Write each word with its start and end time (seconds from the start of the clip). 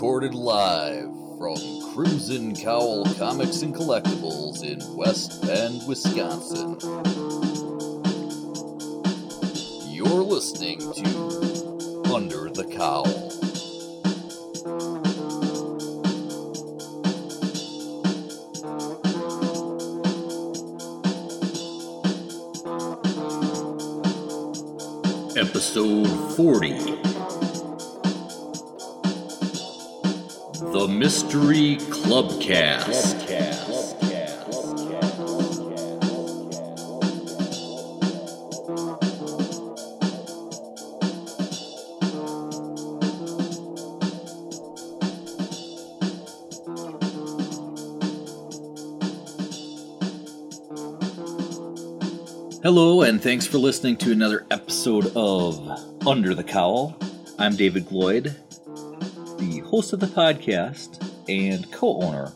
recorded 0.00 0.34
live 0.34 1.10
from 1.36 1.58
Crimson 1.92 2.56
Cowl 2.56 3.04
Comics 3.16 3.60
and 3.60 3.74
Collectibles 3.74 4.64
in 4.64 4.80
West 4.96 5.42
Bend, 5.42 5.86
Wisconsin. 5.86 6.78
You're 9.92 10.22
listening 10.22 10.78
to 10.78 12.14
Under 12.14 12.48
the 12.48 12.64
Cowl. 12.64 13.04
Episode 25.36 26.36
40 26.36 27.09
The 30.80 30.88
Mystery 30.88 31.76
Clubcast. 31.76 33.28
Hello, 52.62 53.02
and 53.02 53.22
thanks 53.22 53.46
for 53.46 53.58
listening 53.58 53.98
to 53.98 54.12
another 54.12 54.46
episode 54.50 55.12
of 55.14 55.60
Under 56.06 56.34
the 56.34 56.42
Cowl. 56.42 56.96
I'm 57.38 57.54
David 57.54 57.84
Gloyd, 57.84 58.34
host 59.70 59.92
of 59.92 60.00
the 60.00 60.06
podcast 60.06 61.00
and 61.28 61.70
co 61.70 62.02
owner 62.02 62.32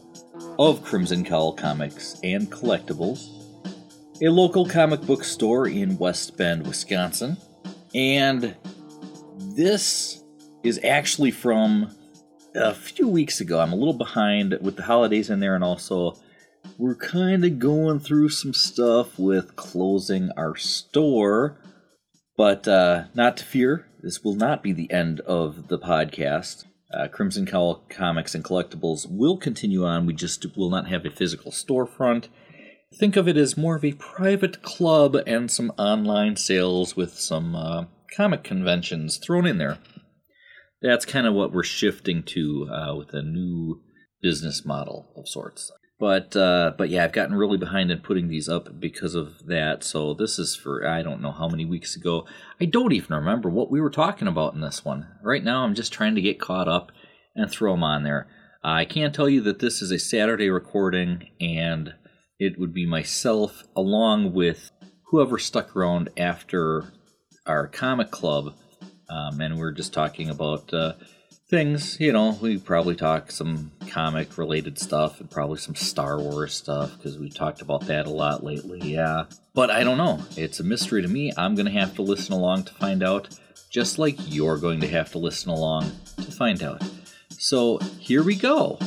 of 0.56 0.84
Crimson 0.84 1.24
Cowl 1.24 1.52
Comics 1.52 2.16
and 2.22 2.48
Collectibles, 2.48 3.26
a 4.22 4.28
local 4.28 4.64
comic 4.64 5.00
book 5.00 5.24
store 5.24 5.66
in 5.66 5.98
West 5.98 6.36
Bend, 6.36 6.64
Wisconsin. 6.64 7.36
And 7.92 8.54
this 9.56 10.22
is 10.62 10.78
actually 10.84 11.32
from 11.32 11.92
a 12.54 12.72
few 12.72 13.08
weeks 13.08 13.40
ago. 13.40 13.58
I'm 13.58 13.72
a 13.72 13.76
little 13.76 13.98
behind 13.98 14.56
with 14.60 14.76
the 14.76 14.84
holidays 14.84 15.28
in 15.28 15.40
there, 15.40 15.56
and 15.56 15.64
also 15.64 16.16
we're 16.78 16.94
kind 16.94 17.44
of 17.44 17.58
going 17.58 17.98
through 17.98 18.28
some 18.28 18.54
stuff 18.54 19.18
with 19.18 19.56
closing 19.56 20.30
our 20.36 20.54
store. 20.54 21.58
But 22.36 22.68
uh, 22.68 23.06
not 23.12 23.38
to 23.38 23.44
fear, 23.44 23.88
this 24.02 24.22
will 24.22 24.36
not 24.36 24.62
be 24.62 24.72
the 24.72 24.92
end 24.92 25.18
of 25.22 25.66
the 25.66 25.80
podcast. 25.80 26.66
Uh, 26.92 27.08
Crimson 27.08 27.46
Cowl 27.46 27.84
Comics 27.88 28.34
and 28.34 28.44
Collectibles 28.44 29.06
will 29.08 29.36
continue 29.36 29.84
on. 29.84 30.06
We 30.06 30.12
just 30.12 30.44
will 30.56 30.70
not 30.70 30.88
have 30.88 31.04
a 31.04 31.10
physical 31.10 31.50
storefront. 31.50 32.28
Think 32.98 33.16
of 33.16 33.26
it 33.26 33.36
as 33.36 33.56
more 33.56 33.76
of 33.76 33.84
a 33.84 33.92
private 33.92 34.62
club 34.62 35.16
and 35.26 35.50
some 35.50 35.72
online 35.76 36.36
sales 36.36 36.94
with 36.94 37.14
some 37.14 37.56
uh, 37.56 37.84
comic 38.14 38.44
conventions 38.44 39.16
thrown 39.16 39.46
in 39.46 39.58
there. 39.58 39.78
That's 40.80 41.04
kind 41.04 41.26
of 41.26 41.34
what 41.34 41.52
we're 41.52 41.64
shifting 41.64 42.22
to 42.24 42.68
uh, 42.70 42.94
with 42.94 43.12
a 43.14 43.22
new 43.22 43.80
business 44.22 44.64
model 44.64 45.12
of 45.16 45.28
sorts. 45.28 45.72
But 46.04 46.36
uh, 46.36 46.72
but 46.76 46.90
yeah, 46.90 47.02
I've 47.02 47.14
gotten 47.14 47.34
really 47.34 47.56
behind 47.56 47.90
in 47.90 48.00
putting 48.00 48.28
these 48.28 48.46
up 48.46 48.78
because 48.78 49.14
of 49.14 49.46
that. 49.46 49.82
So 49.82 50.12
this 50.12 50.38
is 50.38 50.54
for 50.54 50.86
I 50.86 51.02
don't 51.02 51.22
know 51.22 51.32
how 51.32 51.48
many 51.48 51.64
weeks 51.64 51.96
ago. 51.96 52.26
I 52.60 52.66
don't 52.66 52.92
even 52.92 53.16
remember 53.16 53.48
what 53.48 53.70
we 53.70 53.80
were 53.80 53.88
talking 53.88 54.28
about 54.28 54.52
in 54.52 54.60
this 54.60 54.84
one. 54.84 55.06
Right 55.22 55.42
now, 55.42 55.64
I'm 55.64 55.74
just 55.74 55.94
trying 55.94 56.14
to 56.16 56.20
get 56.20 56.38
caught 56.38 56.68
up 56.68 56.92
and 57.34 57.50
throw 57.50 57.72
them 57.72 57.82
on 57.82 58.02
there. 58.02 58.26
I 58.62 58.84
can't 58.84 59.14
tell 59.14 59.30
you 59.30 59.40
that 59.44 59.60
this 59.60 59.80
is 59.80 59.90
a 59.90 59.98
Saturday 59.98 60.50
recording, 60.50 61.30
and 61.40 61.94
it 62.38 62.58
would 62.58 62.74
be 62.74 62.84
myself 62.84 63.62
along 63.74 64.34
with 64.34 64.70
whoever 65.06 65.38
stuck 65.38 65.74
around 65.74 66.10
after 66.18 66.92
our 67.46 67.66
comic 67.66 68.10
club, 68.10 68.52
um, 69.08 69.40
and 69.40 69.56
we're 69.56 69.72
just 69.72 69.94
talking 69.94 70.28
about 70.28 70.70
uh, 70.74 70.92
things. 71.54 72.00
You 72.00 72.12
know, 72.12 72.36
we 72.40 72.58
probably 72.58 72.96
talk 72.96 73.30
some 73.30 73.70
comic 73.88 74.36
related 74.38 74.76
stuff 74.76 75.20
and 75.20 75.30
probably 75.30 75.58
some 75.58 75.76
Star 75.76 76.18
Wars 76.18 76.52
stuff 76.52 76.96
because 76.96 77.16
we 77.16 77.30
talked 77.30 77.62
about 77.62 77.86
that 77.86 78.06
a 78.06 78.10
lot 78.10 78.42
lately. 78.42 78.80
Yeah, 78.80 79.26
but 79.54 79.70
I 79.70 79.84
don't 79.84 79.96
know. 79.96 80.20
It's 80.36 80.58
a 80.58 80.64
mystery 80.64 81.00
to 81.02 81.06
me. 81.06 81.32
I'm 81.36 81.54
gonna 81.54 81.70
have 81.70 81.94
to 81.94 82.02
listen 82.02 82.34
along 82.34 82.64
to 82.64 82.74
find 82.74 83.04
out, 83.04 83.28
just 83.70 84.00
like 84.00 84.16
you're 84.26 84.58
going 84.58 84.80
to 84.80 84.88
have 84.88 85.12
to 85.12 85.18
listen 85.18 85.50
along 85.50 85.92
to 86.16 86.32
find 86.32 86.60
out. 86.60 86.82
So 87.30 87.78
here 88.00 88.24
we 88.24 88.34
go. 88.34 88.80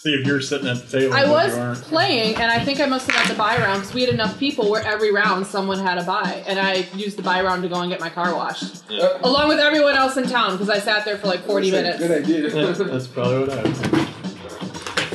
See 0.00 0.14
if 0.14 0.24
you're 0.24 0.40
sitting 0.40 0.68
at 0.68 0.76
the 0.76 1.00
table. 1.00 1.12
I 1.12 1.28
was 1.28 1.82
playing, 1.82 2.36
and 2.36 2.52
I 2.52 2.64
think 2.64 2.78
I 2.78 2.86
must 2.86 3.10
have 3.10 3.16
got 3.16 3.28
the 3.28 3.34
buy 3.34 3.58
round 3.58 3.80
because 3.80 3.92
we 3.92 4.02
had 4.02 4.14
enough 4.14 4.38
people 4.38 4.70
where 4.70 4.80
every 4.86 5.12
round 5.12 5.44
someone 5.44 5.80
had 5.80 5.98
a 5.98 6.04
buy, 6.04 6.44
and 6.46 6.56
I 6.56 6.86
used 6.94 7.18
the 7.18 7.22
buy 7.22 7.42
round 7.42 7.64
to 7.64 7.68
go 7.68 7.80
and 7.80 7.90
get 7.90 7.98
my 7.98 8.08
car 8.08 8.32
washed, 8.32 8.84
yeah. 8.88 9.18
along 9.24 9.48
with 9.48 9.58
everyone 9.58 9.96
else 9.96 10.16
in 10.16 10.28
town 10.28 10.52
because 10.52 10.70
I 10.70 10.78
sat 10.78 11.04
there 11.04 11.18
for 11.18 11.26
like 11.26 11.40
40 11.40 11.72
minutes. 11.72 11.98
Good 11.98 12.22
idea. 12.22 12.48
Yeah, 12.48 12.70
that's 12.70 13.08
probably 13.08 13.40
what 13.40 13.50
I 13.50 13.62
was. 13.62 13.82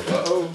Uh 0.06 0.24
oh. 0.26 0.54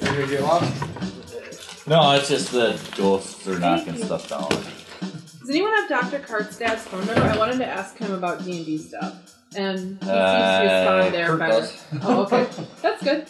You're 0.00 0.14
gonna 0.14 0.26
get 0.28 0.42
lost? 0.44 1.86
No, 1.86 2.12
it's 2.12 2.28
just 2.30 2.52
the 2.52 2.80
ghosts 2.96 3.46
are 3.46 3.58
knocking 3.58 4.02
stuff 4.02 4.30
down. 4.30 4.48
Does 4.48 5.50
anyone 5.50 5.74
have 5.74 5.88
Dr. 5.90 6.20
Kartstad's 6.20 6.84
phone 6.84 7.04
number? 7.04 7.20
I 7.20 7.36
wanted 7.36 7.58
to 7.58 7.66
ask 7.66 7.98
him 7.98 8.14
about 8.14 8.42
D 8.46 8.56
and 8.56 8.64
D 8.64 8.78
stuff, 8.78 9.35
and 9.54 9.78
he 9.78 9.84
seems 9.86 10.00
to 10.00 10.12
Uh, 10.12 10.62
respond 10.62 11.14
there 11.14 11.26
Kurt 11.28 11.38
better. 11.38 11.60
does. 11.60 11.84
Oh, 12.02 12.22
okay, 12.24 12.46
that's 12.82 13.02
good. 13.04 13.26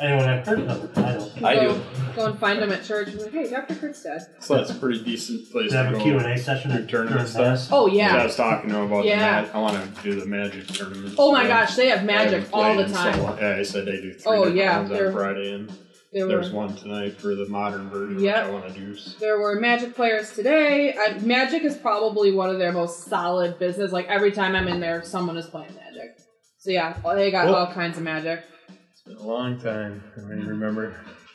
Anyone 0.00 0.24
have 0.26 0.44
heard 0.46 0.60
of 0.62 0.84
it? 0.84 0.98
I 0.98 1.12
don't. 1.12 1.44
I 1.44 1.54
go, 1.54 1.74
do. 1.74 1.80
Go 2.16 2.26
and 2.26 2.38
find 2.38 2.58
him 2.60 2.72
at 2.72 2.82
church. 2.84 3.08
and 3.08 3.16
be 3.18 3.22
like, 3.24 3.32
hey, 3.32 3.48
Dr. 3.48 3.74
Kurtstad. 3.74 4.22
So 4.40 4.56
that's 4.56 4.70
a 4.70 4.74
pretty 4.74 5.02
decent 5.04 5.50
place 5.52 5.70
To 5.70 5.76
have 5.76 5.90
to 5.90 5.94
a 5.94 5.98
go. 5.98 6.04
Q&A 6.20 6.36
session 6.36 6.72
do 6.72 6.78
at 6.78 6.88
tournament 6.88 7.14
during 7.20 7.26
stuff. 7.56 7.68
Oh 7.72 7.86
Yeah. 7.86 8.16
I 8.16 8.24
was 8.26 8.34
talking 8.36 8.70
to 8.70 8.76
him 8.76 8.82
about 8.92 9.04
Yeah. 9.04 9.42
the 9.42 9.46
mag- 9.46 9.54
I 9.54 9.58
want 9.60 9.96
to 9.96 10.02
do 10.02 10.18
the 10.18 10.26
magic 10.26 10.66
tournament. 10.66 11.14
Oh 11.16 11.30
my 11.30 11.46
gosh, 11.46 11.76
they 11.76 11.88
have 11.90 12.04
magic 12.04 12.44
all 12.52 12.74
the 12.74 12.82
in 12.82 12.88
so 12.88 12.94
time. 12.96 13.38
Yeah, 13.40 13.56
I 13.56 13.62
said 13.62 13.86
they 13.86 14.00
do 14.00 14.12
three 14.14 14.22
Oh, 14.26 14.34
different 14.36 14.56
yeah, 14.56 14.78
ones 14.78 14.90
they're- 14.90 15.06
on 15.06 15.12
Friday, 15.12 15.52
and 15.54 15.72
They 16.14 16.22
were 16.22 16.28
there's 16.28 16.52
one 16.52 16.76
tonight 16.76 17.20
for 17.20 17.34
the 17.34 17.48
modern 17.48 17.90
version, 17.90 18.20
Yep. 18.20 18.36
which 18.36 18.44
I 18.44 18.50
want 18.52 18.72
to 18.72 18.80
do. 18.80 18.96
There 19.18 19.38
were 19.40 19.58
Magic 19.60 19.96
players 19.96 20.32
today. 20.32 20.94
I, 20.96 21.18
Magic 21.18 21.64
is 21.64 21.76
probably 21.76 22.30
one 22.30 22.50
of 22.50 22.58
their 22.58 22.70
most 22.72 23.06
solid 23.06 23.58
business. 23.58 23.90
Like 23.90 24.06
every 24.06 24.30
time 24.30 24.54
I'm 24.54 24.68
in 24.68 24.78
there, 24.78 25.02
someone 25.02 25.36
is 25.36 25.46
playing 25.46 25.74
Magic. 25.74 26.16
So 26.58 26.70
yeah, 26.70 26.96
they 27.16 27.32
got 27.32 27.46
Cool. 27.46 27.56
all 27.56 27.72
kinds 27.72 27.96
of 27.98 28.04
Magic. 28.04 28.44
It's 28.92 29.02
been 29.04 29.16
a 29.16 29.22
long 29.22 29.58
time. 29.60 30.04
I 30.16 30.20
mean, 30.20 30.46
remember? 30.46 30.94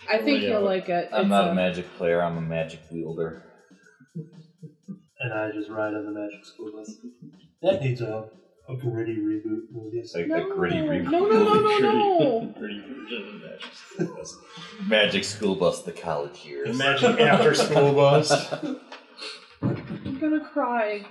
I 0.10 0.18
think 0.20 0.44
you'll 0.44 0.62
like 0.62 0.88
it. 0.88 1.10
I'm 1.12 1.24
It's 1.24 1.30
not 1.30 1.48
a- 1.50 1.52
a 1.52 1.56
magic 1.56 1.86
player. 1.98 2.22
I'm 2.24 2.38
a 2.38 2.42
magic 2.42 2.80
wielder. 2.90 3.44
And 5.20 5.34
I 5.34 5.52
just 5.52 5.70
ride 5.70 5.94
on 5.94 6.06
the 6.06 6.12
Magic 6.18 6.46
School 6.46 6.72
Bus. 6.74 6.96
That 7.62 7.82
needs 7.82 8.00
a, 8.00 8.30
a 8.70 8.76
gritty 8.78 9.18
reboot 9.18 9.72
movie. 9.72 9.98
It's 10.00 10.14
like 10.16 10.28
No. 10.28 10.50
a 10.52 10.54
gritty 10.54 10.78
reboot. 10.78 11.10
No, 11.12 11.26
no, 11.26 11.44
no, 11.44 11.54
no, 11.80 11.80
no. 12.50 12.54
Pretty 12.60 12.80
version 12.88 13.24
of 13.26 13.34
the 13.34 13.48
magic 13.48 13.74
school 13.74 14.16
bus. 14.16 14.38
Magic 14.88 15.24
school 15.24 15.56
bus, 15.56 15.82
the 15.84 15.92
college 15.92 16.44
The 16.44 16.50
years. 16.50 16.78
magic 16.78 17.20
after 17.20 17.54
school 17.56 17.94
bus. 18.02 18.32
I'm 19.62 20.18
gonna 20.20 20.46
cry. 20.54 21.06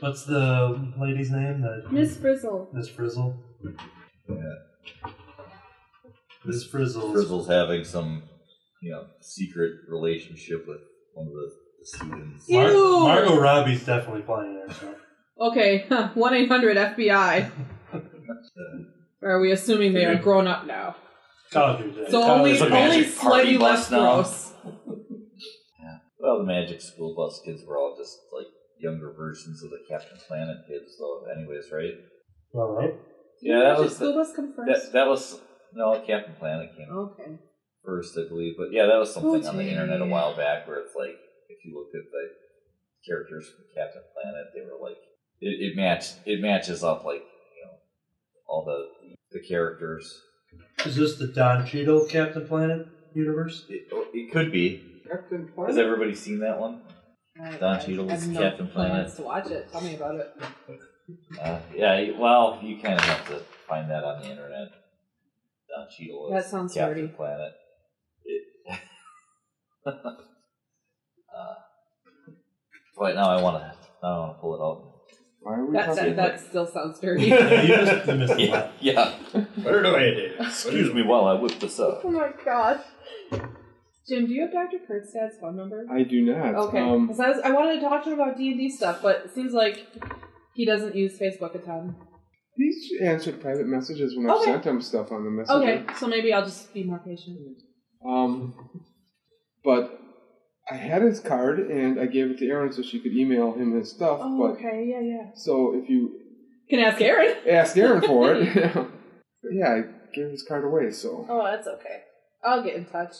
What's 0.00 0.24
the 0.24 0.92
lady's 1.00 1.30
name? 1.30 1.62
The 1.62 1.84
Miss 1.90 2.16
Frizzle. 2.16 2.68
Miss 2.72 2.88
Frizzle. 2.88 3.34
Yeah. 4.28 4.36
Miss 6.44 6.64
Frizzle. 6.64 7.12
Frizzle's 7.12 7.48
having 7.48 7.84
some, 7.84 8.22
you 8.82 8.90
know, 8.90 9.06
secret 9.20 9.72
relationship 9.88 10.66
with 10.66 10.78
one 11.14 11.26
of 11.26 11.32
the, 11.32 11.50
the 11.80 11.86
students. 11.86 12.44
Yeah. 12.48 12.62
Mar- 12.64 12.72
Ew. 12.72 12.98
Margot 13.00 13.40
Robbie's 13.40 13.84
definitely 13.84 14.22
playing 14.22 14.54
there. 14.66 14.74
So. 14.76 14.94
Okay, 15.40 15.86
one 16.14 16.34
eight 16.34 16.48
hundred 16.48 16.76
FBI. 16.76 17.50
Or 19.20 19.30
are 19.30 19.40
we 19.40 19.50
assuming 19.50 19.94
they 19.94 20.04
are 20.04 20.14
grown 20.14 20.46
up 20.46 20.64
now? 20.64 20.94
College 21.50 21.92
Day. 21.92 22.04
So 22.08 22.22
College 22.22 22.38
only 22.38 22.50
is 22.52 22.60
a 22.60 22.64
only 22.66 22.72
magic 22.76 23.16
party 23.16 23.56
slightly 23.56 23.58
bus 23.58 23.90
less 23.90 23.90
now. 23.90 24.14
gross. 24.14 24.52
Well, 26.20 26.38
the 26.38 26.44
magic 26.44 26.80
school 26.82 27.14
bus 27.14 27.40
kids 27.46 27.62
were 27.64 27.78
all 27.78 27.94
just 27.96 28.18
like 28.34 28.46
younger 28.78 29.12
versions 29.16 29.62
of 29.62 29.70
the 29.70 29.78
Captain 29.88 30.18
Planet 30.26 30.58
kids, 30.66 30.98
though. 30.98 31.24
Anyways, 31.30 31.70
right? 31.72 31.94
All 32.54 32.74
right. 32.74 32.94
Yeah, 33.40 33.60
that 33.60 33.76
Did 33.76 33.82
was 33.84 33.94
school 33.96 34.12
the, 34.12 34.18
bus 34.18 34.34
come 34.34 34.52
first. 34.54 34.66
that, 34.66 34.92
that 34.92 35.06
was 35.06 35.40
no 35.72 35.94
Captain 36.04 36.34
Planet 36.34 36.74
came 36.76 36.90
okay. 36.90 37.38
first, 37.84 38.18
I 38.18 38.26
believe. 38.28 38.54
But 38.58 38.72
yeah, 38.72 38.86
that 38.86 38.98
was 38.98 39.10
oh, 39.16 39.22
something 39.22 39.46
on 39.46 39.56
the 39.56 39.62
Okay. 39.62 39.70
internet 39.70 40.02
a 40.02 40.06
while 40.06 40.34
back 40.36 40.66
where 40.66 40.80
it's 40.82 40.96
like 40.96 41.14
if 41.48 41.58
you 41.64 41.70
looked 41.78 41.94
at 41.94 42.10
the 42.10 42.24
characters 43.06 43.46
from 43.54 43.64
Captain 43.72 44.02
Planet, 44.12 44.50
they 44.52 44.62
were 44.66 44.76
like 44.82 44.98
it, 45.40 45.72
it 45.72 45.76
matched 45.76 46.16
it 46.26 46.40
matches 46.40 46.82
up 46.84 47.04
like 47.04 47.22
you 47.22 47.64
know 47.64 47.72
all 48.46 48.64
the 48.64 48.88
the 49.32 49.40
characters. 49.46 50.22
Is 50.86 50.96
this 50.96 51.16
the 51.18 51.26
Don 51.28 51.66
Cheadle 51.66 52.06
Captain 52.06 52.46
Planet 52.46 52.86
universe? 53.14 53.66
It, 53.68 53.88
it 54.14 54.32
could 54.32 54.52
be. 54.52 55.02
Captain 55.10 55.48
Planet. 55.54 55.74
Has 55.74 55.78
everybody 55.84 56.14
seen 56.14 56.38
that 56.40 56.58
one? 56.58 56.82
I- 57.40 57.56
Don 57.56 57.76
I 57.76 57.78
Cheadle's 57.80 58.10
have 58.10 58.28
no 58.28 58.40
Captain 58.40 58.68
Planet. 58.68 58.92
plans 58.92 59.14
to 59.16 59.22
watch 59.22 59.50
it. 59.50 59.70
Tell 59.70 59.80
me 59.80 59.94
about 59.96 60.16
it. 60.16 60.34
Uh, 61.40 61.58
yeah, 61.74 62.10
well, 62.18 62.58
you 62.62 62.76
kind 62.80 62.94
of 62.94 63.00
have 63.00 63.26
to 63.28 63.38
find 63.68 63.90
that 63.90 64.04
on 64.04 64.20
the 64.22 64.28
internet. 64.30 64.68
Don 65.68 65.86
Cheadle 65.96 66.30
That 66.32 66.44
is 66.44 66.50
sounds 66.50 66.74
Captain 66.74 67.02
dirty. 67.06 67.14
Planet. 67.16 67.52
It, 68.24 68.42
uh, 69.86 71.54
right 72.98 73.14
now, 73.14 73.28
I 73.30 73.40
want 73.40 73.62
to. 73.62 73.72
Now 74.02 74.08
I 74.14 74.18
want 74.20 74.36
to 74.36 74.40
pull 74.40 74.54
it 74.54 74.60
out. 74.62 74.87
Why 75.48 75.54
are 75.54 75.64
we 75.64 75.72
That, 75.72 75.86
talking 75.86 76.16
that, 76.16 76.36
that 76.36 76.40
still 76.40 76.66
sounds 76.66 77.00
dirty. 77.04 77.26
Yeah, 77.28 77.62
you 77.62 77.76
missed, 77.78 78.06
you 78.06 78.14
missed 78.14 78.32
a 78.34 78.42
Yeah, 78.42 78.70
yeah. 78.80 79.14
Where 79.62 79.82
do 79.82 79.96
I 79.96 80.00
did? 80.10 80.38
Excuse 80.40 80.92
me 80.92 81.02
while 81.02 81.24
I 81.24 81.34
whip 81.40 81.58
this 81.58 81.80
up. 81.80 82.02
oh 82.04 82.10
my 82.10 82.30
gosh. 82.44 82.82
Jim, 84.06 84.26
do 84.26 84.32
you 84.34 84.42
have 84.42 84.52
Dr. 84.52 84.78
Kurtzstad's 84.86 85.38
phone 85.40 85.56
number? 85.56 85.86
I 85.90 86.02
do 86.02 86.20
not. 86.20 86.54
Okay, 86.54 86.80
Um, 86.80 87.06
because 87.06 87.20
I, 87.20 87.28
was- 87.30 87.40
I 87.44 87.50
wanted 87.52 87.76
to 87.76 87.80
talk 87.80 88.04
to 88.04 88.10
him 88.12 88.20
about 88.20 88.36
D 88.36 88.48
and 88.48 88.58
D 88.58 88.68
stuff, 88.70 89.00
but 89.02 89.16
it 89.24 89.34
seems 89.34 89.52
like 89.54 89.86
he 90.54 90.66
doesn't 90.66 90.94
use 90.94 91.18
Facebook 91.18 91.54
a 91.54 91.58
ton. 91.58 91.94
he's 92.56 92.90
answered 93.02 93.40
private 93.40 93.66
messages 93.66 94.16
when 94.16 94.28
I've 94.28 94.36
Okay. 94.42 94.52
sent 94.52 94.64
him 94.64 94.82
stuff 94.82 95.12
on 95.12 95.24
the 95.24 95.30
messenger. 95.30 95.82
Okay, 95.84 95.94
so 95.98 96.06
maybe 96.08 96.30
I'll 96.32 96.44
just 96.44 96.74
be 96.74 96.84
more 96.84 96.98
patient. 97.06 97.38
Um, 98.06 98.54
but 99.64 99.98
I 100.70 100.74
had 100.74 101.02
his 101.02 101.20
card 101.20 101.58
and 101.60 101.98
I 102.00 102.06
gave 102.06 102.30
it 102.30 102.38
to 102.38 102.46
Erin 102.46 102.72
so 102.72 102.82
she 102.82 103.00
could 103.00 103.12
email 103.12 103.52
him 103.52 103.74
his 103.78 103.90
stuff. 103.90 104.20
Oh, 104.22 104.38
but 104.38 104.58
okay, 104.58 104.86
yeah, 104.88 105.00
yeah. 105.00 105.30
so 105.34 105.72
if 105.74 105.88
you 105.88 106.12
Can 106.68 106.80
ask 106.80 107.00
Aaron. 107.00 107.34
ask 107.48 107.76
Erin 107.76 108.02
for 108.02 108.34
it, 108.34 108.54
yeah, 109.50 109.68
I 109.70 109.82
gave 110.14 110.30
his 110.30 110.42
card 110.46 110.64
away. 110.64 110.90
So 110.90 111.26
Oh, 111.28 111.44
that's 111.44 111.66
okay. 111.66 112.02
I'll 112.44 112.62
get 112.62 112.74
in 112.74 112.84
touch. 112.84 113.14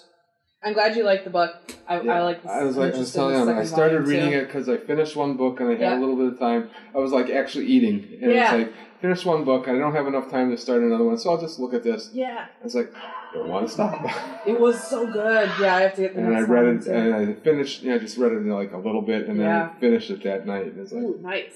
I'm 0.63 0.73
glad 0.73 0.97
you 0.97 1.05
like 1.05 1.23
the 1.25 1.31
book. 1.31 1.55
I, 1.87 2.01
Yeah, 2.01 2.15
I 2.15 2.23
like. 2.23 2.45
I 2.45 2.65
was 2.65 2.77
like, 2.77 2.95
I 2.95 2.99
was 2.99 3.13
telling 3.13 3.37
him, 3.37 3.49
I 3.57 3.65
started 3.65 4.07
reading 4.07 4.33
it 4.33 4.47
because 4.47 4.69
I 4.69 4.77
finished 4.77 5.15
one 5.15 5.37
book 5.37 5.61
and 5.61 5.69
I 5.69 5.73
had 5.73 5.81
Yeah. 5.81 5.99
a 5.99 6.01
little 6.01 6.17
bit 6.17 6.33
of 6.33 6.39
time. 6.39 6.71
I 6.95 6.99
was 6.99 7.13
like 7.13 7.31
actually 7.31 7.67
eating, 7.67 8.19
and 8.21 8.33
Yeah. 8.33 8.55
it's 8.57 8.65
like 8.65 8.73
finished 9.01 9.25
one 9.25 9.45
book. 9.45 9.69
I 9.69 9.79
don't 9.79 9.95
have 9.95 10.09
enough 10.09 10.31
time 10.31 10.51
to 10.51 10.57
start 10.57 10.83
another 10.83 11.05
one, 11.05 11.17
so 11.17 11.31
I'll 11.31 11.41
just 11.41 11.61
look 11.61 11.75
at 11.75 11.85
this. 11.85 12.11
Yeah, 12.13 12.47
It's 12.65 12.75
was 12.75 12.75
like, 12.75 12.93
don't 13.33 13.49
want 13.49 13.69
to 13.69 13.73
stop. 13.73 14.05
it 14.47 14.59
was 14.59 14.83
so 14.83 15.07
good. 15.07 15.49
Yeah, 15.61 15.77
I 15.77 15.81
have 15.83 15.95
to 15.95 16.01
get 16.03 16.15
the 16.17 16.23
and 16.23 16.37
I 16.37 16.41
read 16.41 16.65
one 16.67 16.77
it, 16.79 16.83
too. 16.85 16.93
and 16.93 17.15
I 17.15 17.33
finished. 17.35 17.83
Yeah, 17.85 17.95
I 17.95 17.99
just 17.99 18.19
read 18.19 18.33
it 18.33 18.39
in 18.39 18.49
like 18.51 18.73
a 18.73 18.79
little 18.79 19.03
bit, 19.03 19.29
and 19.29 19.39
then 19.39 19.47
Yeah. 19.47 19.71
I 19.77 19.81
finished 19.81 20.11
it 20.11 20.25
that 20.25 20.45
night. 20.45 20.67
And 20.67 20.81
it's 20.81 20.93
like, 20.93 21.05
Ooh, 21.05 21.21
nice. 21.23 21.53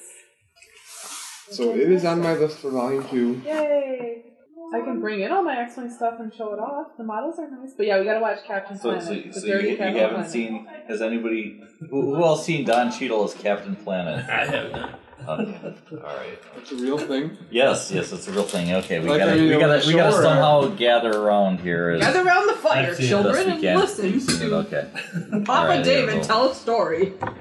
so 1.50 1.72
it 1.74 1.90
is 1.90 2.04
on 2.04 2.20
my 2.22 2.34
list 2.34 2.58
for 2.58 2.70
volume 2.70 3.04
two. 3.08 3.42
Yay! 3.44 4.26
I 4.74 4.80
can 4.80 5.00
bring 5.00 5.20
in 5.20 5.30
all 5.30 5.42
my 5.42 5.58
X-Wing 5.60 5.90
stuff 5.90 6.14
and 6.18 6.32
show 6.32 6.52
it 6.54 6.58
off. 6.58 6.96
The 6.96 7.04
models 7.04 7.38
are 7.38 7.50
nice, 7.50 7.74
but 7.76 7.86
yeah, 7.86 7.98
we 7.98 8.04
gotta 8.04 8.20
watch 8.20 8.38
Captain 8.46 8.76
So, 8.76 8.98
Planet. 8.98 9.04
so, 9.04 9.14
the 9.14 9.32
so 9.40 9.46
you, 9.58 9.68
you 9.70 9.76
haven't 9.76 10.10
Planet. 10.10 10.30
seen? 10.30 10.66
Has 10.88 11.02
anybody? 11.02 11.62
Who, 11.90 12.14
who 12.16 12.24
else 12.24 12.46
seen 12.46 12.64
Don 12.64 12.90
Cheadle 12.90 13.24
as 13.24 13.34
Captain 13.34 13.76
Planet? 13.76 14.24
I 14.30 14.46
have 14.46 14.72
not. 14.72 15.00
Oh, 15.26 15.34
okay. 15.34 15.74
All 15.92 15.98
right. 16.16 16.38
It's 16.56 16.72
a 16.72 16.76
real 16.76 16.98
thing. 16.98 17.36
Yes, 17.50 17.92
yes, 17.92 18.12
it's 18.12 18.26
a 18.26 18.32
real 18.32 18.42
thing. 18.42 18.72
Okay, 18.72 18.98
we 18.98 19.08
Like, 19.08 19.20
gotta, 19.20 19.40
we 19.40 19.50
gotta, 19.50 19.80
the 19.80 19.86
we 19.86 19.94
gotta 19.94 20.20
somehow 20.20 20.66
gather 20.74 21.16
around 21.16 21.60
here. 21.60 21.90
As 21.90 22.00
Gather 22.00 22.26
around 22.26 22.48
the 22.48 22.54
fire, 22.54 22.90
I've 22.90 22.96
seen 22.96 23.06
it. 23.06 23.08
children, 23.08 23.50
and 23.50 23.60
can. 23.60 23.78
listen 23.78 24.12
You've 24.12 24.22
seen 24.22 24.46
it, 24.46 24.48
to 24.48 24.56
okay. 24.56 24.90
Papa 25.44 25.52
All 25.52 25.66
right, 25.66 25.84
David 25.84 26.16
go. 26.16 26.22
tell 26.22 26.50
a 26.50 26.54
story. 26.54 27.10
what 27.20 27.36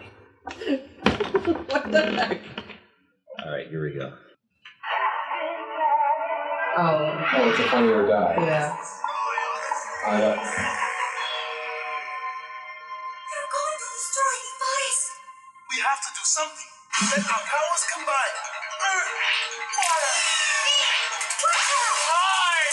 the 1.92 2.01
hmm. 2.07 2.18
heck? 2.18 2.42
All 3.44 3.51
right, 3.51 3.68
here 3.68 3.84
we 3.84 3.94
go. 3.95 4.13
Oh, 6.77 6.81
Oh, 7.33 7.50
it's 7.51 7.59
a 7.59 7.63
funnier 7.69 8.07
guy. 8.07 8.35
yeah. 8.47 8.71
I, 10.07 10.15
uh, 10.15 10.35
They're 13.27 13.51
going 13.51 13.77
to 13.81 13.89
destroy 13.95 14.35
the 14.39 14.53
forest. 14.62 15.06
We 15.71 15.77
have 15.83 16.01
to 16.01 16.12
do 16.15 16.23
something. 16.25 16.71
Let 17.12 17.25
our 17.27 17.44
powers 17.44 17.83
combine. 17.94 18.35
Earth, 18.88 19.12
water, 19.77 20.13
fire. 22.07 22.69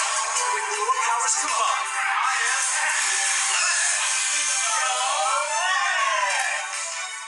When 0.54 0.64
your 0.74 0.94
powers 1.04 1.36
combine. 1.42 1.86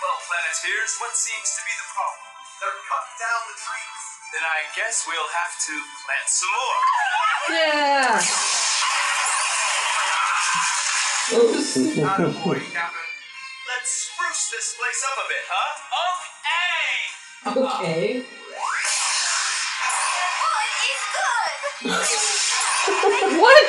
Well, 0.02 0.19
Planeteers, 0.26 0.93
what 1.02 1.14
seems 1.16 1.49
to 1.58 1.62
be 1.66 1.75
the 1.78 1.88
problem? 1.94 2.25
They're 2.62 2.81
cutting 2.87 3.16
down 3.23 3.43
the 3.50 3.56
trees. 3.58 4.10
Then 4.31 4.47
I 4.47 4.62
guess 4.79 5.06
we'll 5.09 5.31
have 5.43 5.59
to 5.59 5.75
plant 6.06 6.29
some 6.31 6.55
more. 6.55 6.79
Yeah. 7.50 8.23
Attaboy, 11.35 12.62
Captain. 12.71 13.11
Let's 13.67 13.91
spruce 13.91 14.44
this 14.50 14.75
place 14.79 15.03
up 15.11 15.19
a 15.19 15.27
bit, 15.27 15.44
huh? 15.50 15.71
Okay! 16.06 17.11
Okay. 17.59 18.23
What 20.47 20.71
is 20.87 21.03
good? 23.26 23.41
What? 23.41 23.65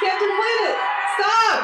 Captain 0.01 0.33
Planet. 0.33 0.77
Stop. 1.15 1.61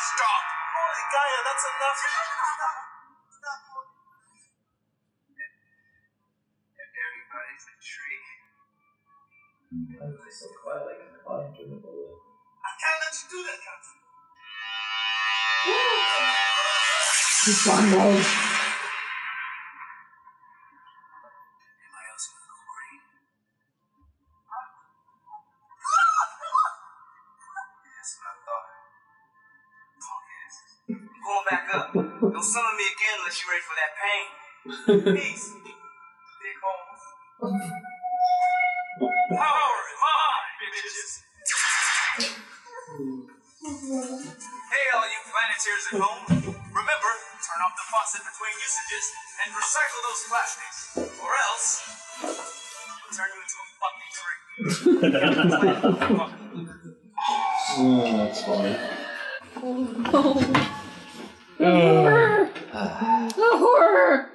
Stop. 0.00 0.42
Holy 0.72 1.04
Gaia, 1.12 1.40
that's 1.44 1.64
enough. 1.68 2.00
Everybody's 6.96 7.66
a 7.68 7.76
tree. 7.84 8.24
I 12.64 12.72
can't 12.80 13.00
let 13.04 13.14
you 13.20 13.26
do 13.30 13.40
that, 13.44 13.60
Captain. 13.64 14.00
Am 15.66 15.72
I 15.72 15.72
also 15.72 15.76
recording? 15.76 15.76
That's 15.76 15.76
what 15.76 15.76
I 15.76 16.00
thought. 16.00 16.05
Ass. 17.48 17.68
I'm 17.68 17.92
going 31.22 31.46
back 31.48 31.70
up. 31.72 31.92
Don't 31.94 32.42
summon 32.42 32.74
me 32.76 32.86
again 32.90 33.14
unless 33.20 33.38
you're 33.38 33.52
ready 33.54 33.62
for 33.62 33.76
that 33.78 33.92
pain. 34.02 34.26
Peace. 35.14 35.46
Big 36.42 36.58
holes. 36.62 37.02
Power 39.30 39.78
in 39.86 39.98
mine, 40.02 40.50
bitches. 40.58 41.10
Hey, 44.72 44.86
all 44.94 45.06
you 45.06 45.20
planeteers 45.30 45.86
at 45.92 46.00
home. 46.00 46.22
Remember, 46.74 47.10
turn 47.56 47.64
off 47.64 47.72
the 47.76 47.82
faucet 47.90 48.20
between 48.20 48.52
usages 48.60 49.06
and 49.40 49.48
recycle 49.56 50.00
those 50.04 50.22
plastics. 50.28 50.78
Or 51.22 51.32
else, 51.48 51.68
we'll 52.22 53.12
turn 53.16 53.30
you 53.32 53.40
into 53.44 53.56
a 53.62 53.68
fucking 53.80 54.12
tree. 54.16 54.60
oh, 57.78 58.16
that's 58.18 58.40
funny. 58.44 58.74
Horror. 61.58 62.50
The 62.72 63.50
horror. 63.58 64.30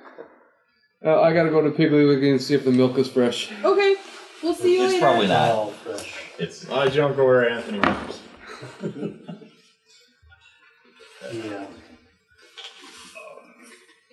Uh, 1.06 1.22
I 1.22 1.34
gotta 1.34 1.50
go 1.50 1.62
to 1.62 1.70
Piggly 1.70 2.08
Wiggly 2.08 2.32
and 2.32 2.42
see 2.42 2.56
if 2.56 2.66
the 2.66 2.72
milk 2.72 2.98
is 2.98 3.08
fresh. 3.08 3.52
Okay, 3.64 3.96
we'll 4.42 4.56
see 4.56 4.78
you 4.78 4.84
It's 4.86 4.94
later. 4.94 5.06
probably 5.06 5.28
not. 5.28 5.50
All 5.52 5.70
fresh. 5.72 6.14
It's 6.40 6.70
I 6.72 6.90
don't 6.90 7.16
go 7.16 7.26
where 7.26 7.50
Anthony 7.50 7.80
works. 7.80 8.20
Yeah. 11.32 11.66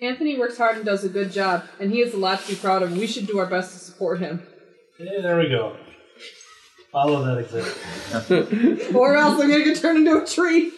Anthony 0.01 0.39
works 0.39 0.57
hard 0.57 0.77
and 0.77 0.85
does 0.85 1.03
a 1.03 1.09
good 1.09 1.31
job, 1.31 1.65
and 1.79 1.91
he 1.91 1.99
has 1.99 2.13
a 2.13 2.17
lot 2.17 2.41
to 2.41 2.47
be 2.47 2.55
proud 2.55 2.83
of. 2.83 2.95
We 2.95 3.05
should 3.07 3.27
do 3.27 3.37
our 3.39 3.45
best 3.45 3.73
to 3.73 3.79
support 3.79 4.19
him, 4.19 4.41
Yeah, 4.97 5.21
there 5.21 5.37
we 5.37 5.49
go. 5.49 5.75
Follow 6.91 7.23
that 7.25 7.37
example. 7.37 8.95
or 8.99 9.15
else 9.17 9.41
I'm 9.41 9.49
gonna 9.49 9.63
get 9.63 9.77
turned 9.77 10.07
into 10.07 10.23
a 10.23 10.25
tree. 10.25 10.71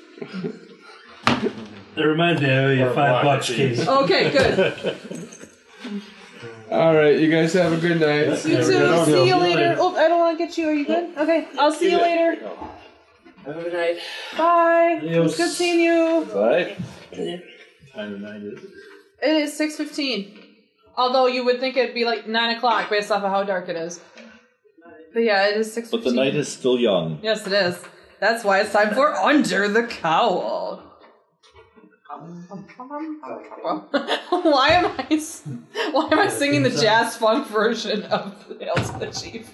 That 1.96 2.02
reminds 2.08 2.42
me, 2.42 2.50
I 2.50 2.58
owe 2.58 2.72
you 2.72 2.86
Or 2.86 2.94
five 2.94 3.24
black 3.24 3.24
bucks, 3.24 3.48
cheese. 3.48 3.78
Katie. 3.80 3.90
Okay, 3.90 4.32
good. 4.32 4.98
All 6.72 6.96
right, 6.96 7.20
you 7.20 7.30
guys 7.30 7.54
have 7.54 7.74
a 7.74 7.78
good 7.78 8.00
night. 8.00 8.28
You 8.46 8.58
too. 8.64 8.80
we're. 8.80 9.06
See 9.06 9.28
you 9.28 9.36
later. 9.36 9.60
later. 9.60 9.76
Oh, 9.78 9.96
I 9.96 10.08
don't 10.08 10.20
want 10.20 10.38
to 10.38 10.46
get 10.46 10.58
you. 10.58 10.70
Are 10.70 10.74
you 10.74 10.86
good? 10.86 11.18
Okay, 11.18 11.48
I'll 11.60 11.72
see 11.72 11.92
you 11.92 11.98
later. 12.02 12.42
Have 13.46 13.58
a 13.58 13.64
good 13.64 13.74
night. 13.74 13.98
Bye. 14.38 15.00
It 15.04 15.20
was 15.20 15.34
Adios. 15.34 15.38
good 15.38 15.52
seeing 15.52 15.80
you. 15.82 16.28
Bye. 16.34 16.78
time 17.94 18.14
of 18.14 18.22
night 18.22 18.42
is 18.42 18.60
it? 19.22 19.28
It 19.30 19.38
is 19.44 19.56
six 19.58 19.76
fifteen. 19.78 20.38
Although 20.98 21.28
you 21.28 21.46
would 21.46 21.60
think 21.60 21.78
it'd 21.78 21.96
be 21.96 22.06
like 22.06 22.28
nine 22.28 22.56
o'clock 22.58 22.90
based 22.90 23.12
off 23.12 23.24
of 23.24 23.32
how 23.32 23.44
dark 23.44 23.70
it 23.70 23.76
is. 23.76 24.00
But 25.14 25.24
yeah, 25.24 25.48
it 25.48 25.58
is 25.58 25.72
six 25.74 25.90
But 25.90 26.04
the 26.04 26.12
night 26.12 26.36
is 26.36 26.48
still 26.52 26.80
young. 26.80 27.20
Yes, 27.22 27.46
it 27.48 27.54
is. 27.54 27.82
That's 28.20 28.44
why 28.44 28.60
it's 28.62 28.72
time 28.72 28.94
for 28.94 29.14
Under 29.32 29.68
the 29.68 29.84
Cowl. 29.84 30.84
why 34.30 34.70
am 34.72 34.86
I 34.98 35.08
s- 35.12 35.44
why 35.92 36.10
am 36.12 36.20
I 36.20 36.28
singing 36.28 36.64
the 36.64 36.70
jazz 36.70 37.16
funk 37.18 37.48
version 37.48 38.04
of 38.04 38.36
Hail 38.60 38.76
to 38.76 39.00
the 39.00 39.08
Chief? 39.08 39.50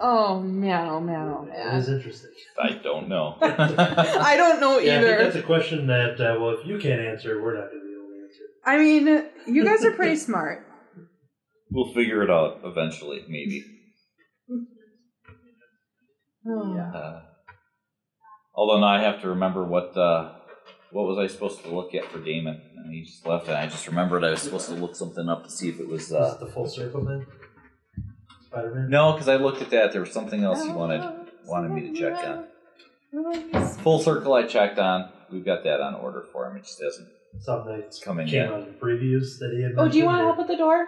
Oh 0.00 0.40
meow 0.40 1.00
meow 1.00 1.46
It 1.50 1.76
is 1.76 1.88
man. 1.88 1.96
interesting. 1.98 2.30
I 2.60 2.70
don't 2.82 3.08
know. 3.08 3.36
I 3.42 4.34
don't 4.36 4.60
know 4.60 4.78
Yeah, 4.78 4.98
I 5.00 5.02
think 5.02 5.18
that's 5.18 5.36
a 5.36 5.42
question 5.42 5.86
that, 5.88 6.14
uh, 6.20 6.38
well, 6.40 6.50
if 6.58 6.66
you 6.66 6.78
can't 6.78 7.00
answer, 7.00 7.42
we're 7.42 7.54
not 7.60 7.70
going 7.70 7.80
to 7.82 7.86
be 7.86 7.92
able 7.92 8.08
to 8.08 8.22
answer. 8.24 8.44
I 8.64 8.78
mean, 8.78 9.24
you 9.46 9.64
guys 9.64 9.84
are 9.84 9.92
pretty 9.92 10.16
smart. 10.28 10.66
we'll 11.70 11.92
figure 11.94 12.22
it 12.22 12.30
out 12.30 12.60
eventually, 12.64 13.24
maybe. 13.28 13.64
Oh. 16.46 16.78
Uh, 16.78 17.22
although 18.54 18.80
now 18.80 18.86
I 18.88 19.00
have 19.00 19.20
to 19.22 19.28
remember 19.30 19.64
what 19.64 19.96
uh, 19.96 20.32
what 20.92 21.06
was 21.06 21.18
I 21.18 21.26
supposed 21.26 21.62
to 21.64 21.68
look 21.74 21.94
at 21.94 22.04
for 22.06 22.18
Damon? 22.20 22.60
And 22.76 22.94
he 22.94 23.04
just 23.04 23.26
left, 23.26 23.48
and 23.48 23.56
I 23.56 23.66
just 23.66 23.86
remembered 23.86 24.24
I 24.24 24.30
was 24.30 24.40
supposed 24.42 24.68
to 24.68 24.74
look 24.74 24.96
something 24.96 25.28
up 25.28 25.44
to 25.44 25.50
see 25.50 25.68
if 25.68 25.80
it 25.80 25.88
was. 25.88 26.04
Is 26.04 26.12
Uh, 26.12 26.36
it 26.40 26.44
the 26.46 26.50
full 26.52 26.66
circle 26.68 27.04
then? 27.04 27.26
Spider 28.46 28.74
Man? 28.74 28.88
no, 28.90 29.12
because 29.12 29.28
I 29.28 29.36
looked 29.36 29.60
at 29.60 29.70
that. 29.70 29.92
There 29.92 30.00
was 30.00 30.12
something 30.12 30.42
else 30.42 30.62
he 30.62 30.70
wanted 30.70 31.02
wanted 31.44 31.70
me 31.72 31.92
to 31.92 31.94
check 31.94 32.16
on. 32.24 33.66
Full 33.82 33.98
circle, 34.00 34.32
I 34.34 34.46
checked 34.46 34.78
on. 34.78 35.10
We've 35.30 35.44
got 35.44 35.64
that 35.64 35.80
on 35.80 35.94
order 35.94 36.24
for 36.32 36.46
him. 36.50 36.56
It 36.56 36.64
just 36.64 36.80
hasn't. 36.82 37.08
Something 37.40 37.80
that's 37.80 37.98
Coming 38.00 38.26
came 38.26 38.42
in. 38.44 38.52
on 38.52 38.60
the 38.66 38.70
previews 38.72 39.38
that 39.38 39.52
he 39.56 39.62
had 39.62 39.72
Oh, 39.76 39.88
do 39.88 39.96
you 39.98 40.04
want 40.04 40.18
to 40.20 40.24
help 40.24 40.38
with 40.38 40.48
the 40.48 40.56
door? 40.56 40.86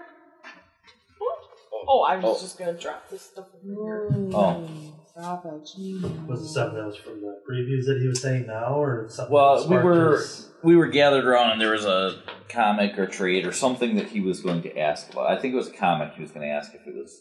Oh, 1.89 2.03
I 2.03 2.17
was 2.17 2.25
Oh. 2.39 2.41
just 2.41 2.59
gonna 2.59 2.75
drop 2.75 3.09
this 3.09 3.23
stuff 3.23 3.47
in 3.65 3.75
here. 3.75 4.09
Oh. 4.35 4.69
Stop 5.09 5.45
it. 5.47 5.65
jeez. 5.77 6.27
Was 6.29 6.43
it 6.43 6.49
something 6.49 6.77
that 6.79 6.87
was 6.87 6.97
from 6.97 7.21
the 7.21 7.41
previews 7.49 7.85
that 7.87 7.99
he 8.01 8.07
was 8.07 8.21
saying 8.23 8.47
now, 8.47 8.75
or 8.81 9.09
something 9.09 9.33
Well, 9.35 9.67
we 9.69 9.77
were 9.77 10.13
his- 10.13 10.51
we 10.63 10.77
were 10.77 10.87
gathered 10.87 11.25
around, 11.25 11.51
and 11.51 11.61
there 11.61 11.73
was 11.73 11.85
a 11.87 12.23
comic 12.49 12.97
or 12.99 13.07
trade 13.07 13.47
or 13.47 13.53
something 13.53 13.97
that 13.97 14.07
he 14.09 14.21
was 14.21 14.41
going 14.41 14.63
to 14.63 14.79
ask 14.79 15.13
about. 15.13 15.27
I 15.31 15.37
think 15.41 15.55
it 15.55 15.57
was 15.57 15.69
a 15.69 15.73
comic. 15.73 16.13
He 16.15 16.23
was 16.23 16.31
going 16.31 16.47
to 16.47 16.53
ask 16.53 16.75
if 16.75 16.87
it 16.87 16.95
was 16.95 17.21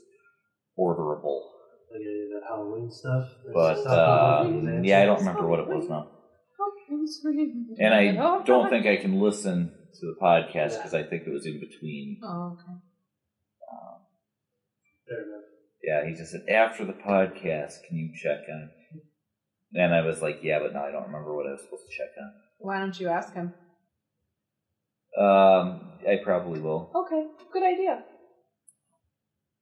orderable. 0.78 1.42
like 1.92 2.02
any 2.02 2.22
of 2.24 2.30
that 2.42 2.48
Halloween 2.48 2.92
stuff. 2.92 3.30
But 3.54 3.78
he's 3.78 3.86
uh, 3.88 4.80
yeah, 4.84 5.02
I 5.02 5.06
don't 5.06 5.20
remember 5.20 5.48
what 5.48 5.60
it 5.60 5.68
was 5.68 5.90
now. 5.90 6.08
And 7.78 7.94
I 7.94 8.44
don't 8.46 8.70
think 8.70 8.86
I 8.86 8.98
can 8.98 9.20
listen 9.20 9.72
to 10.00 10.06
the 10.06 10.16
podcast 10.22 10.78
because 10.78 10.94
I 10.94 11.04
think 11.04 11.24
it 11.26 11.32
was 11.32 11.46
in 11.46 11.60
between. 11.60 12.20
Oh, 12.24 12.54
okay. 12.54 12.80
Fair 15.08 15.18
enough. 15.18 15.44
Yeah, 15.84 16.08
he 16.08 16.16
just 16.16 16.32
said 16.32 16.48
after 16.50 16.86
the 16.86 16.94
podcast, 16.94 17.84
can 17.88 17.98
you 17.98 18.12
check 18.16 18.40
on? 18.52 18.70
And 19.74 19.94
I 19.94 20.02
was 20.02 20.22
like, 20.22 20.40
yeah, 20.44 20.60
but 20.60 20.74
now 20.74 20.86
I 20.86 20.92
don't 20.92 21.06
remember 21.06 21.36
what 21.36 21.48
I 21.48 21.52
was 21.52 21.62
supposed 21.62 21.84
to 21.90 21.96
check 21.96 22.10
on. 22.20 22.32
Why 22.60 22.80
don't 22.80 23.00
you 23.00 23.08
ask 23.08 23.34
him? 23.34 23.54
Um, 25.18 25.82
I 26.08 26.18
probably 26.24 26.60
will. 26.60 26.92
Okay, 26.94 27.26
good 27.52 27.64
idea. 27.64 28.04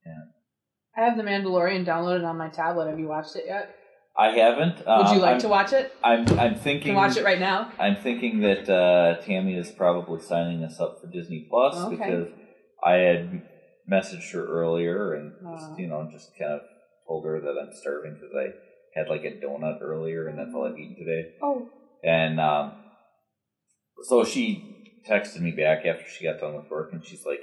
Yeah. 0.05 0.23
I 0.95 1.05
have 1.05 1.17
The 1.17 1.23
Mandalorian 1.23 1.85
downloaded 1.85 2.25
on 2.25 2.37
my 2.37 2.49
tablet. 2.49 2.87
Have 2.89 2.99
you 2.99 3.07
watched 3.07 3.35
it 3.35 3.45
yet? 3.47 3.75
I 4.17 4.29
haven't. 4.31 4.77
Would 4.79 4.87
Um, 4.87 5.15
you 5.15 5.21
like 5.21 5.35
I'm, 5.35 5.39
to 5.41 5.47
watch 5.47 5.73
it? 5.73 5.93
I'm 6.03 6.27
I'm 6.39 6.55
thinking. 6.55 6.87
can 6.93 6.95
watch 6.95 7.17
it 7.17 7.23
right 7.23 7.39
now. 7.39 7.71
I'm 7.79 7.95
thinking 7.95 8.39
that 8.41 8.67
uh, 8.69 9.21
Tammy 9.21 9.55
is 9.55 9.69
probably 9.71 10.21
signing 10.21 10.63
us 10.63 10.79
up 10.79 10.99
for 10.99 11.07
Disney 11.07 11.45
Plus 11.49 11.75
Okay. 11.85 11.95
because 11.97 12.27
I 12.83 12.93
had 12.93 13.41
messaged 13.89 14.31
her 14.33 14.45
earlier 14.45 15.13
and 15.13 15.33
Uh. 15.45 15.55
just, 15.55 15.79
you 15.79 15.87
know 15.87 16.09
just 16.11 16.31
kind 16.37 16.51
of 16.53 16.61
told 17.07 17.25
her 17.25 17.39
that 17.39 17.55
I'm 17.61 17.71
starving 17.73 18.15
because 18.15 18.33
I 18.35 18.47
had 18.99 19.07
like 19.07 19.23
a 19.23 19.31
donut 19.45 19.81
earlier 19.81 20.27
and 20.27 20.37
that's 20.39 20.53
all 20.53 20.65
I've 20.65 20.77
eaten 20.79 20.95
today. 20.97 21.33
Oh, 21.41 21.69
And 22.03 22.39
um, 22.39 22.73
so 24.03 24.23
she 24.23 25.01
texted 25.07 25.41
me 25.41 25.51
back 25.51 25.85
after 25.85 26.05
she 26.09 26.25
got 26.25 26.39
done 26.39 26.55
with 26.55 26.69
work 26.71 26.91
and 26.91 27.05
she's 27.05 27.23
like, 27.25 27.41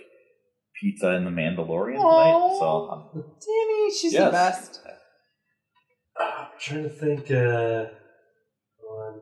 "Pizza 0.81 1.09
and 1.11 1.25
the 1.26 1.31
Mandalorian 1.31 1.97
tonight." 1.97 2.57
So 2.59 2.88
um, 2.90 3.25
Tammy, 3.40 3.90
she's 3.95 4.12
Yes. 4.12 4.25
the 4.25 4.31
best. 4.33 4.81
I'm 6.54 6.61
trying 6.61 6.82
to 6.84 6.88
think. 6.90 7.30
Uh, 7.30 7.87
on. 8.88 9.20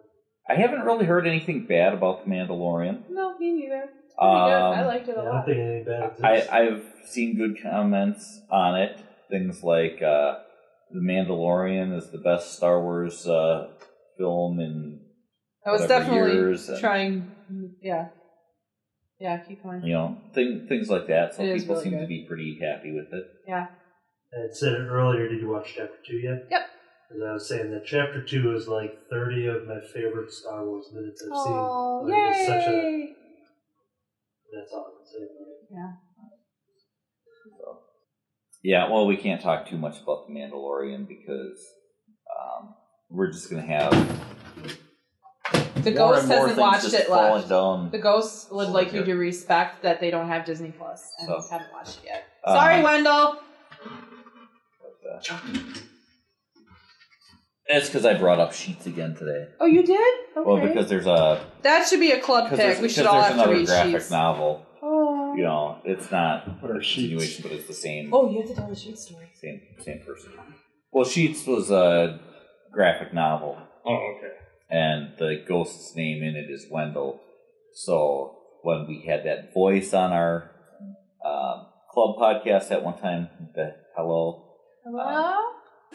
I 0.49 0.55
haven't 0.55 0.83
really 0.83 1.07
heard 1.07 1.27
anything 1.27 1.67
bad 1.67 1.95
about 1.95 2.25
the 2.25 2.31
Mandalorian. 2.31 3.05
No, 3.11 3.39
me 3.39 3.53
neither. 3.53 3.85
It's 4.05 4.15
pretty 4.15 4.35
good. 4.35 4.53
I 4.53 4.81
Um, 4.81 4.87
liked 4.87 5.09
it 5.09 5.13
a 5.13 5.15
Yeah, 5.15 5.19
a 5.19 5.23
I 5.23 5.25
don't 5.25 5.35
lot. 5.35 5.47
think 5.47 5.59
anything 5.59 5.85
bad. 5.85 6.49
I, 6.51 6.59
I've 6.61 6.85
seen 7.07 7.37
good 7.37 7.63
comments 7.63 8.41
on 8.51 8.79
it. 8.81 8.99
Things 9.31 9.63
like 9.63 10.03
uh, 10.03 10.39
The 10.91 11.01
Mandalorian 11.01 11.97
is 11.97 12.11
the 12.11 12.19
best 12.19 12.55
Star 12.55 12.81
Wars 12.83 13.27
uh, 13.27 13.69
film 14.19 14.61
in 14.61 15.01
I 15.65 15.71
was 15.73 15.87
definitely 15.87 16.33
years 16.33 16.69
and- 16.69 16.81
trying. 16.81 17.31
Yeah. 17.81 18.09
Yeah, 19.21 19.39
keep 19.39 19.63
going. 19.63 19.85
you 19.85 19.93
know 19.93 20.19
thing, 20.35 20.67
things 20.69 20.91
like 20.91 21.07
that. 21.07 21.35
Some 21.35 21.47
people 21.47 21.77
really 21.77 21.91
seem 21.91 22.01
to 22.01 22.07
be 22.07 22.25
pretty 22.29 22.59
happy 22.61 22.93
with 22.93 23.07
it. 23.13 23.25
Yeah. 23.47 23.67
I 24.35 24.53
said 24.53 24.73
it 24.73 24.81
earlier. 24.89 25.29
Did 25.29 25.41
you 25.41 25.49
watch 25.51 25.75
Chapter 25.77 25.95
Two 26.05 26.17
yet? 26.17 26.49
Yep. 26.51 26.61
As 27.15 27.21
I 27.23 27.33
was 27.33 27.49
saying, 27.49 27.71
that 27.73 27.85
Chapter 27.85 28.23
Two 28.25 28.55
is 28.57 28.69
like 28.69 29.09
30 29.11 29.47
of 29.49 29.67
my 29.69 29.81
favorite 29.93 30.31
Star 30.33 30.65
Wars 30.67 30.87
minutes 30.95 31.23
I've 31.23 31.29
Oh, 31.33 32.03
seen. 32.07 32.11
Like, 32.15 32.33
it's 32.37 32.47
such 32.47 32.67
a. 32.69 32.71
yay! 32.73 33.13
That's 34.55 34.73
all 34.73 34.87
I 34.87 34.97
can 34.97 35.07
say. 35.07 35.19
about. 35.25 35.49
Yeah. 35.71 35.93
So, 37.59 37.79
yeah, 38.63 38.91
well, 38.91 39.07
we 39.07 39.17
can't 39.17 39.41
talk 39.43 39.67
too 39.69 39.77
much 39.79 40.01
about 40.03 40.27
The 40.29 40.33
Mandalorian 40.35 41.07
because 41.09 41.59
um, 42.31 42.75
we're 43.11 43.31
just 43.31 43.51
going 43.51 43.63
to 43.63 43.69
have 43.69 43.91
The 45.85 45.91
more 45.91 46.13
ghost 46.15 46.21
and 46.21 46.29
more 46.29 46.39
hasn't 46.49 46.59
watched 46.59 46.93
it 46.95 47.07
falling 47.09 47.33
left. 47.35 47.49
down. 47.49 47.91
The 47.91 47.99
ghost 47.99 48.53
would 48.53 48.69
like 48.69 48.93
you 48.93 49.05
to 49.05 49.15
respect 49.15 49.83
that 49.83 50.01
they 50.01 50.11
don't 50.11 50.29
have 50.29 50.45
Disney 50.47 50.71
Plus 50.71 51.11
and 51.19 51.29
So. 51.29 51.43
haven't 51.51 51.73
watched 51.73 51.99
it 52.03 52.07
yet. 52.07 52.25
Uh, 52.45 52.55
Sorry, 52.55 52.83
Wendell. 52.83 53.39
But, 54.83 55.31
uh, 55.31 55.41
it's 57.79 57.89
because 57.89 58.05
I 58.05 58.15
brought 58.15 58.39
up 58.41 58.53
Sheets 58.53 58.87
again 58.87 59.15
today. 59.15 59.49
Oh, 59.61 59.67
you 59.67 59.83
did? 59.83 60.15
Okay. 60.37 60.49
Well, 60.49 60.61
because 60.67 60.89
there's 60.89 61.07
a 61.07 61.45
that 61.63 61.87
should 61.89 62.01
be 62.01 62.11
a 62.13 62.21
club 62.21 62.51
pick. 62.51 62.81
We 62.81 62.89
should 62.89 63.05
because 63.05 63.07
all 63.07 63.15
there's 63.21 63.27
have 63.27 63.35
to 63.37 63.43
another 63.43 63.53
read 63.59 63.67
graphic 63.67 63.93
sheets. 64.01 64.11
novel. 64.11 64.67
Oh. 64.83 65.35
You 65.37 65.45
know, 65.45 65.79
it's 65.85 66.11
not 66.11 66.61
What 66.63 66.71
are 66.71 66.77
a 66.79 66.83
sheets? 66.83 66.95
continuation, 67.09 67.43
but 67.43 67.53
it's 67.53 67.67
the 67.69 67.73
same 67.75 68.13
Oh, 68.13 68.31
you 68.31 68.41
have 68.41 68.49
to 68.51 68.55
tell 68.55 68.69
the 68.69 68.75
sheet 68.77 68.99
story. 68.99 69.31
same 69.35 69.61
same 69.81 70.01
person. 70.01 70.33
Well, 70.93 71.05
Sheets 71.07 71.47
was 71.47 71.71
a 71.71 72.21
graphic 72.71 73.15
novel, 73.15 73.57
Oh, 73.87 74.15
okay. 74.17 74.33
and 74.71 75.13
the 75.19 75.43
ghost's 75.49 75.95
name 75.97 76.23
in 76.23 76.37
it 76.37 76.51
is 76.51 76.67
Wendell. 76.71 77.21
So 77.73 78.37
when 78.63 78.87
we 78.87 79.07
had 79.07 79.25
that 79.25 79.55
voice 79.55 79.95
on 79.95 80.13
our 80.13 80.51
um, 81.25 81.67
club 81.91 82.17
podcast 82.19 82.71
at 82.71 82.83
one 82.85 82.99
time, 82.99 83.29
the 83.55 83.75
hello, 83.97 84.45
Hello? 84.85 85.39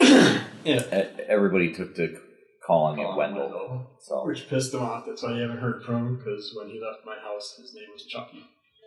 Yeah. 0.64 0.82
e- 0.92 1.22
everybody 1.28 1.72
took 1.72 1.94
to 1.96 2.18
calling 2.66 2.98
it 3.00 3.04
Wendell. 3.16 3.42
Wendell. 3.48 3.90
So 4.00 4.26
Which 4.26 4.48
pissed 4.48 4.74
him 4.74 4.82
off. 4.82 5.04
That's 5.06 5.22
why 5.22 5.34
you 5.34 5.40
haven't 5.42 5.58
heard 5.58 5.82
from 5.84 6.06
him, 6.06 6.16
because 6.16 6.54
when 6.56 6.68
he 6.68 6.80
left 6.80 7.04
my 7.06 7.16
house, 7.16 7.56
his 7.60 7.74
name 7.74 7.88
was 7.92 8.04
Chucky. 8.06 8.44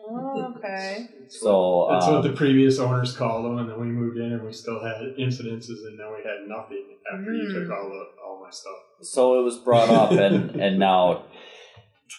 Oh, 0.08 0.54
okay. 0.58 1.08
so 1.28 1.88
That's 1.92 2.06
um, 2.06 2.14
what 2.16 2.24
the 2.24 2.34
previous 2.34 2.80
owners 2.80 3.16
called 3.16 3.46
him, 3.46 3.58
and 3.60 3.70
then 3.70 3.80
we 3.80 3.88
moved 3.88 4.18
in 4.18 4.34
and 4.34 4.44
we 4.46 4.52
still 4.54 4.84
had 4.84 4.98
incidences, 5.20 5.86
and 5.86 5.98
now 5.98 6.12
we 6.16 6.24
had 6.24 6.48
nothing 6.48 6.98
after 7.12 7.34
you 7.34 7.48
Mm. 7.50 7.54
took 7.68 7.72
all 7.72 7.90
the 7.90 8.06
all 8.26 8.42
my 8.44 8.50
stuff. 8.50 8.74
So 9.02 9.40
it 9.40 9.44
was 9.44 9.58
brought 9.58 9.90
up, 9.90 10.12
and 10.12 10.60
and 10.62 10.80
now 10.80 11.26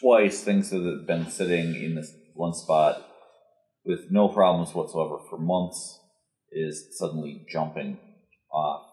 twice 0.00 0.42
things 0.42 0.71
that 0.71 0.82
have 0.82 1.06
been 1.06 1.30
sitting 1.30 1.75
in 1.75 1.94
this 1.94 2.12
one 2.35 2.54
spot 2.54 3.04
with 3.85 4.11
no 4.11 4.28
problems 4.28 4.75
whatsoever 4.75 5.18
for 5.28 5.38
months 5.38 5.99
is 6.50 6.88
suddenly 6.99 7.44
jumping 7.50 7.99
off. 8.52 8.87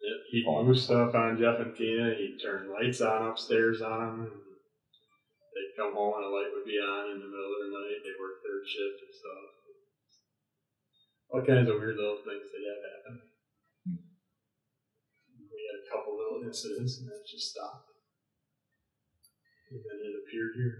Yeah, 0.00 0.16
He'd 0.32 0.48
move 0.48 0.80
stuff 0.80 1.14
on 1.14 1.36
Jeff 1.36 1.60
and 1.60 1.76
Tina. 1.76 2.16
He'd 2.16 2.40
turn 2.40 2.72
lights 2.72 3.00
on 3.00 3.28
upstairs 3.28 3.82
on 3.82 4.00
them. 4.00 4.32
And 4.32 5.52
they'd 5.52 5.76
come 5.76 5.92
home 5.92 6.16
and 6.16 6.24
a 6.24 6.32
light 6.32 6.48
would 6.56 6.64
be 6.64 6.80
on 6.80 7.12
in 7.12 7.20
the 7.20 7.28
middle 7.28 7.52
of 7.52 7.62
the 7.68 7.72
night. 7.76 8.00
They 8.00 8.16
work 8.16 8.40
third 8.40 8.64
shift 8.64 9.04
and 9.04 9.12
stuff. 9.12 9.44
All 11.30 11.44
kinds 11.44 11.68
of 11.68 11.76
weird 11.76 12.00
little 12.00 12.24
things 12.24 12.48
that 12.48 12.64
have 12.64 12.80
happened. 12.80 13.20
We 15.52 15.60
had 15.68 15.84
a 15.84 15.88
couple 15.92 16.16
little 16.16 16.48
incidents 16.48 16.98
and 16.98 17.06
then 17.06 17.20
it 17.20 17.28
just 17.28 17.52
stopped. 17.52 17.92
And 19.70 19.84
then 19.84 20.00
it 20.00 20.16
appeared 20.16 20.56
here. 20.56 20.76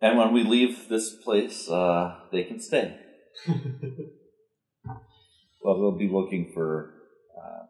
and 0.00 0.18
when 0.18 0.32
we 0.32 0.42
leave 0.42 0.88
this 0.88 1.14
place, 1.14 1.68
uh, 1.68 2.24
they 2.32 2.44
can 2.44 2.60
stay. 2.60 2.98
Well, 5.64 5.80
we'll 5.80 5.98
be 5.98 6.08
looking 6.08 6.52
for 6.54 6.92
uh, 7.36 7.64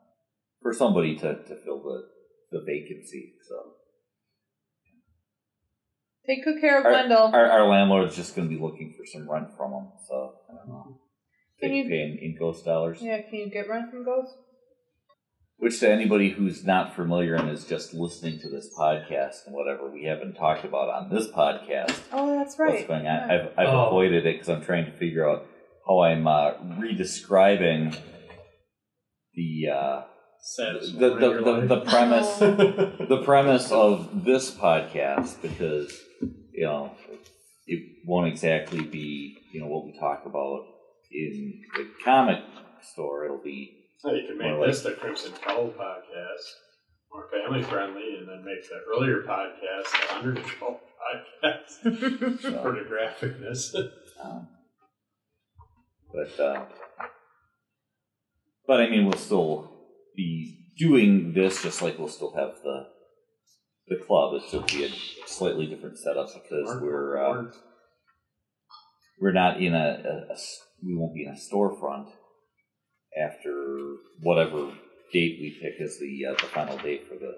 for 0.61 0.73
somebody 0.75 1.15
to, 1.17 1.37
to 1.45 1.57
fill 1.65 1.81
the 1.83 2.03
the 2.51 2.61
vacancy. 2.67 3.35
So 3.49 3.55
Take 6.27 6.43
good 6.45 6.61
care 6.61 6.79
of 6.81 6.87
Our, 6.87 6.93
Wendell. 6.93 7.31
our, 7.35 7.51
our 7.51 7.69
landlord's 7.69 8.17
just 8.17 8.35
going 8.35 8.49
to 8.49 8.55
be 8.55 8.61
looking 8.61 8.95
for 8.97 9.05
some 9.07 9.31
rent 9.31 9.49
from 9.59 9.73
him, 9.73 9.89
so 10.09 10.33
I 10.51 10.55
don't 10.57 10.69
know. 10.69 11.01
Can 11.61 11.71
They 11.71 11.77
you- 11.77 11.85
pay 11.89 12.01
in, 12.01 12.19
in 12.21 12.37
ghost 12.39 12.65
dollars. 12.65 12.99
yeah, 13.03 13.21
can 13.23 13.35
you 13.41 13.51
get 13.51 13.69
rent 13.69 13.91
from 13.91 14.05
Ghost? 14.05 14.35
Which 15.59 15.79
to 15.81 15.89
anybody 15.91 16.31
who's 16.31 16.65
not 16.65 16.97
familiar 16.97 17.35
and 17.37 17.49
is 17.51 17.65
just 17.67 17.95
listening 17.95 18.41
to 18.41 18.49
this 18.51 18.71
podcast 18.77 19.47
and 19.47 19.55
whatever 19.55 19.89
we 19.91 20.05
haven't 20.05 20.35
talked 20.35 20.65
about 20.65 20.89
on 20.89 21.11
this 21.15 21.29
podcast, 21.29 21.95
Oh, 22.13 22.39
that's 22.39 22.59
right. 22.59 22.71
what's 22.71 22.81
right. 22.81 22.89
going 22.89 23.07
on. 23.07 23.29
Yeah. 23.29 23.35
I've, 23.57 23.59
I've 23.69 23.75
Oh. 23.75 23.87
avoided 23.89 24.27
it 24.27 24.33
because 24.35 24.49
I'm 24.49 24.65
trying 24.65 24.87
to 24.87 24.93
figure 24.93 25.29
out 25.29 25.47
how 25.87 26.01
I'm 26.03 26.27
uh, 26.27 26.53
redescribing 26.79 27.97
the, 29.35 29.69
uh, 29.73 30.03
Saddest 30.47 30.99
the, 30.99 31.09
the, 31.15 31.31
the, 31.43 31.67
the 31.67 31.81
premise 31.81 32.29
Oh. 32.43 33.07
the 33.09 33.23
premise 33.25 33.73
of 33.73 34.25
this 34.25 34.51
podcast 34.51 35.41
because 35.41 35.99
you 36.53 36.65
know 36.65 36.93
it 37.67 37.81
won't 38.05 38.29
exactly 38.29 38.83
be 38.83 39.39
you 39.55 39.61
know 39.61 39.69
what 39.69 39.87
we 39.87 39.99
talk 39.99 40.27
about 40.27 40.67
in 41.11 41.63
the 41.77 41.89
comic 42.05 42.41
store. 42.83 43.25
It'll 43.25 43.43
be 43.43 43.73
Oh, 44.05 44.13
you 44.13 44.27
can 44.27 44.37
make 44.37 44.53
More 44.55 44.67
this 44.67 44.83
the 44.83 44.91
Crimson 44.91 45.33
Cowl 45.43 45.69
podcast, 45.71 46.45
more 47.11 47.27
family 47.33 47.63
friendly, 47.63 48.17
and 48.19 48.29
then 48.29 48.45
make 48.45 48.69
the 48.69 48.81
earlier 48.95 49.23
podcast 49.23 49.91
the 49.93 50.15
Under 50.15 50.33
the 50.33 50.41
Cowl 50.61 50.79
podcast 51.01 52.41
for 52.63 52.73
the 52.73 52.85
graphicness. 52.87 53.75
um, 54.23 54.47
but 56.15 56.41
uh, 56.41 56.65
but 58.67 58.81
I 58.81 58.89
mean 58.89 59.05
we'll 59.05 59.19
still 59.19 59.71
be 60.17 60.73
doing 60.79 61.33
this 61.33 61.63
just 61.63 61.83
like 61.83 61.99
we'll 61.99 62.09
still 62.09 62.35
have 62.35 62.55
the 62.63 62.87
the 63.89 63.97
club. 63.97 64.35
It's 64.35 64.51
just 64.51 64.67
be 64.69 64.85
a 64.85 64.91
slightly 65.27 65.67
different 65.67 65.99
setup 65.99 66.29
because 66.35 66.81
we're 66.81 67.19
uh, 67.19 67.45
we're 69.21 69.33
not 69.33 69.61
in 69.61 69.75
a 69.75 70.27
we 70.83 70.95
won't 70.95 71.15
be 71.15 71.25
in 71.25 71.33
a 71.33 71.37
storefront 71.37 72.09
after 73.21 73.97
whatever 74.21 74.73
date 75.13 75.39
we 75.41 75.59
pick 75.61 75.81
as 75.81 75.99
the 75.99 76.27
uh, 76.27 76.35
the 76.35 76.47
final 76.47 76.79
date 76.79 77.09
for 77.09 77.15
the, 77.15 77.33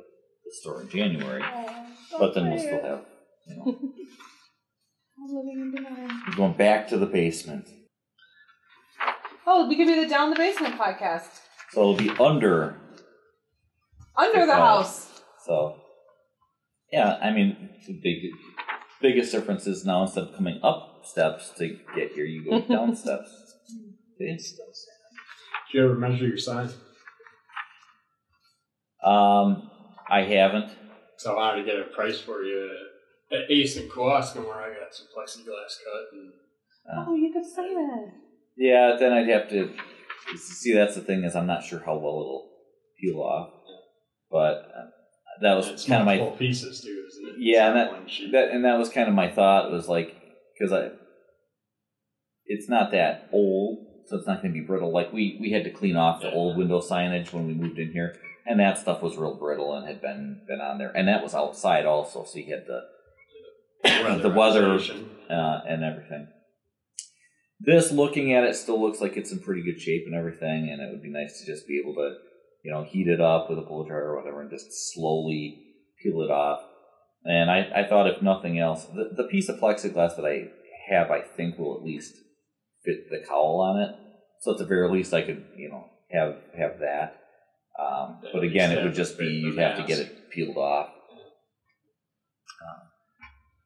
the 0.45 0.53
store 0.61 0.83
in 0.83 0.89
January. 0.89 1.43
But 2.19 2.35
then 2.35 2.51
we'll 2.51 2.59
still 2.59 2.83
have 2.83 3.05
you 3.47 3.57
know 3.57 3.79
I'm 5.19 5.35
living 5.35 5.61
in 5.61 5.75
denial. 5.75 6.21
we're 6.29 6.37
going 6.37 6.53
back 6.53 6.89
to 6.89 6.99
the 6.99 7.07
basement. 7.07 7.69
Oh, 9.47 9.69
we 9.69 9.77
could 9.77 9.87
be 9.87 10.01
the 10.03 10.09
Down 10.09 10.31
the 10.31 10.37
Basement 10.37 10.75
podcast. 10.79 11.29
So 11.71 11.81
it'll 11.81 11.97
be 11.97 12.11
under 12.19 12.77
Under 14.17 14.47
the 14.47 14.53
Uh, 14.53 14.57
house. 14.57 15.23
so 15.45 15.77
yeah, 16.93 17.19
I 17.23 17.31
mean 17.33 17.71
the 17.87 17.93
big 18.03 18.33
biggest 19.01 19.33
difference 19.33 19.67
is 19.67 19.85
now 19.85 20.03
instead 20.03 20.25
of 20.25 20.35
coming 20.35 20.59
up 20.63 21.03
steps 21.05 21.51
to 21.59 21.69
get 21.95 22.13
here, 22.13 22.25
you 22.25 22.45
go 22.49 22.61
down 22.75 22.97
steps. 22.97 23.55
It's 24.19 24.49
still 24.55 24.67
Did 24.67 25.79
you 25.79 25.85
ever 25.85 25.95
measure 25.95 26.27
your 26.27 26.39
size? 26.39 26.75
Um 29.03 29.71
I 30.09 30.23
haven't. 30.23 30.71
So 31.19 31.33
I 31.33 31.37
wanted 31.37 31.65
to 31.65 31.71
get 31.71 31.81
a 31.81 31.85
price 31.95 32.21
for 32.21 32.43
you 32.43 32.71
at 33.33 33.51
Ace 33.51 33.77
and 33.77 33.91
Kowalski 33.91 34.39
where 34.41 34.55
I 34.55 34.69
got 34.71 34.93
some 34.95 35.07
plexiglass 35.17 35.75
cut 35.85 36.13
and 36.13 36.33
Oh, 37.09 37.15
you 37.15 37.33
could 37.33 37.45
say 37.45 37.75
that. 37.75 38.13
Yeah, 38.57 38.97
then 38.99 39.13
I'd 39.13 39.29
have 39.29 39.49
to 39.51 39.71
see. 40.37 40.75
That's 40.75 40.95
the 40.95 41.03
thing 41.03 41.25
is, 41.25 41.37
I'm 41.37 41.47
not 41.47 41.63
sure 41.63 41.81
how 41.81 41.95
well 41.95 42.21
it'll 42.21 42.51
peel 43.01 43.21
off, 43.21 43.51
but 44.31 44.71
uh, 44.75 44.87
that 45.43 45.55
was 45.55 45.69
it's 45.69 45.87
kind 45.87 46.01
of 46.01 46.07
my 46.07 46.37
pieces 46.37 46.81
too, 46.81 47.05
isn't 47.09 47.29
it? 47.29 47.35
Yeah, 47.39 47.91
and 47.99 48.11
sheet. 48.11 48.33
that 48.33 48.51
and 48.51 48.65
that 48.65 48.79
was 48.79 48.89
kind 48.89 49.09
of 49.09 49.15
my 49.15 49.31
thought 49.31 49.71
was 49.71 49.89
like 49.89 50.17
because 50.59 50.73
I, 50.73 50.91
it's 52.47 52.69
not 52.69 52.93
that 52.93 53.29
old, 53.33 53.87
so 54.07 54.17
it's 54.17 54.27
not 54.27 54.41
going 54.41 54.55
to 54.55 54.59
be 54.61 54.67
brittle. 54.67 54.93
Like 54.93 55.13
we 55.13 55.37
we 55.41 55.51
had 55.51 55.65
to 55.65 55.71
clean 55.71 55.97
off 55.97 56.23
the 56.23 56.33
old 56.33 56.57
window 56.57 56.81
signage 56.81 57.33
when 57.33 57.47
we 57.47 57.53
moved 57.53 57.79
in 57.79 57.93
here, 57.93 58.17
and 58.47 58.59
that 58.61 58.79
stuff 58.79 59.03
was 59.03 59.19
real 59.19 59.35
brittle 59.35 59.75
and 59.75 59.87
had 59.87 60.01
been 60.01 60.41
been 60.49 60.61
on 60.61 60.79
there, 60.79 60.93
and 60.97 61.09
that 61.09 61.23
was 61.23 61.35
outside 61.35 61.85
also, 61.85 62.25
so 62.25 62.39
you 62.39 62.55
had 62.55 62.67
the 62.67 64.23
the 64.23 64.31
weather 64.31 64.79
uh, 65.29 65.61
and 65.69 65.85
everything. 65.85 66.29
This, 67.59 67.91
looking 67.91 68.35
at 68.35 68.45
it, 68.45 68.55
still 68.55 68.81
looks 68.81 69.01
like 69.01 69.17
it's 69.17 69.33
in 69.33 69.41
pretty 69.41 69.63
good 69.63 69.81
shape 69.81 70.05
and 70.07 70.15
everything, 70.15 70.69
and 70.71 70.81
it 70.81 70.91
would 70.91 71.03
be 71.03 71.11
nice 71.11 71.41
to 71.41 71.47
just 71.47 71.67
be 71.67 71.81
able 71.83 71.95
to, 71.95 72.15
you 72.63 72.71
know, 72.71 72.85
heat 72.85 73.09
it 73.09 73.21
up 73.21 73.49
with 73.49 73.59
a 73.59 73.63
blow 73.63 73.87
dryer 73.87 74.13
or 74.13 74.19
whatever, 74.19 74.43
and 74.43 74.51
just 74.51 74.93
slowly 74.93 75.63
peel 76.03 76.21
it 76.23 76.31
off. 76.31 76.61
And 77.25 77.51
I, 77.51 77.69
I 77.75 77.89
thought, 77.89 78.09
if 78.09 78.23
nothing 78.23 78.59
else, 78.59 78.85
the, 78.85 79.11
the 79.17 79.25
piece 79.25 79.49
of 79.49 79.59
plexiglass 79.59 80.17
that 80.17 80.25
I 80.25 80.49
have, 80.93 81.11
I 81.11 81.23
think, 81.23 81.59
will 81.59 81.77
at 81.77 81.85
least 81.85 82.15
fit 82.85 83.11
the 83.11 83.25
cowl 83.27 83.61
on 83.61 83.83
it. 83.83 83.97
So 84.41 84.53
at 84.53 84.59
the 84.59 84.67
very 84.67 84.91
least, 84.91 85.15
I 85.15 85.23
could, 85.23 85.45
you 85.57 85.71
know, 85.71 85.87
have 86.13 86.37
have 86.57 86.79
that. 86.81 87.23
Um, 87.79 88.21
but 88.33 88.45
again, 88.45 88.71
it 88.73 88.85
would 88.85 88.95
just 88.95 89.19
be 89.19 89.27
you'd 89.27 89.59
have 89.59 89.79
to 89.79 89.83
get 89.83 89.99
it 89.99 90.31
peeled 90.31 90.57
off. 90.57 90.91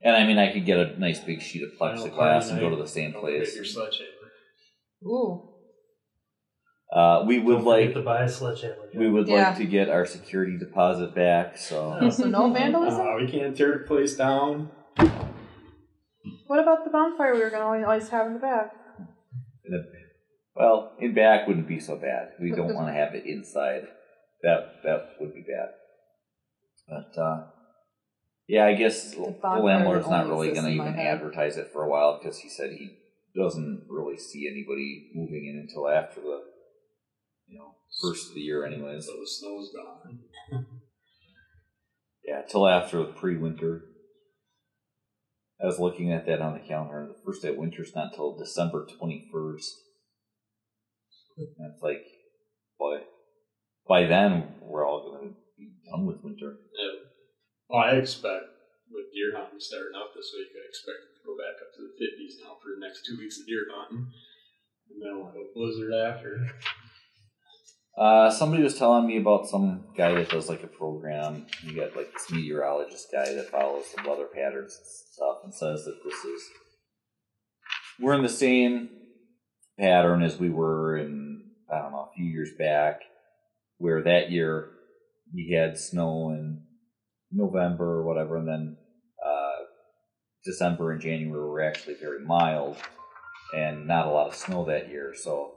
And 0.03 0.17
I 0.17 0.25
mean, 0.27 0.39
I 0.39 0.53
could 0.53 0.65
get 0.65 0.79
a 0.79 0.99
nice 0.99 1.21
big 1.21 1.43
sheet 1.43 1.63
of 1.63 1.71
plexiglass 1.79 2.51
and 2.51 2.59
go 2.61 2.71
to 2.71 2.77
the 2.77 2.87
same 2.89 3.13
place. 3.13 3.55
Your 3.55 3.65
sledgehammer. 3.65 4.09
Ooh. 5.05 5.47
Uh, 6.93 7.23
we 7.27 7.39
would 7.39 7.57
Don't 7.57 7.65
like 7.67 7.95
to 7.95 8.03
buy 8.03 8.23
a 8.25 8.29
sledgehammer. 8.29 8.89
we 8.95 9.09
would 9.09 9.29
Yeah. 9.29 9.49
like 9.51 9.59
to 9.59 9.65
get 9.65 9.89
our 9.89 10.07
security 10.07 10.57
deposit 10.59 11.15
back. 11.15 11.57
So 11.59 11.97
So 12.11 12.25
no 12.25 12.51
vandalism? 12.53 13.01
Uh, 13.07 13.17
we 13.17 13.31
can't 13.31 13.57
tear 13.57 13.79
the 13.79 13.85
place 13.87 14.17
down. 14.17 14.71
What 16.47 16.59
about 16.59 16.85
the 16.85 16.91
bonfire 16.91 17.35
we 17.35 17.41
were 17.41 17.51
going 17.51 17.83
to 17.83 17.87
always 17.87 18.09
have 18.09 18.27
in 18.27 18.35
the 18.35 18.41
back? 18.41 18.75
well, 20.57 20.93
in 20.99 21.15
back 21.15 21.47
wouldn't 21.47 21.69
be 21.69 21.79
so 21.79 21.97
bad. 21.97 22.33
We 22.41 22.51
don't 22.51 22.75
want 22.75 22.89
to 22.89 22.93
have 22.93 23.15
it 23.15 23.25
inside. 23.25 23.83
That 24.43 24.83
that 24.83 25.11
would 25.21 25.33
be 25.35 25.43
bad. 25.43 25.69
But 26.89 27.21
uh, 27.23 27.45
yeah, 28.51 28.67
I 28.67 28.75
guess 28.75 29.15
the 29.15 29.37
landlord's 29.45 30.09
not 30.09 30.27
really 30.27 30.51
going 30.51 30.65
to 30.65 30.73
even 30.73 30.99
advertise 30.99 31.57
it 31.57 31.71
for 31.73 31.85
a 31.85 31.89
while 31.89 32.19
because 32.21 32.39
he 32.39 32.49
said 32.49 32.73
he 32.73 32.91
doesn't 33.37 33.85
really 33.89 34.19
see 34.19 34.49
anybody 34.51 35.13
moving 35.15 35.47
in 35.47 35.61
until 35.61 35.89
after 35.89 36.21
the 36.21 36.41
you 37.47 37.57
know 37.57 37.77
first 38.03 38.29
of 38.29 38.35
the 38.35 38.41
year, 38.41 38.67
anyways. 38.67 39.07
So 39.07 39.13
the 39.13 39.27
snow's 39.27 39.73
gone. 39.73 40.65
Yeah, 42.27 42.43
till 42.51 42.67
after 42.67 42.99
the 42.99 43.13
pre-winter. 43.13 43.85
I 45.63 45.67
was 45.67 45.79
looking 45.79 46.11
at 46.13 46.27
that 46.27 46.41
on 46.41 46.55
the 46.55 46.67
calendar. 46.67 47.07
The 47.07 47.23
first 47.25 47.43
day 47.43 47.51
of 47.51 47.57
winter's 47.57 47.95
not 47.95 48.15
till 48.15 48.37
December 48.37 48.85
twenty 48.99 49.29
first. 49.33 49.71
That's 51.37 51.83
like, 51.83 52.03
boy, 52.79 53.03
by 53.87 54.07
then 54.07 54.55
we're 54.61 54.85
all 54.85 55.09
going 55.09 55.29
to 55.29 55.35
be 55.57 55.71
done 55.89 56.07
with 56.07 56.25
winter. 56.25 56.57
Yeah. 56.77 57.00
Well, 57.71 57.87
I 57.87 58.03
expect 58.03 58.51
with 58.91 59.15
deer 59.15 59.31
hunting 59.39 59.61
starting 59.61 59.95
up 59.95 60.11
this 60.11 60.35
week, 60.35 60.49
I 60.59 60.67
expect 60.69 61.07
it 61.07 61.15
to 61.15 61.23
go 61.23 61.39
back 61.39 61.63
up 61.63 61.71
to 61.79 61.87
the 61.87 61.95
50s 62.03 62.43
now 62.43 62.59
for 62.59 62.75
the 62.75 62.85
next 62.85 63.07
two 63.07 63.17
weeks 63.17 63.39
of 63.39 63.47
deer 63.47 63.63
hunting. 63.71 64.11
And 64.91 64.99
then 65.01 65.15
we'll 65.15 65.27
have 65.27 65.37
a 65.37 65.55
blizzard 65.55 65.95
after. 65.95 66.51
Uh, 67.97 68.29
somebody 68.29 68.65
was 68.65 68.77
telling 68.77 69.07
me 69.07 69.19
about 69.19 69.47
some 69.47 69.85
guy 69.97 70.13
that 70.15 70.31
does 70.31 70.49
like 70.49 70.65
a 70.65 70.67
program. 70.67 71.47
You 71.63 71.77
got 71.77 71.95
like 71.95 72.13
this 72.13 72.29
meteorologist 72.33 73.07
guy 73.13 73.33
that 73.35 73.51
follows 73.51 73.85
the 73.95 74.09
weather 74.09 74.27
patterns 74.27 74.77
and 74.77 74.87
stuff 75.15 75.37
and 75.45 75.55
says 75.55 75.85
that 75.85 76.03
this 76.03 76.25
is 76.25 76.43
we're 78.01 78.15
in 78.15 78.23
the 78.23 78.29
same 78.29 78.89
pattern 79.79 80.23
as 80.23 80.39
we 80.39 80.51
were 80.51 80.97
in 80.97 81.51
I 81.73 81.83
don't 81.83 81.93
know 81.93 82.09
a 82.11 82.15
few 82.17 82.25
years 82.25 82.51
back, 82.59 83.03
where 83.79 84.03
that 84.03 84.33
year 84.33 84.71
we 85.33 85.53
had 85.53 85.79
snow 85.79 86.31
in 86.31 86.63
November 87.33 87.99
or 87.99 88.05
whatever, 88.07 88.37
and 88.37 88.49
then 88.49 88.77
uh, 89.25 89.65
December 90.45 90.93
and 90.93 91.01
January 91.01 91.49
were 91.49 91.63
actually 91.63 91.95
very 91.95 92.25
mild 92.25 92.77
and 93.55 93.87
not 93.87 94.07
a 94.07 94.11
lot 94.11 94.29
of 94.29 94.35
snow 94.35 94.65
that 94.65 94.89
year. 94.89 95.13
So 95.15 95.53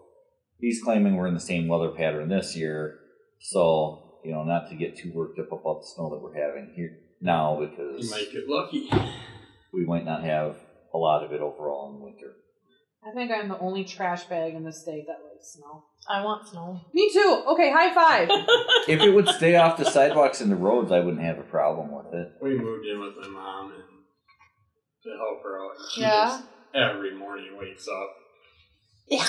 he's 0.60 0.82
claiming 0.84 1.16
we're 1.16 1.28
in 1.28 1.34
the 1.34 1.40
same 1.40 1.68
weather 1.68 1.90
pattern 1.90 2.30
this 2.30 2.56
year. 2.56 3.00
So, 3.40 4.20
you 4.24 4.32
know, 4.32 4.44
not 4.44 4.70
to 4.70 4.76
get 4.76 4.98
too 4.98 5.12
worked 5.14 5.40
up 5.40 5.52
about 5.52 5.82
the 5.82 5.88
snow 5.96 6.10
that 6.10 6.22
we're 6.22 6.36
having 6.36 6.74
here 6.76 6.98
now 7.22 7.60
You 7.60 7.68
because 7.68 8.12
might 8.12 8.32
get 8.32 8.48
lucky. 8.48 8.90
we 9.72 9.86
might 9.86 10.06
not 10.06 10.24
have 10.24 10.58
a 10.94 10.98
lot 10.98 11.24
of 11.24 11.32
it 11.32 11.42
overall 11.42 11.94
in 11.96 12.02
winter. 12.04 12.34
I 13.06 13.12
think 13.12 13.32
I'm 13.32 13.50
the 13.50 13.60
only 13.60 13.84
trash 13.84 14.24
bag 14.26 14.54
in 14.56 14.64
the 14.64 14.72
state 14.72 15.06
that 15.08 15.20
likes 15.30 15.54
snow. 15.54 15.84
I 16.10 16.24
want 16.24 16.48
snow. 16.48 16.80
Me 16.94 17.12
too. 17.12 17.44
Okay, 17.48 17.72
high 17.72 17.94
five. 17.94 18.30
if 18.88 19.02
it 19.02 19.10
would 19.14 19.28
stay 19.28 19.56
off 19.56 19.78
the 19.78 19.86
sidewalks 19.86 20.42
and 20.42 20.52
the 20.52 20.56
roads, 20.56 20.92
I 20.92 21.00
wouldn't 21.00 21.24
have 21.24 21.38
a 21.38 21.44
problem 21.44 21.92
with 21.92 22.14
it. 22.14 22.32
We 22.42 22.58
moved 22.58 22.86
in 22.86 23.00
with 23.00 23.16
my 23.22 23.28
mom 23.28 23.72
and 23.72 23.84
to 25.04 25.10
help 25.18 25.44
her 25.44 25.60
out. 25.64 25.72
and 25.78 25.90
She 25.92 26.02
Yeah. 26.02 26.26
just 26.28 26.44
every 26.74 27.14
morning 27.16 27.58
wakes 27.60 27.88
up. 27.88 28.10
Yeah. 29.08 29.26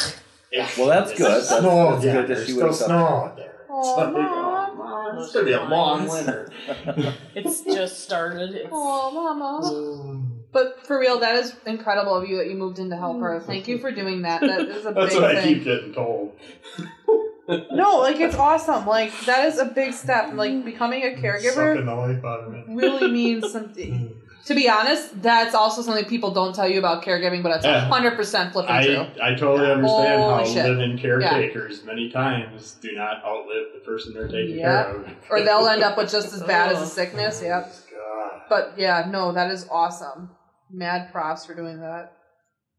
Yeah. 0.53 0.69
Well, 0.79 0.87
that's 0.87 1.11
It's 1.11 1.19
good. 1.21 1.31
That's, 1.33 1.49
snow 1.49 1.91
that's 1.93 2.05
good 2.05 2.15
that 2.15 2.29
There's 2.29 2.47
she 2.47 2.53
still 2.53 2.67
wakes 2.67 2.81
up. 2.83 2.87
snow 2.87 2.97
out 3.07 3.37
there. 3.37 3.51
Oh, 3.69 3.81
It's 3.91 4.15
like, 4.15 4.25
oh, 4.31 4.75
Mom. 4.77 5.19
it's 5.19 5.33
gonna 5.33 5.47
be 5.47 5.53
a 5.53 5.65
long 5.65 6.09
winter. 6.09 6.53
It's 7.35 7.63
just 7.65 8.05
started. 8.05 8.55
It's, 8.55 8.69
Oh, 8.71 9.11
mama. 9.11 10.23
But 10.55 10.87
for 10.87 10.99
real, 10.99 11.19
that 11.19 11.35
is 11.35 11.55
incredible 11.67 12.15
of 12.15 12.27
you 12.29 12.39
that 12.39 12.49
you 12.49 12.55
moved 12.55 12.79
in 12.79 12.89
to 12.91 12.97
help 12.97 13.21
her. 13.21 13.41
Mm. 13.41 13.47
Thank 13.47 13.69
you 13.69 13.77
for 13.77 13.91
doing 13.91 14.23
that. 14.23 14.41
That 14.41 14.61
is 14.61 14.87
a 14.87 14.93
big. 14.93 14.95
That's 15.03 15.15
big 15.15 15.23
what 15.23 15.37
I 15.37 15.43
thing. 15.43 15.55
keep 15.57 15.65
getting 15.65 15.93
told. 15.93 16.39
No, 17.47 17.99
like 17.99 18.21
it's 18.21 18.37
awesome. 18.37 18.87
Like 18.87 19.13
that 19.27 19.45
is 19.45 19.59
a 19.59 19.67
big 19.67 19.93
step. 19.93 20.33
Like 20.33 20.65
becoming 20.65 21.03
a 21.03 21.09
caregiver 21.21 21.85
the 21.85 21.95
life 21.95 22.25
out 22.25 22.45
of 22.45 22.55
it. 22.55 22.65
really 22.69 23.11
means 23.11 23.53
something. 23.53 24.17
To 24.47 24.55
be 24.55 24.69
honest, 24.69 25.23
that's 25.23 25.55
also 25.55 25.81
something 25.81 26.05
people 26.05 26.31
don't 26.31 26.55
tell 26.55 26.69
you 26.69 26.79
about 26.79 27.03
caregiving, 27.03 27.43
but 27.43 27.53
it's 27.53 27.65
Yeah. 27.65 27.81
hundred 27.87 28.15
percent 28.15 28.53
flipping 28.53 28.83
true. 28.83 29.07
I, 29.23 29.31
I 29.33 29.35
totally 29.35 29.71
understand 29.71 30.21
Holy 30.21 30.45
how 30.45 30.45
shit. 30.45 30.67
live-in 30.67 30.99
caretakers 30.99 31.83
many 31.85 32.11
times 32.11 32.77
do 32.83 32.93
not 32.93 33.25
outlive 33.25 33.73
the 33.73 33.81
person 33.81 34.13
they're 34.13 34.29
taking 34.29 34.59
Yeah. 34.59 34.85
care 34.85 34.97
of. 34.97 35.09
Or 35.31 35.41
they'll 35.43 35.67
end 35.67 35.83
up 35.83 35.97
with 35.97 36.11
just 36.11 36.35
as 36.35 36.43
bad 36.43 36.73
as 36.73 36.79
a 36.79 36.83
oh. 36.83 36.85
sickness. 36.85 37.41
Yep. 37.43 37.73
Oh, 37.75 38.31
God. 38.31 38.43
But 38.51 38.75
yeah, 38.77 39.09
no, 39.11 39.33
that 39.33 39.51
is 39.51 39.67
awesome. 39.71 40.29
Mad 40.75 41.13
props 41.13 41.47
for 41.47 41.55
doing 41.55 41.81
that. 41.81 42.13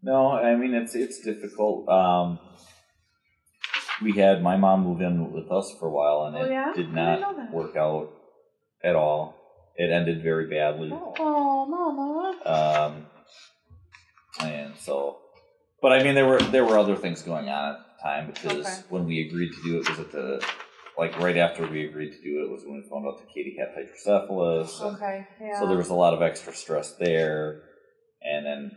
No, 0.03 0.31
I 0.31 0.55
mean 0.55 0.73
it's 0.73 0.95
it's 0.95 1.21
difficult. 1.21 1.87
Um, 1.87 2.39
we 4.01 4.11
had 4.13 4.43
my 4.43 4.57
mom 4.57 4.83
move 4.83 5.01
in 5.01 5.31
with 5.31 5.49
us 5.51 5.73
for 5.79 5.87
a 5.87 5.91
while, 5.91 6.25
and 6.25 6.35
Oh, 6.35 6.43
it 6.43 6.51
yeah? 6.51 6.73
did 6.75 6.93
not 6.93 7.15
didn't 7.15 7.21
know 7.21 7.43
that. 7.43 7.53
work 7.53 7.75
out 7.77 8.09
at 8.83 8.95
all. 8.95 9.35
It 9.77 9.91
ended 9.91 10.21
very 10.21 10.47
badly. 10.47 10.89
Oh, 10.93 11.65
mama. 11.65 12.35
Um, 12.45 13.05
and 14.45 14.75
so, 14.77 15.17
but 15.81 15.93
I 15.93 16.03
mean, 16.03 16.15
there 16.15 16.27
were 16.27 16.39
there 16.41 16.65
were 16.65 16.77
other 16.77 16.95
things 16.97 17.21
going 17.21 17.47
on 17.49 17.75
at 17.75 17.79
the 17.97 18.03
time 18.03 18.27
because 18.27 18.65
Okay. 18.65 18.75
when 18.89 19.05
we 19.05 19.21
agreed 19.27 19.53
to 19.53 19.63
do 19.63 19.79
it 19.79 19.89
was 19.89 19.99
at 19.99 20.11
the 20.11 20.45
like 20.97 21.17
right 21.19 21.37
after 21.37 21.65
we 21.67 21.85
agreed 21.85 22.11
to 22.11 22.21
do 22.21 22.43
it 22.45 22.49
was 22.51 22.63
when 22.65 22.75
we 22.81 22.89
found 22.89 23.05
out 23.07 23.17
that 23.19 23.33
Katie 23.33 23.55
had 23.57 23.69
hydrocephalus. 23.73 24.81
Okay, 24.81 25.25
yeah. 25.41 25.59
So 25.59 25.67
there 25.67 25.77
was 25.77 25.89
a 25.89 25.93
lot 25.95 26.13
of 26.13 26.21
extra 26.21 26.53
stress 26.53 26.91
there, 26.93 27.63
and 28.29 28.45
then 28.45 28.71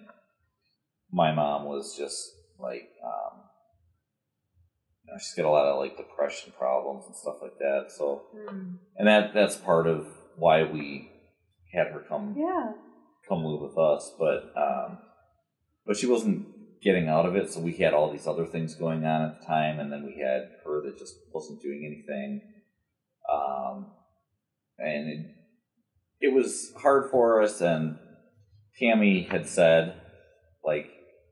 my 1.10 1.32
mom 1.32 1.64
was 1.64 1.96
just 1.96 2.32
like, 2.58 2.90
um, 3.04 3.40
you 5.04 5.12
know, 5.12 5.18
she's 5.18 5.34
got 5.34 5.46
a 5.46 5.50
lot 5.50 5.66
of 5.66 5.78
like 5.78 5.96
depression 5.96 6.52
problems 6.58 7.06
and 7.06 7.16
stuff 7.16 7.36
like 7.40 7.58
that. 7.58 7.86
So, 7.88 8.22
Hmm. 8.32 8.76
and 8.96 9.08
that 9.08 9.32
that's 9.34 9.56
part 9.56 9.86
of 9.86 10.06
why 10.36 10.64
we 10.64 11.10
had 11.72 11.88
her 11.88 12.00
come 12.00 12.34
Yeah. 12.36 12.74
come 13.28 13.44
live 13.44 13.60
with 13.60 13.78
us, 13.78 14.14
but 14.18 14.52
um, 14.56 14.98
but 15.86 15.96
she 15.96 16.06
wasn't 16.06 16.80
getting 16.80 17.08
out 17.08 17.26
of 17.26 17.36
it. 17.36 17.50
So 17.50 17.60
we 17.60 17.72
had 17.74 17.92
all 17.94 18.10
these 18.10 18.26
other 18.26 18.46
things 18.46 18.74
going 18.74 19.04
on 19.04 19.22
at 19.22 19.40
the 19.40 19.46
time, 19.46 19.80
and 19.80 19.92
then 19.92 20.04
we 20.04 20.20
had 20.20 20.50
her 20.64 20.82
that 20.82 20.98
just 20.98 21.14
wasn't 21.32 21.60
doing 21.62 21.84
anything, 21.84 22.40
um, 23.32 23.86
and 24.78 25.08
it, 25.08 25.26
it 26.20 26.32
was 26.32 26.72
hard 26.80 27.10
for 27.10 27.42
us. 27.42 27.60
And 27.60 27.98
Tammy 28.78 29.22
had 29.22 29.46
said, 29.46 29.94
like, 30.64 30.86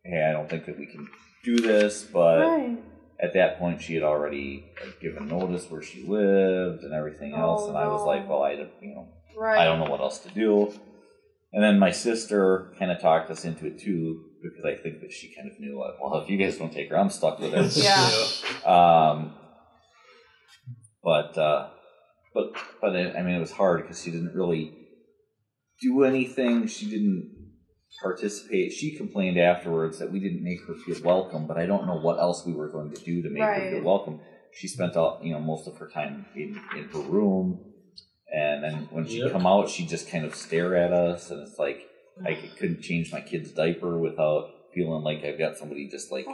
"Hey, 0.04 0.24
I 0.28 0.32
don't 0.32 0.48
think 0.48 0.66
that 0.66 0.78
we 0.78 0.86
can 0.86 1.08
do 1.44 1.56
this," 1.58 2.02
but 2.04 2.40
Right. 2.40 2.78
at 3.20 3.34
that 3.34 3.58
point 3.58 3.80
she 3.82 3.94
had 3.94 4.02
already 4.02 4.64
like, 4.84 5.00
given 5.00 5.28
notice 5.28 5.70
where 5.70 5.82
she 5.82 6.02
lived 6.06 6.82
and 6.82 6.92
everything 6.92 7.34
else, 7.34 7.62
Oh, 7.64 7.68
and 7.68 7.78
I 7.78 7.88
was 7.88 8.00
no. 8.02 8.06
like, 8.06 8.28
"Well, 8.28 8.42
I 8.42 8.56
don't- 8.56 8.70
you 8.80 8.94
know." 8.94 9.08
Right. 9.36 9.58
I 9.58 9.64
don't 9.64 9.78
know 9.78 9.90
what 9.90 10.00
else 10.00 10.18
to 10.20 10.30
do. 10.30 10.72
And 11.52 11.62
then 11.62 11.78
my 11.78 11.90
sister 11.90 12.72
kind 12.78 12.90
of 12.90 13.00
talked 13.00 13.30
us 13.30 13.44
into 13.44 13.66
it 13.66 13.78
too, 13.78 14.24
because 14.42 14.64
I 14.64 14.74
think 14.74 15.00
that 15.00 15.12
she 15.12 15.34
kind 15.34 15.50
of 15.50 15.58
knew, 15.60 15.78
like, 15.78 15.94
well, 16.02 16.20
if 16.20 16.28
you 16.28 16.36
guys 16.36 16.58
don't 16.58 16.72
take 16.72 16.90
her, 16.90 16.98
I'm 16.98 17.10
stuck 17.10 17.38
with 17.38 17.52
her. 17.52 17.62
Yeah. 17.82 18.10
Um, 19.10 19.34
but 21.02 21.38
uh, 21.38 21.68
but 22.34 22.52
but 22.80 22.96
it, 22.96 23.14
I 23.16 23.22
mean, 23.22 23.36
it 23.36 23.40
was 23.40 23.52
hard 23.52 23.82
because 23.82 24.02
she 24.02 24.10
didn't 24.10 24.34
really 24.34 24.74
do 25.80 26.02
anything. 26.04 26.66
She 26.66 26.86
didn't 26.90 27.35
participate. 28.02 28.72
She 28.72 28.96
complained 28.96 29.38
afterwards 29.38 29.98
that 29.98 30.10
we 30.12 30.20
didn't 30.20 30.42
make 30.42 30.60
her 30.66 30.74
feel 30.74 31.02
welcome, 31.02 31.46
but 31.46 31.56
I 31.56 31.66
don't 31.66 31.86
know 31.86 31.96
what 31.96 32.18
else 32.18 32.44
we 32.46 32.52
were 32.52 32.68
going 32.68 32.92
to 32.92 33.02
do 33.02 33.22
to 33.22 33.30
make 33.30 33.42
her 33.42 33.70
feel 33.70 33.82
welcome. 33.82 34.20
She 34.52 34.68
spent 34.68 34.96
all 34.96 35.20
you 35.22 35.32
know 35.32 35.40
most 35.40 35.66
of 35.68 35.76
her 35.78 35.88
time 35.88 36.26
in 36.34 36.60
in 36.76 36.84
her 36.88 37.00
room, 37.00 37.60
and 38.32 38.62
then 38.64 38.88
when 38.90 39.06
she'd 39.06 39.22
Yep. 39.24 39.32
come 39.32 39.46
out, 39.46 39.68
she'd 39.68 39.88
just 39.88 40.08
kind 40.10 40.24
of 40.24 40.34
stare 40.34 40.74
at 40.76 40.92
us, 40.92 41.30
and 41.30 41.40
it's 41.46 41.58
like 41.58 41.80
I 42.24 42.34
couldn't 42.58 42.82
change 42.82 43.12
my 43.12 43.20
kid's 43.20 43.50
diaper 43.52 43.98
without 43.98 44.50
feeling 44.74 45.02
like 45.02 45.24
I've 45.24 45.38
got 45.38 45.56
somebody 45.56 45.88
just 45.88 46.10
like 46.12 46.26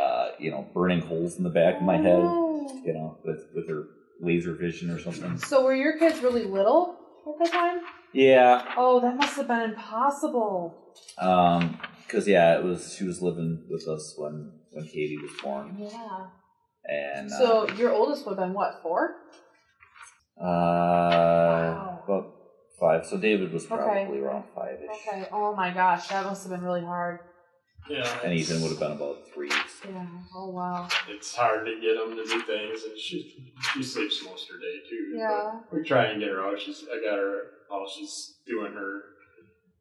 uh, 0.00 0.28
you 0.38 0.50
know 0.50 0.66
burning 0.74 1.00
holes 1.00 1.36
in 1.36 1.44
the 1.44 1.50
back 1.50 1.76
of 1.76 1.82
my 1.82 1.96
head 1.96 2.20
Oh. 2.22 2.80
you 2.84 2.92
know, 2.94 3.18
with 3.24 3.46
with 3.54 3.68
her 3.68 3.84
laser 4.20 4.54
vision 4.54 4.90
or 4.90 4.98
something. 5.00 5.38
So 5.38 5.64
were 5.64 5.74
your 5.74 5.98
kids 5.98 6.20
really 6.22 6.44
little 6.44 6.96
at 7.26 7.44
the 7.44 7.50
time? 7.50 7.80
Yeah, 8.12 8.64
Oh, 8.76 9.00
that 9.00 9.16
must 9.16 9.36
have 9.36 9.48
been 9.48 9.70
impossible. 9.70 10.94
um, 11.18 11.78
because 12.06 12.26
yeah, 12.26 12.56
it 12.58 12.64
was 12.64 12.94
she 12.96 13.04
was 13.04 13.20
living 13.22 13.64
with 13.70 13.86
us 13.86 14.14
when 14.16 14.52
when 14.72 14.84
Katie 14.86 15.18
was 15.18 15.30
born, 15.42 15.76
Yeah. 15.78 16.26
and 16.88 17.30
uh, 17.30 17.38
So 17.38 17.68
your 17.76 17.92
oldest 17.92 18.26
would 18.26 18.38
have 18.38 18.46
been 18.48 18.54
what, 18.54 18.80
four? 18.82 19.16
uh, 20.40 21.98
about 22.04 22.34
five. 22.80 23.04
So 23.06 23.18
David 23.18 23.52
was 23.52 23.66
probably 23.66 23.86
Okay. 24.02 24.18
around 24.18 24.44
five 24.54 24.78
ish, 24.82 25.08
Okay. 25.08 25.28
Oh 25.32 25.54
my 25.54 25.70
gosh, 25.72 26.08
that 26.08 26.24
must 26.24 26.44
have 26.44 26.52
been 26.52 26.64
really 26.64 26.84
hard. 26.84 27.20
Yeah. 27.88 28.06
and 28.22 28.32
it's- 28.32 28.50
Ethan 28.50 28.62
would 28.62 28.70
have 28.70 28.80
been 28.80 28.92
about 28.92 29.16
three. 29.32 29.50
So. 29.50 29.88
Yeah. 29.88 30.06
Oh 30.34 30.50
wow. 30.50 30.88
It's 31.08 31.34
hard 31.34 31.64
to 31.66 31.80
get 31.80 31.96
them 31.96 32.16
to 32.16 32.24
do 32.24 32.40
things, 32.42 32.84
and 32.84 32.98
she 32.98 33.52
she 33.72 33.82
sleeps 33.82 34.24
most 34.24 34.48
of 34.48 34.56
her 34.56 34.60
day 34.60 34.76
too. 34.88 35.16
Yeah. 35.16 35.60
But 35.70 35.78
we 35.78 35.84
try 35.84 36.04
and 36.06 36.20
get 36.20 36.30
her 36.30 36.42
out. 36.44 36.58
She's 36.60 36.84
I 36.90 36.96
got 37.04 37.18
her. 37.18 37.42
Oh, 37.70 37.86
she's 37.92 38.34
doing 38.46 38.72
her 38.72 39.02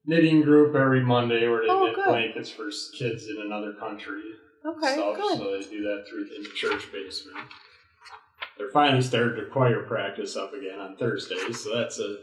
knitting 0.05 0.41
group 0.41 0.75
every 0.75 1.03
Monday 1.03 1.47
where 1.47 1.61
they 1.61 1.69
Oh, 1.69 1.85
knit 1.85 1.95
good. 1.95 2.05
blankets 2.07 2.49
for 2.49 2.69
kids 2.97 3.27
in 3.27 3.41
another 3.45 3.73
country. 3.73 4.23
Okay. 4.65 4.93
stuff, 4.93 5.15
Good. 5.15 5.37
So 5.37 5.51
they 5.57 5.63
do 5.63 5.83
that 5.83 6.05
through 6.09 6.25
the 6.25 6.47
church 6.55 6.91
basement. 6.91 7.37
They're 8.57 8.69
finally 8.71 9.01
starting 9.01 9.43
to 9.43 9.49
choir 9.49 9.83
practice 9.83 10.35
up 10.35 10.53
again 10.53 10.79
on 10.79 10.95
Thursdays, 10.97 11.63
so 11.63 11.75
that's 11.75 11.99
a 11.99 12.17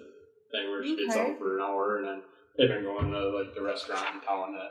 thing 0.50 0.68
where 0.68 0.82
she 0.84 0.96
gets 0.96 1.16
Okay. 1.16 1.30
out 1.30 1.38
for 1.38 1.56
an 1.56 1.62
hour, 1.62 1.98
and 1.98 2.06
then 2.06 2.22
they've 2.58 2.68
been 2.68 2.82
going 2.82 3.10
to 3.10 3.28
like 3.28 3.54
the 3.54 3.62
restaurant 3.62 4.14
in 4.14 4.20
town 4.20 4.52
to 4.52 4.68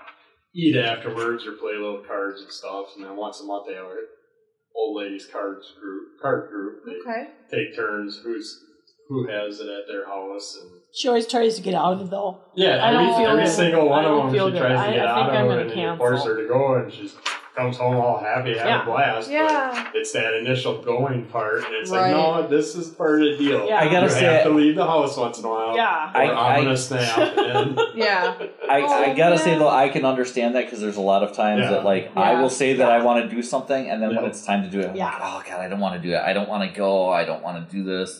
eat 0.54 0.76
afterwards 0.76 1.46
or 1.48 1.54
play 1.54 1.74
little 1.74 2.04
cards 2.06 2.42
and 2.42 2.52
stuff. 2.52 2.88
And 2.96 3.06
then 3.06 3.16
once 3.16 3.40
a 3.40 3.46
month 3.46 3.68
they 3.68 3.76
have 3.76 3.86
a 3.86 4.02
old 4.76 4.98
ladies 4.98 5.26
cards 5.26 5.74
group, 5.80 6.20
card 6.22 6.50
group. 6.50 6.84
They 6.86 6.96
Okay. 7.10 7.32
take 7.50 7.76
turns 7.76 8.18
who's 8.24 8.60
who 9.08 9.28
has 9.28 9.60
it 9.60 9.68
at 9.68 9.88
their 9.88 10.06
house 10.08 10.58
and 10.62 10.72
She 10.92 11.08
always 11.08 11.28
tries 11.28 11.56
to 11.56 11.62
get 11.62 11.74
out 11.76 11.94
of 11.94 12.02
it 12.02 12.10
though. 12.10 12.40
yeah, 12.56 12.78
I 12.84 12.94
every, 12.94 13.06
don't 13.06 13.18
feel 13.18 13.30
every 13.32 13.44
good. 13.44 13.52
single 13.52 13.90
one 13.90 14.00
I 14.06 14.08
don't 14.08 14.26
of 14.28 14.32
them 14.32 14.34
she 14.34 14.52
good. 14.52 14.60
tries 14.62 14.80
I- 14.80 14.88
to 14.88 14.94
get 14.94 15.08
I 15.08 15.12
out 15.12 15.16
think 15.16 15.28
of 15.30 15.34
I'm 15.36 15.36
them, 15.36 15.48
gonna 15.50 15.62
and 15.62 15.70
you 15.70 15.76
cancel. 15.76 15.98
force 15.98 16.24
her 16.26 16.42
to 16.42 16.48
go, 16.48 16.76
and 16.76 16.94
she 16.94 17.12
comes 17.56 17.78
home 17.78 17.96
all 17.98 18.18
happy, 18.18 18.58
having 18.58 18.66
Yeah. 18.74 18.82
a 18.82 18.86
blast. 18.86 19.28
but 19.28 19.34
Yeah. 19.36 19.88
it's 19.94 20.12
that 20.14 20.34
initial 20.34 20.82
going 20.82 21.26
part, 21.26 21.58
and 21.58 21.76
it's 21.76 21.92
Right. 21.92 22.12
like, 22.12 22.42
no, 22.42 22.48
this 22.48 22.76
is 22.76 22.90
part 22.90 23.22
of 23.22 23.38
the 23.38 23.38
deal. 23.38 23.68
Yeah. 23.68 23.80
I 23.80 23.90
gotta 23.90 24.08
you 24.08 24.10
say- 24.12 24.24
have 24.26 24.44
to 24.46 24.50
leave 24.50 24.76
the 24.76 24.86
house 24.88 25.16
once 25.18 25.38
in 25.38 25.46
a 25.46 25.50
while. 25.50 25.76
Yeah. 25.76 26.10
or 26.16 26.18
I- 26.22 26.56
I'm 26.58 26.64
gonna 26.64 26.76
snap. 26.78 27.18
And 27.38 27.80
Yeah. 27.94 28.34
I, 28.68 28.82
Oh, 28.82 29.04
I 29.04 29.14
gotta 29.14 29.38
say 29.38 29.52
man. 29.52 29.60
though, 29.60 29.70
I 29.70 29.90
can 29.90 30.04
understand 30.04 30.56
that 30.56 30.66
because 30.66 30.82
there's 30.82 30.98
a 30.98 31.02
lot 31.02 31.22
of 31.22 31.34
times 31.34 31.62
Yeah. 31.66 31.70
that 31.72 31.86
like 31.86 32.10
I 32.16 32.32
Yeah. 32.32 32.42
will 32.42 32.50
say 32.50 32.74
that 32.74 32.90
I 32.92 33.04
want 33.04 33.24
to 33.30 33.36
do 33.36 33.44
something, 33.44 33.88
and 33.88 34.02
then 34.02 34.10
when 34.16 34.24
Yeah. 34.24 34.30
it's 34.30 34.44
time 34.44 34.64
to 34.64 34.70
do 34.70 34.80
it, 34.80 34.90
I'm 34.90 34.96
Yeah. 34.96 35.06
like, 35.06 35.22
oh 35.22 35.44
god, 35.48 35.60
I 35.60 35.68
don't 35.68 35.80
want 35.80 35.94
to 36.02 36.08
do 36.08 36.16
it. 36.16 36.22
I 36.26 36.34
don't 36.34 36.50
want 36.50 36.68
to 36.68 36.76
go. 36.76 37.10
I 37.12 37.24
don't 37.24 37.44
want 37.44 37.70
to 37.70 37.76
do 37.76 37.84
this. 37.84 38.20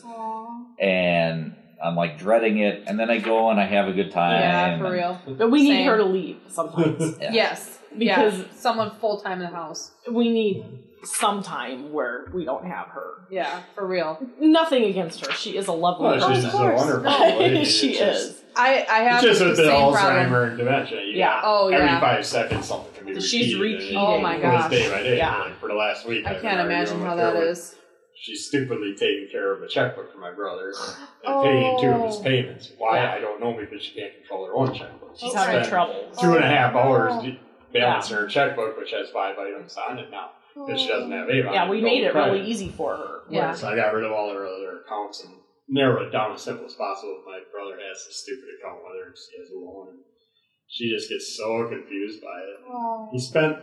Aw. 0.84 0.88
and 0.88 1.56
I'm 1.82 1.96
like 1.96 2.18
dreading 2.18 2.58
it, 2.58 2.84
and 2.86 2.98
then 2.98 3.10
I 3.10 3.18
go 3.18 3.50
and 3.50 3.60
I 3.60 3.66
have 3.66 3.88
a 3.88 3.92
good 3.92 4.10
time. 4.12 4.40
Yeah, 4.40 4.78
for 4.78 4.90
real. 4.92 5.20
But 5.36 5.50
we 5.50 5.62
need 5.62 5.68
Same. 5.68 5.86
her 5.88 5.96
to 5.98 6.04
leave 6.04 6.38
sometimes. 6.48 7.16
Yeah. 7.20 7.32
Yes. 7.32 7.78
Because- 7.96 8.38
yeah. 8.38 8.44
someone 8.56 8.90
full 9.00 9.20
time 9.20 9.40
in 9.42 9.50
the 9.50 9.54
house. 9.56 9.92
we 10.10 10.28
need 10.30 10.64
some 11.04 11.42
time 11.42 11.92
where 11.92 12.26
we 12.32 12.44
don't 12.46 12.64
have 12.66 12.86
her. 12.88 13.10
Yeah, 13.30 13.60
for 13.74 13.86
real. 13.86 14.18
Nothing 14.40 14.84
against 14.84 15.24
her. 15.26 15.32
She 15.32 15.56
is 15.56 15.66
a 15.68 15.72
lovely 15.72 16.06
well, 16.06 16.14
she's 16.34 16.44
person. 16.44 16.50
just 16.50 16.54
a 16.54 16.74
wonderful 16.74 17.38
lady. 17.38 17.64
she 17.64 17.94
just- 17.98 18.30
is. 18.30 18.40
I 18.56 18.86
I 18.88 18.98
have 19.00 19.22
It's 19.24 19.38
just 19.38 19.40
with 19.44 19.56
the 19.56 19.64
the 19.64 19.68
same 19.68 19.80
Alzheimer 19.80 19.94
problem. 20.28 20.48
and 20.50 20.58
dementia. 20.58 21.00
You 21.02 21.12
Yeah. 21.18 21.40
got- 21.40 21.42
Oh, 21.44 21.68
Every 21.68 21.86
yeah. 21.86 22.00
five 22.00 22.24
seconds, 22.24 22.66
something 22.66 22.92
can 22.94 23.04
be 23.06 23.12
repeated. 23.12 23.28
She's 23.28 23.56
repeating. 23.58 23.96
Oh 23.96 24.18
my 24.20 24.38
gosh. 24.38 24.70
day 24.70 24.88
by 24.90 25.02
day. 25.02 25.16
Yeah. 25.18 25.38
Like 25.42 25.58
for 25.60 25.68
the 25.68 25.74
last 25.74 26.06
week, 26.06 26.24
I 26.26 26.36
I've 26.36 26.40
can't 26.42 26.60
imagine 26.60 27.00
how 27.00 27.16
that 27.16 27.34
is. 27.36 27.40
with- 27.40 27.48
is. 27.50 27.74
She's 28.24 28.46
stupidly 28.46 28.94
taking 28.94 29.28
care 29.30 29.52
of 29.52 29.62
a 29.62 29.68
checkbook 29.68 30.10
for 30.10 30.18
my 30.18 30.32
brother 30.32 30.68
and 30.68 31.08
Oh. 31.26 31.42
paying 31.42 31.78
two 31.80 31.88
of 31.88 32.06
his 32.06 32.16
oh. 32.20 32.22
payments. 32.22 32.72
Why 32.78 32.96
Yeah. 32.96 33.12
I 33.12 33.18
don't 33.20 33.40
know 33.40 33.52
because 33.52 33.82
she 33.84 33.94
can't 33.94 34.14
control 34.14 34.46
her 34.46 34.54
own 34.54 34.72
checkbook. 34.74 35.12
She's 35.16 35.30
Okay. 35.34 35.44
having 35.52 35.68
trouble. 35.68 36.10
Two 36.18 36.32
and 36.34 36.44
a 36.44 36.48
half 36.48 36.74
Oh, 36.74 36.78
hours 36.78 37.22
no. 37.22 37.36
balancing 37.72 38.16
her 38.16 38.26
checkbook, 38.26 38.78
which 38.78 38.92
has 38.92 39.10
five 39.10 39.38
items 39.38 39.76
on 39.76 39.98
it 39.98 40.10
now, 40.10 40.30
because 40.54 40.80
she 40.80 40.88
doesn't 40.88 41.12
have 41.12 41.28
eight 41.28 41.44
Yeah, 41.44 41.68
we 41.68 41.80
made 41.82 42.02
it 42.04 42.12
credit. 42.12 42.32
really 42.32 42.46
easy 42.50 42.70
for 42.70 42.96
her. 42.96 43.20
Yeah. 43.28 43.52
So 43.52 43.68
I 43.68 43.76
got 43.76 43.92
rid 43.94 44.04
of 44.04 44.12
all 44.12 44.32
her 44.32 44.46
other 44.46 44.80
accounts 44.86 45.22
and 45.22 45.34
narrowed 45.68 46.06
it 46.06 46.10
down 46.10 46.32
as 46.32 46.40
simple 46.42 46.64
as 46.64 46.74
possible. 46.74 47.22
My 47.26 47.40
brother 47.52 47.76
has 47.78 48.06
a 48.08 48.12
stupid 48.12 48.48
account, 48.58 48.80
whether 48.84 49.10
it's 49.10 49.28
he 49.28 49.38
has 49.40 49.50
a 49.50 49.58
loan. 49.58 49.88
And 49.90 49.98
she 50.68 50.88
just 50.90 51.10
gets 51.10 51.36
so 51.36 51.68
confused 51.68 52.22
by 52.22 52.38
it. 52.40 52.56
Oh. 52.70 53.08
He 53.12 53.18
spent 53.18 53.58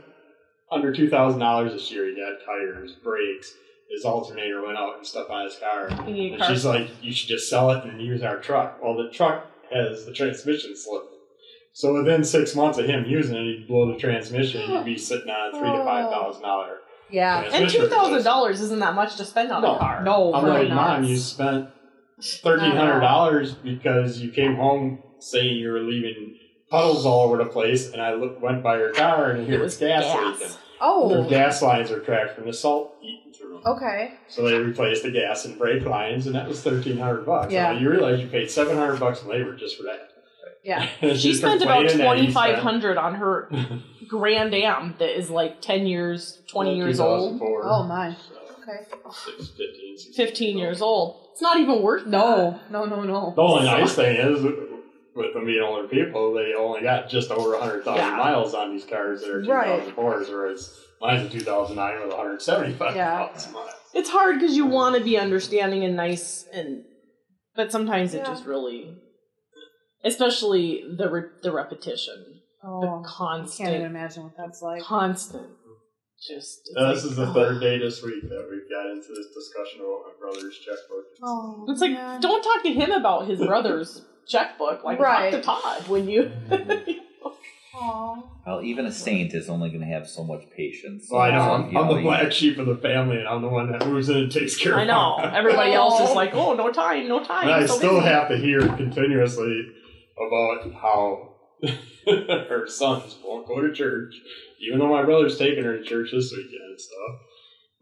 under 0.71 0.93
two 0.93 1.09
thousand 1.09 1.39
dollars 1.39 1.73
this 1.73 1.91
year. 1.91 2.05
He 2.07 2.15
got 2.15 2.45
tires, 2.45 2.93
brakes, 3.03 3.53
his 3.93 4.05
alternator 4.05 4.65
went 4.65 4.77
out 4.77 4.97
and 4.97 5.05
stuff 5.05 5.29
on 5.29 5.45
his 5.45 5.57
car. 5.57 5.89
You 6.07 6.13
need 6.13 6.29
a 6.31 6.33
And 6.35 6.41
car. 6.41 6.49
she's 6.51 6.65
like, 6.65 6.89
you 7.01 7.11
should 7.13 7.27
just 7.29 7.49
sell 7.49 7.71
it 7.71 7.83
and 7.85 8.01
use 8.01 8.21
our 8.23 8.37
truck. 8.37 8.79
Well, 8.81 8.95
the 8.95 9.09
truck 9.11 9.45
has 9.71 10.05
the 10.05 10.13
transmission 10.13 10.75
slip. 10.75 11.03
So 11.73 11.93
within 11.93 12.23
six 12.23 12.55
months 12.55 12.77
of 12.77 12.85
him 12.85 13.05
using 13.05 13.35
it, 13.35 13.43
he'd 13.59 13.67
blow 13.67 13.91
the 13.93 13.97
transmission. 13.99 14.61
and 14.61 14.73
You'd 14.73 14.85
be 14.85 14.97
sitting 14.97 15.29
on 15.29 15.55
a 15.55 15.59
three 15.59 15.69
to 15.71 15.83
five 15.83 16.05
oh. 16.07 16.11
thousand 16.11 16.41
dollar. 16.43 16.77
Yeah. 17.09 17.41
And 17.53 17.69
two 17.69 17.87
thousand 17.87 18.23
dollars 18.23 18.59
isn't 18.61 18.79
that 18.79 18.93
much 18.95 19.15
to 19.17 19.25
spend 19.25 19.51
on 19.51 19.61
No. 19.61 19.75
a 19.75 19.79
car. 19.79 20.03
No, 20.03 20.33
I'm 20.33 20.43
really 20.45 20.65
like, 20.67 20.73
mom, 20.75 21.03
you 21.05 21.17
spent 21.17 21.69
thirteen 22.21 22.71
hundred 22.75 22.99
dollars 23.01 23.53
because 23.53 24.19
you 24.19 24.31
came 24.31 24.55
home 24.55 24.99
saying 25.19 25.57
you 25.57 25.71
were 25.71 25.79
leaving 25.81 26.37
puddles 26.69 27.05
all 27.05 27.25
over 27.27 27.37
the 27.37 27.49
place, 27.49 27.91
and 27.91 28.01
I 28.01 28.13
look, 28.13 28.41
went 28.41 28.63
by 28.63 28.77
your 28.77 28.93
car 28.93 29.31
and 29.31 29.51
It 29.51 29.59
was 29.59 29.75
gas, 29.77 30.03
gas. 30.03 30.39
leaking. 30.39 30.55
Oh. 30.81 31.09
Their 31.09 31.19
Oh, 31.19 31.29
gas 31.29 31.61
lines 31.61 31.91
are 31.91 31.99
cracked 31.99 32.35
from 32.35 32.45
the 32.47 32.53
salt 32.53 32.95
eating 33.01 33.31
through 33.33 33.53
them. 33.53 33.61
okay. 33.65 34.15
So 34.27 34.43
they 34.43 34.57
replaced 34.57 35.03
the 35.03 35.11
gas 35.11 35.45
and 35.45 35.57
brake 35.57 35.85
lines, 35.85 36.25
and 36.25 36.35
that 36.35 36.47
was 36.47 36.61
thirteen 36.61 36.97
hundred 36.97 37.25
bucks. 37.25 37.53
Yeah. 37.53 37.73
Now, 37.73 37.79
you 37.79 37.89
realize 37.89 38.19
you 38.19 38.27
paid 38.27 38.49
seven 38.49 38.75
hundred 38.77 38.99
bucks 38.99 39.21
in 39.21 39.29
labor 39.29 39.55
just 39.55 39.77
for 39.77 39.83
that. 39.83 40.09
Yeah. 40.63 40.87
She 41.15 41.33
spent 41.33 41.61
about 41.61 41.79
complaining 41.87 41.97
that 41.99 42.03
twenty 42.05 42.25
he 42.27 42.31
five 42.31 42.51
spent 42.53 42.63
hundred 42.63 42.97
on 42.97 43.15
her 43.15 43.49
Grand 44.07 44.53
Am 44.53 44.95
that 44.99 45.17
is 45.17 45.29
like 45.29 45.61
ten 45.61 45.85
years, 45.87 46.39
twenty 46.47 46.75
years 46.75 46.99
old, 46.99 47.39
2004, 47.39 47.61
Oh 47.65 47.83
my. 47.87 48.13
so 48.13 48.35
Okay. 48.61 48.85
six, 49.11 49.49
15, 49.49 50.13
fifteen 50.13 50.57
years 50.59 50.81
old. 50.81 51.29
It's 51.31 51.41
not 51.41 51.59
even 51.59 51.81
worth 51.81 52.05
No, 52.05 52.59
no, 52.69 52.85
no, 52.85 53.01
no. 53.03 53.33
The 53.35 53.41
only 53.41 53.65
nice 53.65 53.95
thing 53.95 54.15
is, 54.17 54.43
with 55.15 55.33
them 55.33 55.45
being 55.45 55.61
older 55.61 55.87
people, 55.87 56.33
they 56.33 56.53
only 56.53 56.81
got 56.81 57.09
just 57.09 57.31
over 57.31 57.51
100,000 57.55 57.95
Yeah. 57.95 58.15
miles 58.17 58.53
on 58.53 58.71
these 58.71 58.85
cars 58.85 59.21
that 59.21 59.29
are 59.29 59.41
Right. 59.43 59.67
2004s, 59.85 60.29
whereas 60.29 60.79
mine's 61.01 61.25
a 61.27 61.29
2009 61.29 62.01
with 62.01 62.13
175,000 62.13 62.95
Yeah. 62.97 63.53
miles. 63.53 63.73
It's 63.93 64.09
hard 64.09 64.39
because 64.39 64.55
you 64.55 64.65
want 64.65 64.95
to 64.95 65.03
be 65.03 65.17
understanding 65.17 65.83
and 65.83 65.95
nice, 65.95 66.45
and 66.53 66.85
but 67.55 67.71
sometimes 67.71 68.13
it 68.13 68.25
just 68.25 68.45
really, 68.45 68.95
especially 70.03 70.83
the 70.97 71.09
re- 71.09 71.29
the 71.43 71.51
repetition, 71.51 72.41
Oh, 72.63 72.79
the 72.81 72.87
I 72.87 72.89
can't 72.89 72.99
even 72.99 73.03
constant, 73.03 73.83
imagine 73.85 74.23
what 74.23 74.37
that's 74.37 74.61
like. 74.61 74.81
constant. 74.83 75.47
Just 76.27 76.61
it's 76.69 76.77
Uh, 76.77 76.93
this 76.93 77.03
like, 77.03 77.11
is 77.11 77.17
the 77.17 77.25
oh. 77.27 77.33
third 77.33 77.59
day 77.61 77.79
this 77.79 78.03
week 78.03 78.21
that 78.29 78.47
we've 78.49 78.69
got 78.69 78.85
into 78.91 79.07
this 79.09 79.33
discussion 79.33 79.81
about 79.81 80.03
my 80.05 80.13
brother's 80.19 80.57
checkbook. 80.59 81.05
Oh, 81.23 81.65
It's 81.67 81.81
like 81.81 81.91
man. 81.91 82.21
don't 82.21 82.43
talk 82.43 82.61
to 82.63 82.71
him 82.71 82.91
about 82.91 83.25
his 83.27 83.39
brother's 83.39 84.05
checkbook. 84.27 84.83
Like 84.83 84.99
Right. 84.99 85.31
talk 85.31 85.41
to 85.41 85.45
Todd 85.81 85.87
when 85.89 86.07
you. 86.09 86.31
Aw. 87.73 88.15
Well, 88.45 88.61
even 88.63 88.85
a 88.85 88.91
saint 88.91 89.33
is 89.33 89.49
only 89.49 89.69
going 89.69 89.81
to 89.81 89.87
have 89.87 90.07
so 90.07 90.23
much 90.23 90.41
patience. 90.55 91.07
Well, 91.09 91.21
I 91.21 91.31
know, 91.31 91.37
So, 91.39 91.51
I'm, 91.53 91.71
you 91.71 91.79
I'm 91.79 91.87
the 91.87 91.95
you- 91.95 92.01
black 92.01 92.31
sheep 92.31 92.57
of 92.57 92.65
the 92.65 92.75
family, 92.75 93.17
and 93.17 93.27
I'm 93.27 93.41
the 93.41 93.47
one 93.47 93.71
that 93.71 93.87
moves 93.87 94.09
in 94.09 94.17
and 94.17 94.31
takes 94.31 94.57
care 94.57 94.73
of 94.73 94.79
it. 94.79 94.81
I 94.81 94.85
know 94.85 95.17
my- 95.17 95.37
everybody 95.37 95.71
else 95.73 95.99
is 96.01 96.13
like, 96.15 96.33
oh, 96.33 96.53
no 96.53 96.71
time, 96.71 97.07
no 97.07 97.23
time. 97.23 97.43
And 97.43 97.51
I 97.51 97.65
so 97.65 97.75
still 97.77 97.95
busy." 97.95 98.07
have 98.07 98.27
to 98.29 98.37
hear 98.37 98.59
continuously 98.75 99.67
about 100.27 100.73
how 100.73 101.35
her 102.07 102.67
sons 102.67 103.17
won't 103.23 103.47
go 103.47 103.61
to 103.61 103.71
church, 103.73 104.13
even 104.59 104.79
though 104.79 104.89
my 104.89 105.03
brother's 105.03 105.37
taking 105.37 105.63
her 105.63 105.77
to 105.77 105.83
church 105.83 106.09
this 106.11 106.31
weekend 106.35 106.61
and 106.69 106.79
stuff. 106.79 107.15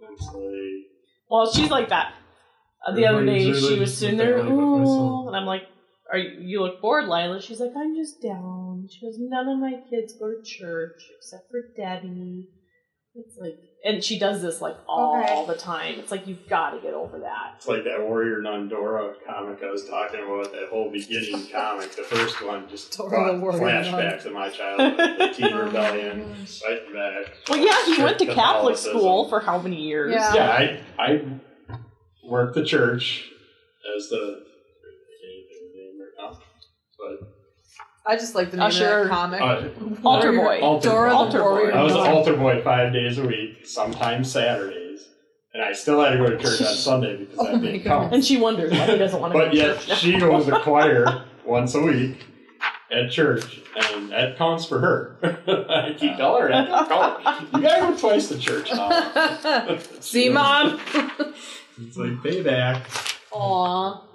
And 0.02 0.10
it's 0.18 0.26
like, 0.34 0.92
Well, 1.30 1.52
she's 1.52 1.70
like 1.72 1.90
that. 1.90 2.14
Uh, 2.86 2.94
the 2.94 3.06
other 3.08 3.26
day, 3.26 3.52
she 3.54 3.80
was 3.80 3.98
sitting 3.98 4.18
there, 4.18 4.38
looking 4.38 4.52
at 4.52 4.58
me 4.58 4.64
like 4.66 4.80
my 4.82 4.86
son. 4.86 5.00
ooh, 5.00 5.28
and 5.28 5.36
I'm 5.36 5.46
like, 5.46 5.64
"Are 6.12 6.18
you, 6.18 6.40
you 6.42 6.62
look 6.62 6.82
bored, 6.82 7.06
Lila?" 7.06 7.42
She's 7.42 7.60
like, 7.60 7.72
"I'm 7.78 7.96
just 7.96 8.22
down." 8.22 8.88
She 8.92 9.06
goes, 9.06 9.16
"None 9.20 9.48
of 9.48 9.60
my 9.60 9.82
kids 9.90 10.14
go 10.20 10.30
to 10.32 10.42
church 10.44 11.02
except 11.18 11.50
for 11.52 11.62
Daddy." 11.78 12.50
It's 13.16 13.38
like, 13.42 13.58
and 13.84 14.04
she 14.04 14.20
does 14.20 14.42
this 14.44 14.62
like 14.62 14.78
all 14.88 15.20
Okay. 15.20 15.46
the 15.48 15.56
time. 15.56 15.96
It's 16.00 16.12
like 16.12 16.28
you've 16.28 16.48
got 16.48 16.72
to 16.72 16.80
get 16.80 16.94
over 16.94 17.20
that. 17.20 17.56
it's 17.58 17.68
like 17.68 17.84
that 17.86 18.00
Warrior 18.02 18.40
Nun 18.42 18.70
Dora 18.70 19.16
comic 19.28 19.62
I 19.64 19.72
was 19.72 19.90
talking 19.90 20.22
about, 20.24 20.52
that 20.54 20.70
whole 20.70 20.92
beginning 20.92 21.48
comic. 21.52 21.96
The 21.96 22.04
first 22.04 22.42
one 22.46 22.70
just 22.70 22.92
Dora 22.98 23.10
brought 23.40 23.54
the 23.54 23.60
flashbacks 23.60 24.26
of 24.26 24.34
my 24.34 24.50
childhood, 24.50 25.18
the 25.20 25.28
Teen 25.36 25.48
Oh 25.48 25.52
my 25.58 25.60
Rebellion, 25.66 26.30
gosh. 26.40 26.60
fighting 26.62 26.94
back. 26.94 27.34
Well, 27.50 27.58
yeah, 27.60 27.96
he 27.96 28.04
went 28.04 28.20
to 28.20 28.28
Catholic 28.28 28.78
school 28.78 29.28
for 29.28 29.40
how 29.40 29.60
many 29.60 29.82
years? 29.82 30.14
Yeah. 30.14 30.34
yeah, 30.36 30.80
I 30.98 31.04
I 31.04 31.24
worked 32.24 32.54
the 32.56 32.64
church 32.64 33.28
as 33.98 34.08
the 34.10 34.18
I 34.18 35.16
can't 35.20 35.50
think 35.50 35.66
of 35.66 35.72
the 35.74 35.80
name 35.80 36.00
right 36.00 36.32
now, 36.32 36.40
but 37.00 37.28
I 38.06 38.16
just 38.16 38.34
like 38.36 38.52
the 38.52 38.58
name 38.58 38.68
Usher. 38.68 39.00
of 39.02 39.10
that 39.10 39.40
comic. 39.40 39.42
uh, 39.42 40.08
Altar 40.08 40.32
boy. 40.34 40.60
Altar 40.62 40.90
Dora 40.90 41.14
Altar 41.16 41.38
the 41.38 41.44
boy. 41.44 41.50
Warrior. 41.52 41.74
I 41.76 41.84
was 41.84 41.94
an 41.94 42.00
altar 42.00 42.36
boy 42.36 42.62
five 42.64 42.92
days 42.94 43.18
a 43.18 43.24
week, 43.26 43.66
sometimes 43.68 44.32
Saturdays, 44.32 45.02
and 45.54 45.62
I 45.62 45.74
still 45.74 46.02
had 46.02 46.12
to 46.12 46.18
go 46.18 46.30
to 46.30 46.38
church 46.38 46.62
on 46.62 46.74
Sunday 46.74 47.18
because 47.18 47.38
Oh 47.40 47.48
I 47.48 47.52
my 47.54 47.60
didn't 47.60 47.66
goodness. 47.84 47.88
come. 47.88 48.14
And 48.14 48.26
she 48.26 48.38
wonders 48.38 48.72
why 48.72 48.86
he 48.88 48.98
doesn't 48.98 49.20
want 49.20 49.34
to 49.34 49.40
go 49.40 49.46
But 49.46 49.52
to 49.52 49.58
yet 49.58 49.80
church. 49.82 50.00
she 50.00 50.18
goes 50.18 50.46
to 50.48 50.60
choir 50.64 51.26
once 51.46 51.76
a 51.76 51.82
week 51.82 52.26
at 52.92 53.12
church, 53.12 53.60
and 53.76 54.10
that 54.12 54.36
counts 54.38 54.66
for 54.66 54.80
her. 54.80 55.16
I 55.70 55.94
keep 55.96 56.16
telling 56.18 56.42
her 56.44 56.48
that. 56.50 56.88
"Come, 56.88 57.48
You 57.54 57.62
gotta 57.62 57.82
go 57.94 57.98
twice 57.98 58.30
to 58.30 58.40
church 58.40 58.72
now. 58.74 59.78
See, 60.00 60.30
mom. 60.30 60.80
It's 61.82 61.96
like 61.96 62.12
payback. 62.24 62.82
Aw, 63.32 63.92
Yeah, 63.92 63.98
it's 64.04 64.09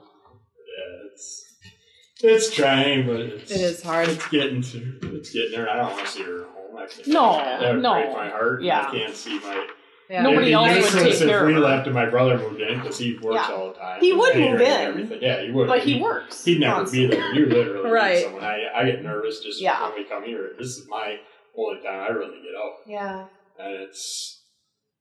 it's 2.28 2.50
trying, 2.54 3.06
but 3.06 3.20
it's 3.20 3.50
it 3.50 3.60
is 3.60 3.82
hard. 3.82 4.08
It's 4.08 4.26
getting 4.28 4.62
to 4.62 4.98
it's 5.16 5.30
getting 5.30 5.52
there. 5.52 5.68
I 5.68 5.76
don't 5.76 5.92
want 5.92 6.06
to 6.06 6.10
see 6.12 6.22
her 6.22 6.42
at 6.42 6.46
home. 6.48 6.76
I 6.76 6.86
can't, 6.86 7.06
No, 7.08 7.32
that 7.38 7.72
would 7.74 7.82
no. 7.82 7.92
break 7.94 8.12
my 8.14 8.28
heart. 8.28 8.56
and 8.58 8.66
Yeah. 8.66 8.86
I 8.88 8.90
can't 8.90 9.14
see 9.14 9.38
my. 9.40 9.68
Yeah. 10.10 10.22
Nobody 10.22 10.36
It'd 10.36 10.48
be 10.50 10.52
else 10.52 10.68
would 10.68 10.76
useless 10.76 11.02
take 11.02 11.12
if 11.22 11.28
care 11.28 11.46
we 11.46 11.52
of 11.52 11.56
her. 11.58 11.64
left 11.64 11.86
and 11.86 11.94
my 11.94 12.04
brother 12.06 12.36
moved 12.36 12.60
in 12.60 12.78
because 12.78 12.98
he 12.98 13.16
works 13.22 13.36
Yeah. 13.48 13.54
all 13.54 13.68
the 13.68 13.78
time. 13.78 14.00
He 14.00 14.12
would 14.12 14.32
Catering 14.34 14.52
move 14.52 14.60
and 14.60 14.68
in. 14.82 14.86
everything. 14.88 15.18
Yeah, 15.22 15.42
he 15.42 15.50
would. 15.50 15.66
but 15.66 15.80
he 15.80 16.00
works. 16.00 16.44
He'd 16.44 16.60
never 16.60 16.84
be 16.90 17.06
there. 17.06 17.34
You 17.34 17.46
literally 17.46 17.90
Right. 17.90 18.16
need 18.16 18.22
someone. 18.24 18.44
I, 18.44 18.58
I 18.74 18.84
get 18.84 19.02
nervous 19.02 19.40
just 19.40 19.60
Yeah. 19.62 19.82
when 19.88 19.94
we 19.96 20.04
come 20.04 20.24
here. 20.24 20.50
This 20.58 20.76
is 20.76 20.86
my 20.88 21.16
only 21.56 21.80
time 21.82 22.00
I 22.00 22.08
really 22.08 22.36
get 22.42 22.54
out, 22.54 22.72
Yeah. 22.86 23.24
and 23.58 23.74
it's 23.82 24.42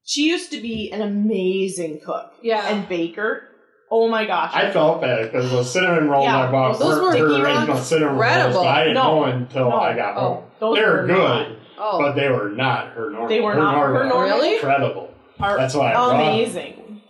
She 0.05 0.29
used 0.29 0.51
to 0.51 0.61
be 0.61 0.89
an 0.91 1.01
amazing 1.01 1.99
cook 2.05 2.33
Yeah. 2.41 2.65
and 2.67 2.87
baker. 2.87 3.49
Oh 3.95 4.07
my 4.09 4.25
gosh. 4.25 4.49
I 4.55 4.71
felt 4.71 5.01
bad 5.01 5.31
because 5.31 5.51
the 5.51 5.63
cinnamon 5.63 6.09
rolls 6.09 6.25
Yeah, 6.25 6.47
I 6.47 6.51
bought 6.51 6.79
those 6.79 6.95
were 6.95 7.01
were 7.03 7.11
her 7.11 7.11
sticky 7.11 7.41
original 7.43 7.75
ones? 7.75 7.85
cinnamon 7.87 8.15
rolls, 8.17 8.55
but 8.55 8.65
I 8.65 8.79
didn't 8.85 8.93
No. 8.95 9.03
know 9.03 9.23
until 9.25 9.69
No. 9.69 9.75
I 9.79 9.93
got 9.95 10.17
Oh. 10.17 10.19
home. 10.19 10.43
Those 10.59 10.75
they 10.77 10.81
were 10.83 10.91
were 11.01 11.07
good, 11.07 11.17
not- 11.17 11.47
Oh, 11.77 11.99
but 12.01 12.13
they 12.15 12.29
were 12.29 12.49
not 12.49 12.87
her 12.93 13.09
normal. 13.11 13.29
They 13.29 13.39
were 13.39 13.53
not 13.53 13.75
her 13.75 14.03
normal? 14.05 14.21
Really? 14.21 14.55
Incredible. 14.55 15.09
are 15.39 15.57
That's 15.57 15.75
why 15.75 15.91
I 15.91 15.93
brought 15.93 16.15
amazing. 16.15 17.01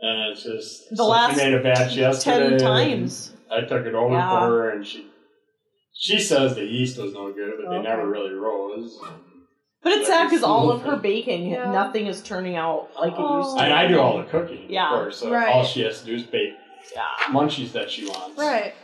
And 0.00 0.30
it's 0.32 0.44
just 0.44 0.90
The 0.90 0.96
so 0.96 1.08
last 1.08 1.30
she 1.38 1.44
made 1.44 1.54
a 1.54 1.60
batch 1.62 1.96
yesterday. 1.96 2.50
Ten 2.50 2.58
times. 2.58 3.32
I 3.50 3.62
took 3.62 3.84
it 3.84 3.94
over 3.94 4.14
Yeah. 4.14 4.30
for 4.30 4.46
her, 4.46 4.70
and 4.70 4.86
she 4.86 5.06
she 5.92 6.18
says 6.20 6.54
the 6.54 6.64
yeast 6.64 7.00
was 7.02 7.14
no 7.14 7.32
good, 7.32 7.52
but 7.60 7.68
they 7.70 7.82
never 7.82 8.08
really 8.08 8.32
rose. 8.34 8.96
But 9.82 9.92
it's 9.94 10.06
sad 10.06 10.28
because 10.30 10.44
all 10.44 10.70
of 10.70 10.82
her 10.82 10.96
baking, 10.96 11.50
Yeah. 11.50 11.72
nothing 11.72 12.06
is 12.06 12.22
turning 12.22 12.54
out 12.56 12.88
like 13.00 13.12
it 13.12 13.18
used 13.20 13.56
to. 13.56 13.62
And 13.64 13.72
I 13.72 13.88
do 13.88 13.98
all 13.98 14.18
the 14.18 14.24
cooking, 14.24 14.66
Yeah. 14.70 14.84
of 14.86 14.90
course. 15.00 15.18
So 15.18 15.30
Right. 15.30 15.52
all 15.52 15.64
she 15.64 15.82
has 15.82 16.00
to 16.00 16.06
do 16.06 16.14
is 16.14 16.22
bake 16.22 16.54
Yeah. 16.94 17.02
munchies 17.30 17.72
that 17.72 17.90
she 17.90 18.06
wants. 18.06 18.38
right. 18.38 18.74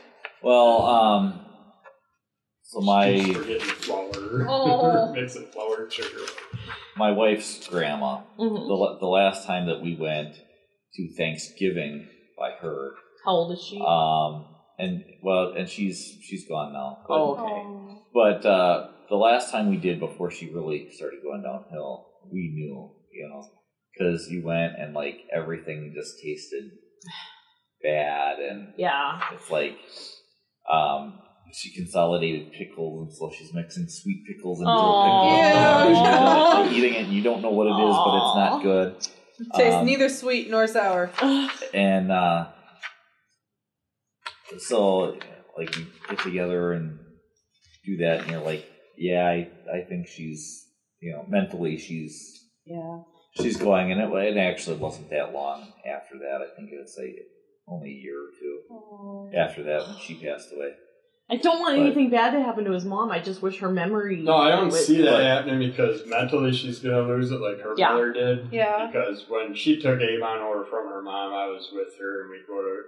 Well, 0.43 0.83
um, 0.87 1.41
so 2.63 2.81
my 2.81 3.15
She's 3.17 3.37
forgetting 3.37 3.61
flour, 3.61 4.47
Oh. 4.49 5.13
mixing 5.15 5.47
flour 5.47 5.83
and 5.85 5.93
sugar. 5.93 6.25
my 6.97 7.13
wife's 7.13 7.67
grandma. 7.69 8.21
Mhm. 8.39 8.67
The 8.67 8.75
la- 8.75 8.99
the 8.99 9.07
last 9.07 9.47
time 9.47 9.67
that 9.67 9.81
we 9.81 9.95
went 9.97 10.35
to 10.95 11.09
Thanksgiving 11.17 12.09
by 12.39 12.51
her, 12.61 12.93
How 13.25 13.33
old 13.33 13.53
is 13.53 13.63
she? 13.65 13.81
um, 13.81 14.47
and 14.79 15.05
well, 15.23 15.53
and 15.57 15.69
she's 15.69 16.19
she's 16.23 16.47
gone 16.49 16.73
now. 16.73 16.99
But, 17.09 17.15
oh, 17.15 17.37
okay. 17.37 18.01
But 18.15 18.47
uh, 18.47 18.89
the 19.09 19.17
last 19.17 19.51
time 19.51 19.71
we 19.71 19.77
did 19.77 20.01
before 20.01 20.31
she 20.31 20.51
really 20.51 20.91
started 20.93 21.21
going 21.23 21.43
downhill, 21.43 22.07
we 22.33 22.51
knew, 22.55 22.91
you 23.13 23.29
know, 23.29 23.43
because 23.93 24.29
you 24.29 24.43
went 24.45 24.75
and 24.79 24.95
like 24.95 25.21
everything 25.35 25.93
just 25.95 26.19
tasted 26.23 26.71
bad, 27.83 28.39
and 28.39 28.75
Yeah. 28.77 29.21
it's 29.33 29.51
like 29.51 29.79
um, 30.71 31.19
she 31.53 31.73
consolidated 31.75 32.53
pickles, 32.53 33.09
and 33.09 33.17
so 33.17 33.31
she's 33.37 33.55
mixing 33.55 33.89
sweet 33.89 34.25
pickles 34.27 34.61
into 34.61 34.71
Aw. 34.71 35.01
a 35.01 35.05
pickle. 35.05 35.35
and 35.35 36.69
Ew. 36.69 36.77
You're 36.77 36.79
eating 36.87 36.95
it, 37.01 37.05
and 37.07 37.13
you 37.15 37.23
don't 37.23 37.41
know 37.43 37.51
what 37.51 37.67
it 37.67 37.71
is, 37.71 37.97
but 37.97 38.17
it's 38.17 38.37
not 38.37 38.63
good. 38.63 38.97
It 39.41 39.47
Tastes 39.57 39.77
Um, 39.77 39.87
neither 39.87 40.09
sweet 40.09 40.51
nor 40.51 40.67
sour. 40.67 41.11
and 41.73 42.11
uh, 42.13 42.49
so 44.59 45.17
like 45.57 45.77
you 45.77 45.87
get 46.09 46.19
together 46.21 46.73
and 46.73 46.99
do 47.85 47.97
that 47.99 48.21
and 48.23 48.31
you're 48.31 48.41
like 48.41 48.67
yeah 48.99 49.27
i, 49.27 49.49
I 49.73 49.83
think 49.89 50.07
she's 50.09 50.67
you 51.01 51.13
know 51.13 51.25
mentally 51.29 51.79
she's 51.79 52.45
Yeah. 52.67 53.01
she's 53.41 53.57
going 53.57 53.93
and 53.93 54.01
it, 54.01 54.11
it 54.13 54.37
actually 54.37 54.77
wasn't 54.77 55.11
that 55.11 55.33
long 55.33 55.73
after 55.87 56.19
that 56.19 56.41
i 56.43 56.55
think 56.57 56.71
it 56.73 56.81
was 56.81 56.97
like 56.99 57.15
only 57.69 57.91
a 57.91 58.01
year 58.03 58.19
or 58.19 58.31
two 58.39 59.37
after 59.37 59.63
that 59.65 59.87
when 59.87 59.97
she 59.99 60.15
passed 60.15 60.53
away 60.55 60.73
I 61.31 61.37
don't 61.37 61.61
want 61.61 61.77
But- 61.77 61.83
anything 61.85 62.09
bad 62.09 62.31
to 62.31 62.41
happen 62.41 62.65
to 62.65 62.71
his 62.73 62.87
mom. 62.87 63.11
I 63.11 63.19
just 63.21 63.43
wish 63.43 63.59
her 63.59 63.71
memory. 63.71 64.17
No, 64.23 64.35
I 64.35 64.49
don't 64.49 64.71
would- 64.71 64.81
see 64.81 65.03
that 65.03 65.11
But- 65.11 65.25
happening 65.25 65.69
because 65.69 66.07
mentally 66.07 66.53
she's 66.55 66.79
gonna 66.79 67.03
lose 67.03 67.31
it 67.31 67.39
like 67.43 67.61
her 67.61 67.75
Yeah. 67.77 67.91
mother 67.93 68.15
did. 68.15 68.49
Yeah. 68.51 68.87
Because 68.87 69.29
when 69.29 69.55
she 69.55 69.79
took 69.79 70.01
Avon 70.01 70.39
over 70.41 70.65
from 70.65 70.89
her 70.89 71.03
mom, 71.03 71.35
I 71.35 71.45
was 71.49 71.69
with 71.71 71.99
her 72.01 72.23
and 72.23 72.31
we'd 72.31 72.47
go 72.47 72.63
to 72.63 72.81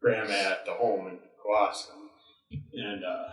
grandma 0.00 0.32
at 0.52 0.64
the 0.64 0.74
home 0.74 1.08
in 1.08 1.18
Kowalska. 1.44 1.90
And 2.74 3.04
uh, 3.04 3.30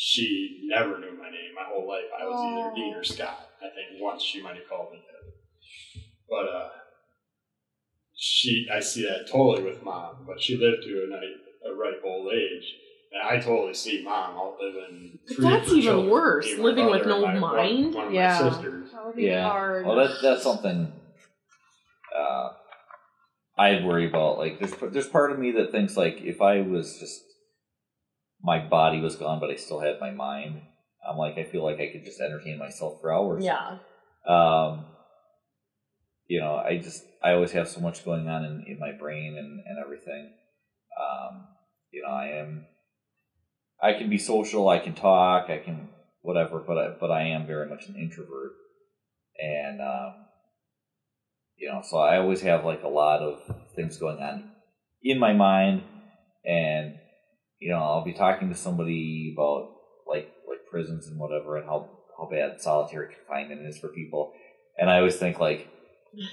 she 0.00 0.60
never 0.72 1.00
knew 1.00 1.10
my 1.18 1.28
name 1.28 1.54
my 1.56 1.64
whole 1.66 1.88
life. 1.88 2.04
I 2.16 2.24
was 2.24 2.36
either 2.40 2.70
Oh. 2.70 2.74
Dean 2.76 2.94
or 2.94 3.02
Scott. 3.02 3.48
I 3.60 3.64
think 3.74 4.00
once 4.00 4.22
she 4.22 4.40
might 4.40 4.54
have 4.54 4.68
called 4.68 4.92
me 4.92 4.98
that. 4.98 5.32
But 6.30 6.48
uh, 6.54 6.68
she, 8.14 8.68
I 8.72 8.78
see 8.78 9.02
that 9.02 9.28
totally 9.30 9.64
with 9.64 9.82
mom. 9.82 10.24
But 10.24 10.40
she 10.40 10.56
lived 10.56 10.84
to 10.84 11.10
a, 11.12 11.70
a 11.72 11.74
ripe 11.74 12.00
old 12.04 12.32
age. 12.32 12.74
And 13.10 13.22
I 13.28 13.40
totally 13.42 13.74
see 13.74 14.04
mom 14.04 14.36
outliving 14.36 15.18
three 15.26 15.36
of 15.46 15.50
That's 15.50 15.68
even 15.72 15.82
children, 15.82 16.10
worse, 16.10 16.58
living 16.58 16.86
with 16.90 17.02
brother, 17.02 17.32
no 17.32 17.40
my- 17.40 17.56
mind. 17.56 17.94
One 17.94 18.06
of 18.08 18.12
Yeah. 18.12 18.40
my 18.40 18.50
sisters. 18.50 18.92
That 18.92 19.04
would 19.06 19.16
be 19.16 19.22
Yeah. 19.24 19.48
hard. 19.48 19.84
Well, 19.84 19.96
that, 19.96 20.18
that's 20.22 20.42
something 20.44 20.92
uh, 22.16 22.50
I'd 23.58 23.84
worry 23.84 24.06
about. 24.06 24.38
Like, 24.38 24.60
there's 24.60 24.74
there's 24.92 25.08
part 25.08 25.32
of 25.32 25.38
me 25.40 25.50
that 25.52 25.72
thinks 25.72 25.96
like 25.96 26.20
if 26.20 26.40
I 26.40 26.60
was 26.60 26.98
just 27.00 27.24
my 28.42 28.58
body 28.58 29.00
was 29.00 29.16
gone, 29.16 29.40
but 29.40 29.50
I 29.50 29.56
still 29.56 29.80
had 29.80 30.00
my 30.00 30.10
mind. 30.10 30.62
I'm 31.08 31.16
like 31.16 31.38
I 31.38 31.44
feel 31.44 31.64
like 31.64 31.80
I 31.80 31.90
could 31.92 32.04
just 32.04 32.20
entertain 32.20 32.58
myself 32.58 33.00
for 33.00 33.12
hours. 33.12 33.44
Yeah. 33.44 33.78
Um, 34.26 34.84
you 36.26 36.40
know, 36.40 36.56
I 36.56 36.78
just 36.78 37.04
I 37.22 37.32
always 37.32 37.52
have 37.52 37.68
so 37.68 37.80
much 37.80 38.04
going 38.04 38.28
on 38.28 38.44
in, 38.44 38.64
in 38.66 38.78
my 38.78 38.92
brain 38.92 39.36
and, 39.38 39.60
and 39.66 39.78
everything. 39.82 40.32
Um, 41.00 41.46
you 41.90 42.02
know, 42.02 42.10
I 42.10 42.26
am 42.38 42.66
I 43.82 43.94
can 43.94 44.10
be 44.10 44.18
social, 44.18 44.68
I 44.68 44.78
can 44.78 44.94
talk, 44.94 45.50
I 45.50 45.58
can 45.58 45.88
whatever, 46.20 46.58
but 46.58 46.78
I, 46.78 46.88
but 47.00 47.10
I 47.10 47.22
am 47.28 47.46
very 47.46 47.68
much 47.68 47.88
an 47.88 47.96
introvert, 47.96 48.52
and 49.40 49.80
um, 49.80 50.14
you 51.56 51.68
know, 51.68 51.82
so 51.82 51.98
I 51.98 52.18
always 52.18 52.42
have 52.42 52.64
like 52.64 52.82
a 52.82 52.88
lot 52.88 53.20
of 53.20 53.40
things 53.74 53.96
going 53.96 54.18
on 54.18 54.50
in 55.02 55.18
my 55.18 55.32
mind, 55.32 55.82
and 56.44 56.96
you 57.60 57.70
know, 57.70 57.78
I'll 57.78 58.04
be 58.04 58.12
talking 58.12 58.48
to 58.50 58.54
somebody 58.54 59.34
about 59.36 59.70
like 60.06 60.32
like 60.48 60.66
prisons 60.70 61.08
and 61.08 61.18
whatever, 61.18 61.56
and 61.56 61.66
how 61.66 61.90
how 62.16 62.28
bad 62.30 62.60
solitary 62.60 63.14
confinement 63.14 63.66
is 63.66 63.78
for 63.78 63.88
people, 63.88 64.32
and 64.78 64.90
I 64.90 64.98
always 64.98 65.16
think 65.16 65.38
like. 65.38 65.68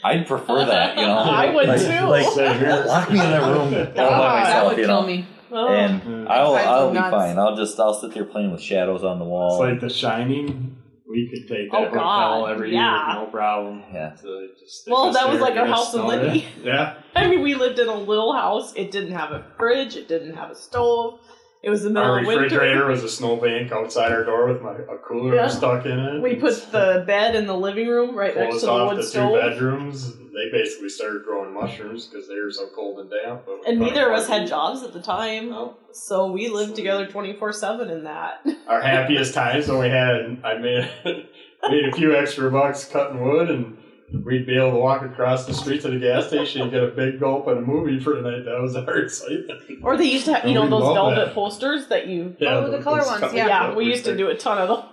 I'd 0.05 0.25
prefer 0.25 0.65
that, 0.65 0.97
you 0.97 1.05
know. 1.05 1.13
I 1.17 1.53
would 1.53 1.67
like, 1.67 1.81
too. 1.81 2.07
Like, 2.07 2.25
lock 2.87 3.11
me 3.11 3.19
in 3.19 3.25
a 3.25 3.41
room 3.41 3.73
all 3.73 3.85
by 3.85 3.91
ah, 3.91 3.93
God, 3.93 3.95
that 3.97 4.43
myself, 4.43 4.69
would 4.69 4.77
you 4.79 4.85
kill 4.85 5.01
know. 5.01 5.07
me. 5.07 5.27
Oh. 5.51 5.67
And. 5.67 6.29
I'll 6.29 6.55
I'd 6.55 6.63
go 6.63 6.69
I'll 6.69 6.89
be 6.89 6.93
nuts. 6.95 7.11
fine. 7.11 7.37
I'll 7.37 7.57
just 7.57 7.77
I'll 7.77 7.93
sit 7.93 8.13
there 8.13 8.23
playing 8.23 8.51
with 8.51 8.61
shadows 8.61 9.03
on 9.03 9.19
the 9.19 9.25
wall. 9.25 9.49
It's 9.51 9.59
wall. 9.59 9.69
like 9.69 9.81
The 9.81 9.89
Shining. 9.89 10.74
We 11.15 11.29
could 11.29 11.47
take 11.47 11.69
Oh, 11.73 11.81
that 11.83 11.89
hotel 11.91 12.41
God, 12.41 12.51
every 12.51 12.73
yeah. 12.73 13.13
year, 13.15 13.23
no 13.25 13.31
problem. 13.31 13.83
Yeah. 13.93 14.15
So 14.15 14.47
just 14.59 14.87
Well, 14.87 15.11
that 15.13 15.29
was 15.29 15.39
like 15.39 15.55
our 15.55 15.65
house 15.65 15.93
in 15.93 16.01
started. 16.01 16.23
Libby. 16.33 16.45
Yeah. 16.63 16.95
I 17.15 17.27
mean, 17.27 17.41
we 17.41 17.55
lived 17.55 17.79
in 17.79 17.87
a 17.87 17.95
little 17.97 18.33
house. 18.33 18.73
It 18.75 18.91
didn't 18.91 19.13
have 19.13 19.31
a 19.31 19.45
fridge. 19.57 19.95
It 19.95 20.07
didn't 20.07 20.35
have 20.35 20.51
a 20.51 20.55
stove. 20.55 21.19
It 21.63 21.69
was 21.69 21.81
the 21.83 21.89
middle 21.89 22.11
Our 22.11 22.19
of 22.19 22.27
refrigerator 22.27 22.85
was 22.93 23.03
a 23.03 23.09
snowbank 23.09 23.71
outside 23.71 24.11
our 24.11 24.23
door 24.23 24.47
with 24.51 24.61
my 24.61 24.73
a 24.73 24.97
cooler 25.07 25.33
Yeah. 25.35 25.47
stuck 25.47 25.85
in 25.85 25.97
it. 25.97 26.21
We 26.21 26.35
put 26.35 26.71
the 26.71 27.03
bed 27.07 27.35
in 27.35 27.47
the 27.47 27.55
living 27.57 27.87
room 27.87 28.15
right 28.15 28.35
next 28.35 28.59
to 28.59 28.65
the 28.67 28.71
off 28.71 28.89
wood 28.89 28.97
the 28.97 29.01
two 29.03 29.07
stove. 29.07 29.33
bedrooms. 29.35 30.13
They 30.35 30.51
basically 30.51 30.89
started 30.89 31.23
growing 31.23 31.53
mushrooms 31.53 32.07
because 32.07 32.27
they 32.27 32.35
were 32.35 32.51
so 32.51 32.67
cold 32.75 32.99
and 32.99 33.09
damp. 33.09 33.43
But 33.45 33.61
And 33.67 33.79
neither 33.79 34.11
of 34.11 34.19
us 34.19 34.27
had 34.27 34.47
jobs 34.47 34.83
at 34.83 34.91
the 34.93 35.01
time, 35.01 35.49
No. 35.49 35.77
so 35.93 36.29
we 36.31 36.49
lived 36.49 36.75
together 36.75 37.07
twenty 37.07 37.33
four 37.33 37.53
seven 37.53 37.89
in 37.89 38.03
that. 38.03 38.45
Our 38.67 38.81
happiest 38.81 39.33
times 39.33 39.67
when 39.69 39.79
we 39.79 39.87
had, 39.89 40.41
I 40.43 40.57
made 40.57 40.91
made 41.69 41.85
a 41.85 41.95
few 41.95 42.15
extra 42.15 42.51
bucks 42.51 42.83
cutting 42.85 43.23
wood, 43.25 43.49
and 43.49 43.77
we'd 44.25 44.45
be 44.45 44.57
able 44.57 44.71
to 44.71 44.77
walk 44.77 45.01
across 45.03 45.45
the 45.45 45.53
street 45.53 45.81
to 45.83 45.89
the 45.89 45.99
gas 45.99 46.27
station 46.27 46.61
and 46.63 46.71
get 46.71 46.83
a 46.83 46.87
big 46.87 47.19
gulp 47.19 47.47
and 47.47 47.57
a 47.59 47.61
movie 47.61 47.99
for 47.99 48.15
the 48.15 48.21
night. 48.29 48.43
That 48.45 48.59
was 48.61 48.75
our 48.75 48.97
excitement. 49.03 49.61
Or 49.83 49.95
they 49.97 50.05
used 50.05 50.25
to 50.25 50.33
have, 50.35 50.45
you 50.47 50.53
know, 50.53 50.67
those 50.69 50.93
velvet 50.93 51.15
that. 51.27 51.33
posters 51.33 51.87
that 51.87 52.07
you. 52.07 52.35
Yeah, 52.39 52.55
Oh, 52.57 52.71
the 52.71 52.83
color 52.83 53.05
ones, 53.05 53.33
yeah. 53.33 53.47
Yeah, 53.47 53.69
we 53.71 53.85
we 53.85 53.85
used 53.85 54.05
to 54.05 54.15
do 54.17 54.27
a 54.29 54.35
ton 54.35 54.57
of 54.59 54.67
those. 54.67 54.83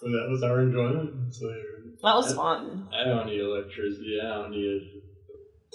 So 0.00 0.06
that 0.06 0.28
was 0.30 0.42
our 0.42 0.60
enjoyment. 0.62 1.34
So 1.34 1.52
That 2.02 2.14
was 2.16 2.34
fun. 2.34 2.88
I 2.92 3.04
don't 3.04 3.26
need 3.26 3.40
electricity. 3.40 4.18
I 4.22 4.28
don't 4.28 4.50
need 4.50 5.02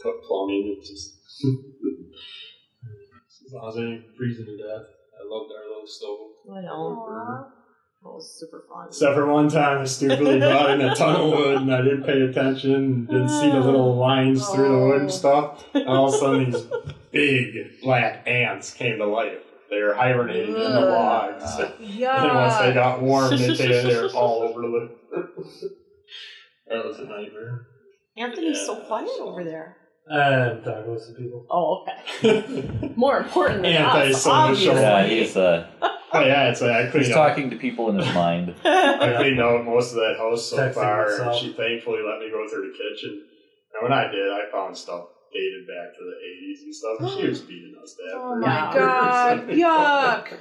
t- 0.01 0.19
plumbing. 0.27 0.75
It's 0.79 0.89
just 0.89 1.13
as 3.45 3.53
long 3.53 3.69
as 3.69 3.77
I 3.77 3.81
ain't 3.81 4.03
freezing 4.17 4.45
to 4.45 4.57
death. 4.57 4.87
I 5.19 5.23
loved 5.27 5.51
our 5.51 5.67
little 5.69 5.87
stove. 5.87 6.29
I 6.51 6.61
know. 6.61 7.47
That 8.03 8.09
was 8.09 8.39
super 8.39 8.63
fun. 8.69 8.87
Except 8.87 9.15
for 9.15 9.25
one 9.27 9.49
time, 9.49 9.79
I 9.81 9.85
stupidly 9.85 10.39
brought 10.47 10.71
in 10.71 10.81
a 10.81 10.95
ton 10.95 11.15
of 11.15 11.27
wood 11.31 11.57
and 11.61 11.73
I 11.73 11.81
didn't 11.81 12.03
pay 12.03 12.21
attention 12.21 12.73
and 12.73 13.07
didn't 13.07 13.29
see 13.29 13.49
the 13.49 13.59
little 13.59 13.95
lines 13.95 14.47
through 14.49 14.69
the 14.69 14.79
wood 14.87 15.01
and 15.01 15.11
stuff. 15.21 15.65
And 15.73 15.87
all 15.87 16.07
of 16.09 16.13
a 16.13 16.17
sudden, 16.17 16.51
these 16.51 16.67
big 17.11 17.81
black 17.81 18.27
ants 18.27 18.71
came 18.71 18.97
to 18.97 19.05
life. 19.05 19.39
They 19.69 19.81
were 19.81 19.95
hibernating 19.95 20.55
in 20.55 20.61
the 20.61 20.81
logs. 20.81 21.43
Uh, 21.43 21.71
And 21.79 22.35
once 22.35 22.57
they 22.59 22.73
got 22.73 23.01
warm, 23.01 23.31
they 23.31 23.53
they 23.55 23.95
were 24.01 24.09
all 24.09 24.41
over 24.43 24.61
the. 24.61 25.75
That 26.67 26.85
was 26.85 26.99
a 26.99 27.03
nightmare. 27.05 27.65
Anthony's 28.17 28.65
so 28.65 28.75
quiet 28.77 29.09
so- 29.17 29.29
over 29.29 29.43
there. 29.43 29.77
I'm 30.09 30.61
talking 30.61 30.91
with 30.93 31.01
some 31.01 31.15
people. 31.15 31.47
Oh, 31.49 31.83
okay. 32.21 32.93
More 32.95 33.17
important 33.17 33.63
than 33.63 33.75
us, 33.81 33.95
Anti-social. 34.27 34.31
obviously. 34.31 34.75
yeah, 34.81 35.03
he's 35.07 35.35
uh, 35.35 35.67
Oh 36.13 36.19
yeah, 36.23 36.49
it's 36.51 36.61
like 36.61 36.71
I 36.71 36.91
cleaned 36.91 37.07
he's 37.07 37.15
up. 37.15 37.27
talking 37.29 37.49
to 37.49 37.55
people 37.55 37.89
in 37.89 37.97
his 37.97 38.13
mind. 38.13 38.53
I 38.63 39.15
cleaned 39.17 39.41
out 39.41 39.65
most 39.65 39.89
of 39.93 39.95
that 39.95 40.15
house 40.19 40.47
so 40.51 40.57
Texting 40.57 40.73
far, 40.75 41.21
and 41.23 41.35
she 41.39 41.53
thankfully 41.53 42.01
let 42.07 42.19
me 42.19 42.29
go 42.29 42.47
through 42.47 42.71
the 42.71 42.77
kitchen. 42.77 43.19
And 43.73 43.81
when 43.89 43.91
I 43.93 44.03
did, 44.11 44.29
I 44.31 44.43
found 44.51 44.77
stuff 44.77 45.05
dated 45.35 45.67
back 45.67 45.93
to 45.97 46.01
the 46.01 46.15
'80s 46.23 46.63
and 46.63 46.73
stuff. 46.75 46.95
And 47.01 47.09
she 47.19 47.27
was 47.27 47.41
beating 47.41 47.75
us 47.83 47.93
that. 47.95 48.13
Oh 48.15 48.35
my 48.35 48.47
god. 48.73 49.47
Yuck. 49.49 50.37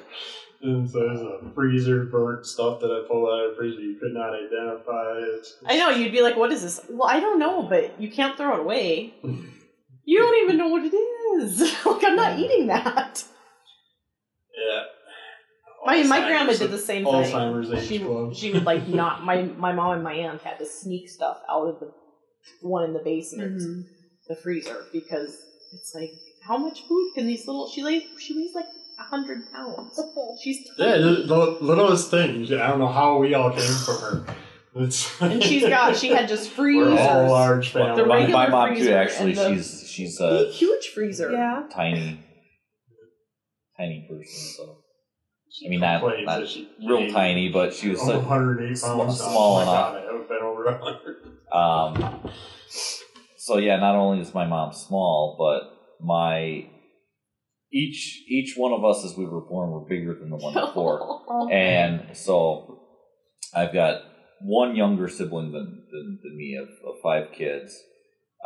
And 0.62 0.88
so 0.88 0.98
there's 1.00 1.20
a 1.20 1.50
freezer 1.54 2.04
burnt 2.06 2.46
stuff 2.46 2.80
that 2.80 2.86
I 2.90 3.06
pulled 3.06 3.28
out 3.28 3.44
of 3.44 3.50
the 3.50 3.56
freezer 3.58 3.80
you 3.80 3.96
could 4.00 4.14
not 4.14 4.32
identify. 4.32 5.18
it. 5.18 5.46
I 5.66 5.76
know, 5.76 5.90
you'd 5.90 6.12
be 6.12 6.22
like, 6.22 6.36
what 6.36 6.52
is 6.52 6.62
this? 6.62 6.80
Well, 6.88 7.08
I 7.08 7.20
don't 7.20 7.38
know, 7.38 7.62
but 7.64 8.00
you 8.00 8.10
can't 8.10 8.36
throw 8.38 8.54
it 8.54 8.60
away. 8.60 9.14
You 10.06 10.18
don't 10.18 10.42
even 10.44 10.58
know 10.58 10.68
what 10.68 10.82
it 10.84 10.94
is. 10.94 11.60
like, 11.86 12.04
I'm 12.04 12.14
not 12.14 12.38
eating 12.38 12.66
that. 12.66 13.24
Yeah. 14.54 14.82
My, 15.86 16.02
my 16.02 16.20
grandma 16.26 16.52
did 16.52 16.70
the 16.70 16.76
same 16.76 17.04
thing. 17.06 17.14
Alzheimer's 17.14 17.72
age 17.72 17.88
She, 17.88 17.98
club. 18.00 18.34
she 18.34 18.52
would 18.52 18.64
like 18.66 18.86
not, 18.86 19.24
my, 19.24 19.44
my 19.44 19.72
mom 19.72 19.92
and 19.94 20.04
my 20.04 20.12
aunt 20.12 20.42
had 20.42 20.58
to 20.58 20.66
sneak 20.66 21.08
stuff 21.08 21.38
out 21.50 21.68
of 21.68 21.80
the 21.80 21.90
one 22.60 22.84
in 22.84 22.92
the 22.92 22.98
basement, 22.98 23.62
Mhm. 23.62 23.84
The 24.28 24.36
freezer, 24.36 24.84
because 24.92 25.36
it's 25.72 25.94
like, 25.94 26.10
how 26.46 26.56
much 26.58 26.82
food 26.82 27.12
can 27.14 27.26
these 27.26 27.46
little, 27.46 27.68
she 27.68 27.82
lays, 27.82 28.02
she 28.18 28.36
weighs 28.36 28.54
like 28.54 28.66
a 28.98 29.02
hundred 29.02 29.50
pounds. 29.52 29.98
She's 30.42 30.66
Yeah, 30.78 30.98
the, 30.98 31.24
the 31.26 31.36
littlest 31.60 32.10
things. 32.10 32.52
I 32.52 32.68
don't 32.68 32.78
know 32.78 32.88
how 32.88 33.18
we 33.18 33.34
all 33.34 33.50
came 33.50 33.72
from 33.84 33.96
her. 34.00 34.26
It's, 34.76 35.08
and 35.22 35.42
she's 35.42 35.62
got, 35.68 35.96
she 35.96 36.08
had 36.08 36.28
just 36.28 36.50
freezers. 36.50 36.94
We're 36.94 36.98
all 37.00 37.30
large 37.30 37.72
The 37.72 37.78
family. 37.80 38.04
my, 38.04 38.16
regular 38.20 38.32
my 38.32 38.48
mom 38.48 38.76
too. 38.76 38.90
Actually, 38.92 39.34
the- 39.34 39.54
she's 39.54 39.88
she's 39.88 40.20
a 40.20 40.50
huge 40.50 40.88
freezer. 40.88 41.30
Yeah. 41.30 41.68
tiny, 41.72 42.18
tiny 43.76 44.06
person. 44.08 44.26
So 44.56 44.78
I 45.64 45.68
mean, 45.68 45.78
not 45.80 46.02
not 46.24 46.48
she 46.48 46.68
real 46.84 46.98
gained 46.98 47.12
tiny, 47.12 47.48
but 47.50 47.72
she 47.72 47.90
was. 47.90 48.00
Oh, 48.02 48.06
so- 48.06 48.18
108 48.18 48.80
pounds. 48.80 49.18
small 49.20 49.58
oh 49.58 49.62
enough. 49.62 49.74
God, 49.74 49.96
I 49.96 50.00
haven't 50.06 50.28
been 50.28 50.42
over 50.42 50.64
100. 50.64 51.16
Um, 51.52 52.30
so 53.44 53.58
yeah, 53.58 53.76
not 53.76 53.94
only 53.94 54.22
is 54.22 54.32
my 54.32 54.46
mom 54.46 54.72
small, 54.72 55.36
but 55.38 56.02
my 56.02 56.66
each 57.70 58.24
each 58.26 58.54
one 58.56 58.72
of 58.72 58.86
us 58.86 59.04
as 59.04 59.18
we 59.18 59.26
were 59.26 59.42
born 59.42 59.70
were 59.70 59.84
bigger 59.84 60.14
than 60.14 60.30
the 60.30 60.36
one 60.36 60.54
before, 60.54 61.20
and 61.52 62.16
so 62.16 62.80
I've 63.54 63.74
got 63.74 64.00
one 64.40 64.74
younger 64.74 65.10
sibling 65.10 65.52
than 65.52 65.84
than, 65.92 66.20
than 66.22 66.36
me 66.38 66.56
of, 66.56 66.68
of 66.88 66.94
five 67.02 67.32
kids. 67.32 67.78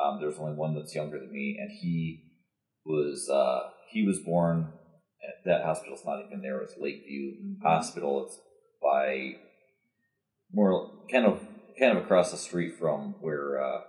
Um, 0.03 0.19
there's 0.21 0.37
only 0.37 0.57
one 0.57 0.75
that's 0.75 0.97
younger 0.97 1.21
than 1.21 1.31
me, 1.31 1.57
and 1.61 1.71
he 1.81 2.25
was 2.85 3.31
uh, 3.33 3.71
he 3.93 4.05
was 4.05 4.19
born. 4.19 4.73
At 5.23 5.45
that 5.45 5.65
hospital's 5.65 6.05
not 6.05 6.25
even 6.27 6.43
there. 6.43 6.61
It's 6.63 6.75
Lakeview 6.77 7.35
Hospital. 7.63 8.27
It's 8.27 8.41
by 8.83 9.35
more 10.53 10.91
kind 11.09 11.25
of 11.25 11.41
kind 11.79 11.97
of 11.97 12.03
across 12.03 12.33
the 12.33 12.37
street 12.37 12.77
from 12.81 13.15
where 13.21 13.63
uh, 13.63 13.81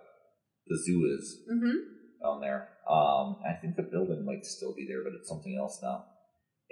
the 0.70 0.78
zoo 0.86 1.06
is 1.18 1.40
Mm-hmm. 1.52 1.78
down 2.24 2.42
there. 2.42 2.70
Um, 2.90 3.38
I 3.48 3.54
think 3.62 3.76
the 3.76 3.84
building 3.84 4.26
might 4.26 4.46
still 4.46 4.74
be 4.74 4.86
there, 4.88 5.04
but 5.04 5.14
it's 5.20 5.28
something 5.30 5.58
else 5.60 5.80
now. 5.82 6.06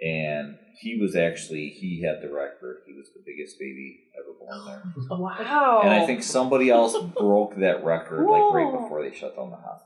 And 0.03 0.57
he 0.79 0.97
was 0.99 1.15
actually 1.15 1.69
he 1.69 2.03
had 2.03 2.21
the 2.21 2.31
record. 2.33 2.77
He 2.85 2.93
was 2.93 3.07
the 3.15 3.21
biggest 3.25 3.57
baby 3.59 3.97
ever 4.17 4.33
born 4.39 4.83
there. 5.09 5.17
Wow. 5.17 5.81
And 5.83 5.91
I 5.93 6.05
think 6.05 6.21
somebody 6.23 6.69
else 6.69 6.95
broke 7.17 7.55
that 7.57 7.83
record 7.83 8.25
like 8.27 8.53
right 8.53 8.71
before 8.81 9.01
they 9.03 9.15
shut 9.15 9.35
down 9.35 9.49
the 9.49 9.57
hospital. 9.57 9.83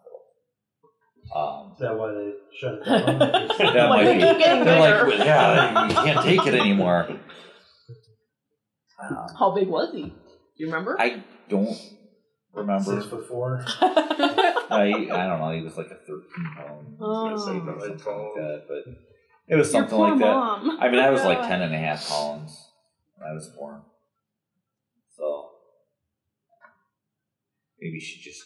Um, 1.33 1.71
Is 1.73 1.79
that 1.79 1.97
why 1.97 2.11
they 2.11 2.33
shut 2.59 2.73
it 2.73 2.85
down? 2.85 3.19
that 3.73 3.89
might 3.89 4.13
be. 4.13 4.19
They're 4.19 4.79
like, 4.79 5.07
"Well, 5.07 5.17
yeah, 5.25 5.87
you 5.87 5.95
can't 5.95 6.25
take 6.25 6.45
it 6.45 6.55
anymore. 6.55 7.07
Um, 9.01 9.27
How 9.39 9.51
big 9.51 9.67
was 9.67 9.93
he? 9.93 10.03
Do 10.03 10.13
you 10.57 10.65
remember? 10.67 10.99
I 10.99 11.23
don't 11.49 11.73
remember. 12.53 12.83
Six 13.01 13.05
foot 13.07 13.27
four. 13.27 13.63
I, 13.81 15.07
I 15.11 15.27
don't 15.27 15.39
know. 15.39 15.51
He 15.51 15.61
was 15.61 15.77
like 15.77 15.87
a 15.87 15.95
13 15.95 16.25
pound. 16.55 16.97
Oh. 16.99 17.31
Was 17.31 17.45
gonna 17.45 17.59
something 17.59 17.79
like 17.79 17.89
like 17.89 18.01
12. 18.01 18.35
that, 18.35 18.63
but 18.67 18.93
it 19.47 19.55
was 19.55 19.73
Your 19.73 19.81
something 19.83 19.97
poor 19.97 20.09
like 20.11 20.19
that. 20.19 20.25
mom. 20.33 20.77
I 20.79 20.89
mean, 20.89 20.99
I 20.99 21.09
was 21.09 21.23
like 21.23 21.41
10 21.47 21.61
and 21.61 21.73
a 21.73 21.77
half 21.77 22.07
pounds 22.07 22.69
when 23.17 23.29
I 23.29 23.33
was 23.33 23.47
born. 23.49 23.81
So 25.17 25.49
maybe 27.79 27.99
she 27.99 28.21
just 28.21 28.43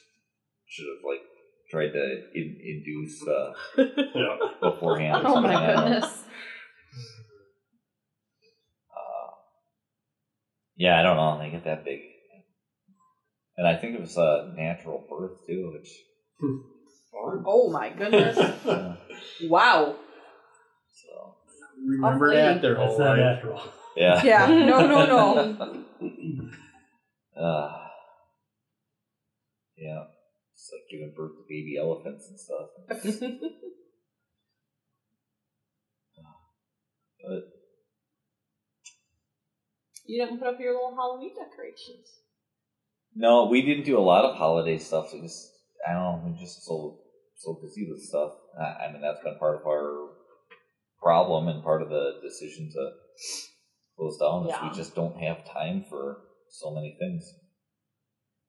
should 0.68 0.86
have 0.96 1.04
like 1.06 1.22
tried 1.70 1.92
to 1.94 2.22
in, 2.34 2.58
induce 2.64 3.26
uh, 3.28 3.54
Yeah. 4.16 4.38
beforehand. 4.62 5.24
or 5.26 5.28
Oh 5.30 5.34
something. 5.36 5.52
my 5.52 5.64
I 5.64 5.76
goodness. 5.76 6.24
Uh, 8.92 9.32
yeah, 10.76 11.00
I 11.00 11.04
don't 11.04 11.18
know. 11.18 11.40
They 11.40 11.50
get 11.52 11.64
that 11.66 11.84
big, 11.86 12.00
and 13.58 13.68
I 13.68 13.76
think 13.76 13.96
it 13.96 14.02
was 14.02 14.18
a 14.18 14.54
natural 14.56 15.04
birth 15.10 15.46
too, 15.46 15.72
which. 15.74 15.90
Oh 17.24 17.70
my 17.72 17.90
goodness. 17.90 18.38
uh, 18.66 18.96
Wow. 19.44 19.96
so 20.92 21.36
Remember 21.86 22.26
Awfully. 22.28 22.38
that 22.42 22.62
their 22.62 22.76
That's 22.76 22.88
whole 22.88 23.00
not 23.00 23.18
life. 23.18 23.20
natural. 23.20 23.62
yeah. 23.96 24.24
Yeah. 24.24 24.48
No, 24.48 24.86
no, 24.88 25.06
no. 25.06 25.86
Uh, 27.38 27.78
yeah. 29.78 30.04
It's 30.54 30.72
like 30.72 30.90
giving 30.90 31.14
birth 31.16 31.32
to 31.36 31.44
baby 31.50 31.78
elephants 31.78 32.30
and 32.30 32.40
stuff. 32.40 32.70
But 37.28 37.42
you 40.06 40.24
didn't 40.24 40.38
put 40.40 40.48
up 40.48 40.60
your 40.60 40.74
little 40.74 40.96
Halloween 40.96 41.32
decorations. 41.36 42.20
No, 43.16 43.46
we 43.46 43.62
didn't 43.62 43.86
do 43.86 43.98
a 43.98 44.02
lot 44.02 44.26
of 44.26 44.36
holiday 44.36 44.78
stuff. 44.78 45.14
It 45.14 45.22
was 45.22 45.52
I 45.88 45.94
don't 45.94 46.02
know, 46.02 46.22
we're 46.26 46.38
just 46.40 46.64
so 46.66 47.00
so 47.38 47.60
busy 47.62 47.90
with 47.90 48.02
stuff. 48.02 48.34
I, 48.60 48.86
I 48.86 48.92
mean, 48.92 49.02
that's 49.02 49.24
been 49.24 49.38
part 49.40 49.56
of 49.62 49.68
our 49.68 50.10
problem 51.02 51.48
and 51.48 51.64
part 51.64 51.82
of 51.82 51.90
the 51.90 52.20
decision 52.24 52.72
to 52.72 52.92
close 53.96 54.18
down 54.18 54.46
is 54.46 54.50
Yeah. 54.50 54.70
we 54.70 54.76
just 54.76 54.96
don't 54.96 55.18
have 55.18 55.46
time 55.46 55.84
for 55.90 56.22
so 56.50 56.72
many 56.72 56.96
things. 57.00 57.34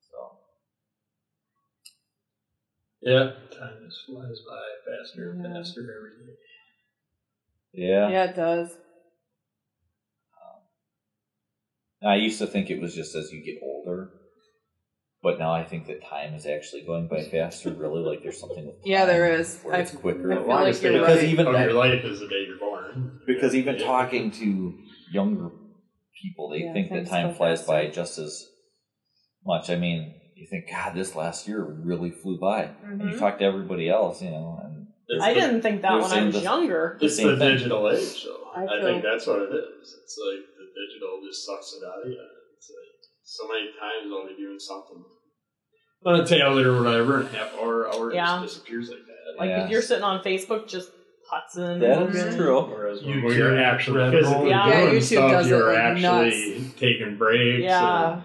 So 0.01 0.39
Yeah. 3.01 3.33
Time 3.57 3.79
just 3.85 4.07
flies 4.07 4.39
by 4.49 4.65
faster 4.87 5.31
and 5.33 5.45
Yeah. 5.45 5.53
faster 5.55 5.81
every 5.81 6.27
day. 6.27 6.39
yeah. 7.73 8.09
Yeah, 8.09 8.25
it 8.31 8.37
does. 8.37 8.75
Um, 10.41 10.63
I 12.03 12.17
used 12.17 12.39
to 12.39 12.47
think 12.47 12.71
it 12.71 12.81
was 12.81 12.95
just 12.95 13.15
as 13.15 13.31
you 13.33 13.45
get 13.45 13.63
older, 13.63 14.11
but 15.27 15.41
now 15.41 15.53
I 15.53 15.65
think 15.65 15.89
that 15.89 16.05
time 16.05 16.35
is 16.35 16.47
actually 16.47 16.83
going 16.83 17.09
by 17.09 17.21
faster. 17.21 17.71
Really, 17.71 18.01
like 18.09 18.23
there's 18.23 18.39
something. 18.39 18.65
With 18.65 18.77
Yeah, 18.85 19.07
there 19.07 19.27
is. 19.41 19.61
Where 19.65 19.81
it's 19.81 19.93
I- 19.93 19.99
quicker. 19.99 20.31
I 20.33 20.37
feel 20.37 20.47
like 20.47 20.49
Longest 20.61 20.83
you're 20.85 20.93
day 20.93 20.99
because 21.01 21.19
right. 21.19 21.29
even 21.35 21.47
of 21.49 21.53
that- 21.55 21.65
your 21.65 21.73
life 21.73 22.05
is 22.05 22.21
the 22.21 22.29
day 22.29 22.45
you're 22.47 22.59
born. 22.59 23.21
because 23.27 23.53
even 23.57 23.75
Yeah. 23.77 23.87
talking 23.87 24.31
to 24.43 24.47
younger 25.13 25.51
people, 26.23 26.51
they 26.51 26.59
Yeah, 26.63 26.73
think 26.75 26.91
that 26.91 27.09
time 27.09 27.29
go 27.31 27.35
flies 27.35 27.63
by 27.67 27.89
just 28.01 28.19
as 28.19 28.33
much. 29.45 29.69
I 29.69 29.75
mean, 29.75 30.15
you 30.37 30.47
think, 30.47 30.71
God, 30.71 30.95
this 30.95 31.17
last 31.17 31.49
year 31.49 31.61
really 31.91 32.13
flew 32.13 32.39
by. 32.39 32.71
And 32.85 33.01
you 33.03 33.17
Mhm. 33.17 33.19
talk 33.19 33.39
to 33.41 33.45
everybody 33.45 33.89
else, 33.89 34.23
you 34.23 34.31
know, 34.31 34.61
and 34.63 34.87
It's 35.09 35.25
I 35.25 35.35
the- 35.35 35.41
didn't 35.41 35.63
think 35.63 35.83
that 35.83 35.93
when 36.03 36.13
I 36.19 36.25
was 36.25 36.35
this- 36.37 36.45
younger. 36.45 36.99
It's 37.01 37.17
same 37.17 37.27
the 37.33 37.37
thing. 37.37 37.49
digital 37.57 37.91
age, 37.91 38.25
though. 38.25 38.45
I 38.55 38.63
I, 38.65 38.81
think 38.81 39.03
that's 39.03 39.27
what 39.27 39.43
it 39.43 39.53
is. 39.53 39.87
It's 40.05 40.17
like 40.27 40.43
the 40.59 40.67
digital 40.83 41.21
just 41.27 41.45
sucks 41.45 41.75
it 41.79 41.85
out 41.85 42.05
of 42.07 42.13
you. 42.13 42.21
It's 42.57 42.71
like 42.71 42.95
so 43.25 43.43
many 43.49 43.67
times 43.85 44.07
I'll 44.13 44.29
be 44.29 44.37
doing 44.37 44.59
something 44.59 45.05
on 46.05 46.21
a 46.21 46.27
tablet 46.27 46.67
or 46.67 46.83
whatever, 46.83 47.21
and 47.21 47.29
half 47.31 47.55
hour, 47.57 47.93
hour 47.93 48.13
Yeah. 48.13 48.41
just 48.43 48.55
disappears 48.57 48.89
like 48.91 48.99
that. 49.07 49.39
Like 49.39 49.49
Yeah. 49.51 49.65
if 49.65 49.71
you're 49.71 49.83
sitting 49.83 50.05
on 50.05 50.23
Facebook, 50.23 50.69
just 50.69 50.91
putzing. 51.33 51.81
that 51.81 52.01
looking. 52.15 52.37
true. 52.37 52.61
Whereas 52.63 53.03
when 53.03 53.19
you're 53.25 53.59
actually 53.59 54.11
physically 54.13 54.35
Bull. 54.43 54.49
Yeah. 54.49 54.69
Yeah, 54.69 54.91
YouTube 54.93 55.03
stuff, 55.03 55.31
does 55.33 55.49
you're 55.49 55.69
like 55.73 55.79
actually 55.79 56.71
taking 56.79 57.17
breaks 57.17 57.63
Yeah. 57.65 58.13
and 58.13 58.23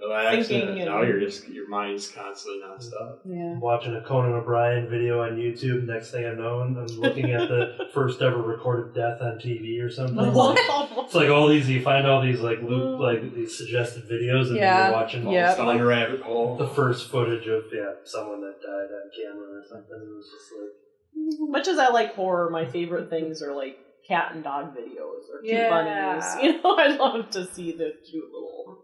relaxing. 0.00 0.44
Thinking 0.60 0.80
and- 0.80 0.90
now 0.90 1.02
you're 1.02 1.20
just 1.20 1.48
your 1.48 1.68
mind's 1.68 2.08
constantly 2.08 2.60
nonstop. 2.62 3.18
Yeah. 3.24 3.52
I'm 3.52 3.60
watching 3.60 3.94
a 3.94 4.00
Conan 4.02 4.32
O'Brien 4.32 4.88
video 4.88 5.22
on 5.22 5.36
YouTube. 5.36 5.84
Next 5.86 6.10
thing 6.10 6.26
I 6.26 6.34
know, 6.34 6.60
I'm 6.60 6.74
looking 6.98 7.32
at 7.32 7.48
the 7.48 7.88
first 7.94 8.20
ever 8.22 8.40
recorded 8.40 8.94
death 8.94 9.20
on 9.20 9.38
TV 9.38 9.82
or 9.82 9.90
something. 9.90 10.18
It's 11.04 11.14
like 11.14 11.28
all 11.28 11.48
these, 11.48 11.68
you 11.68 11.82
find 11.82 12.06
all 12.06 12.22
these 12.22 12.40
like 12.40 12.60
loop, 12.62 12.98
mm. 12.98 13.00
like 13.00 13.34
these 13.34 13.56
suggested 13.56 14.04
videos, 14.08 14.48
and 14.48 14.56
Yeah. 14.56 14.76
then 14.84 14.90
you're 14.92 15.00
watching 15.00 15.28
Yeah. 15.30 15.48
It's 15.50 15.58
down 15.58 15.76
the 15.76 15.84
rabbit 15.84 16.22
hole. 16.22 16.56
the 16.56 16.66
first 16.68 17.10
footage 17.10 17.46
of 17.46 17.64
yeah 17.72 17.92
someone 18.04 18.40
that 18.40 18.60
died 18.62 18.88
on 18.90 19.10
camera 19.14 19.58
or 19.58 19.62
something. 19.68 19.96
It 20.00 20.14
was 20.16 20.26
just 20.32 20.52
like 20.58 21.50
Much 21.50 21.68
as 21.68 21.78
I 21.78 21.88
like 21.90 22.14
horror, 22.14 22.50
my 22.50 22.64
favorite 22.64 23.10
things 23.10 23.42
are 23.42 23.54
like 23.54 23.76
cat 24.08 24.32
and 24.34 24.42
dog 24.42 24.74
videos 24.74 25.28
or 25.32 25.42
cute 25.42 25.54
Yeah. 25.54 25.68
bunnies. 25.70 26.24
You 26.42 26.62
know, 26.62 26.76
I 26.76 26.88
love 26.96 27.30
to 27.30 27.46
see 27.46 27.72
the 27.72 27.92
cute 28.10 28.24
little. 28.32 28.83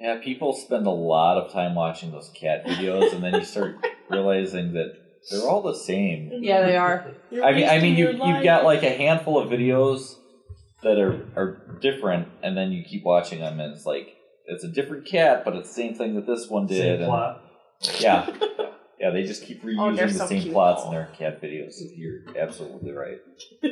Yeah, 0.00 0.18
people 0.22 0.52
spend 0.52 0.86
a 0.86 0.90
lot 0.90 1.38
of 1.38 1.52
time 1.52 1.74
watching 1.74 2.10
those 2.10 2.30
cat 2.34 2.66
videos, 2.66 3.12
and 3.12 3.22
then 3.22 3.34
you 3.34 3.44
start 3.44 3.76
realizing 4.10 4.72
that 4.72 4.94
they're 5.30 5.48
all 5.48 5.62
the 5.62 5.74
same. 5.74 6.30
Yeah, 6.40 6.66
they 6.66 6.76
are. 6.76 7.12
You're 7.30 7.44
I 7.44 7.52
mean, 7.52 7.68
I 7.68 7.80
mean, 7.80 7.96
you 7.96 8.08
you've 8.10 8.42
got 8.42 8.64
like 8.64 8.82
a 8.82 8.90
handful 8.90 9.38
of 9.38 9.48
videos 9.50 10.16
that 10.82 10.98
are 10.98 11.24
are 11.36 11.78
different, 11.80 12.28
and 12.42 12.56
then 12.56 12.72
you 12.72 12.82
keep 12.84 13.04
watching 13.04 13.38
them, 13.40 13.60
and 13.60 13.72
it's 13.72 13.86
like 13.86 14.16
it's 14.46 14.64
a 14.64 14.68
different 14.68 15.06
cat, 15.06 15.44
but 15.44 15.54
it's 15.54 15.68
the 15.68 15.74
same 15.74 15.94
thing 15.94 16.14
that 16.16 16.26
this 16.26 16.48
one 16.48 16.66
did. 16.66 16.78
same 16.78 16.94
and- 16.96 17.04
plot. 17.06 17.42
Yeah, 18.00 18.28
yeah, 19.00 19.10
they 19.10 19.22
just 19.24 19.44
keep 19.44 19.60
oh, 19.62 19.66
reusing 19.66 20.02
Oh, 20.02 20.06
the 20.06 20.12
so 20.12 20.26
same 20.26 20.52
plots 20.52 20.82
though. 20.82 20.88
in 20.88 20.94
their 20.94 21.10
cat 21.16 21.40
videos. 21.42 21.74
You're 21.96 22.36
absolutely 22.38 22.92
right. 22.92 23.18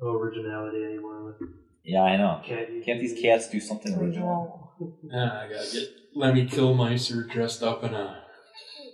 No 0.00 0.10
originality 0.10 0.84
anymore 0.84 1.24
with 1.24 1.40
Yeah, 1.88 2.02
I 2.02 2.16
know. 2.18 2.42
cat. 2.44 2.68
Can't 2.84 3.00
these 3.00 3.18
cats 3.20 3.48
do 3.48 3.60
something 3.60 3.94
original? 3.94 4.64
Yeah, 5.02 5.24
I 5.24 5.48
gotta 5.52 5.68
get 5.72 5.88
Lemmy 6.14 6.46
Kilmister 6.46 7.28
dressed 7.28 7.64
up 7.64 7.82
in 7.82 7.94
a 7.94 8.22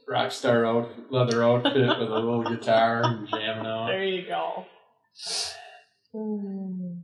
rock 0.08 0.32
star 0.32 0.64
out 0.64 0.88
leather 1.10 1.44
outfit 1.44 1.74
with 1.76 2.08
a 2.08 2.14
little 2.14 2.42
guitar 2.42 3.02
and 3.04 3.28
jamming 3.28 3.66
out. 3.66 3.88
There 3.88 4.02
you 4.02 4.26
go. 4.26 4.64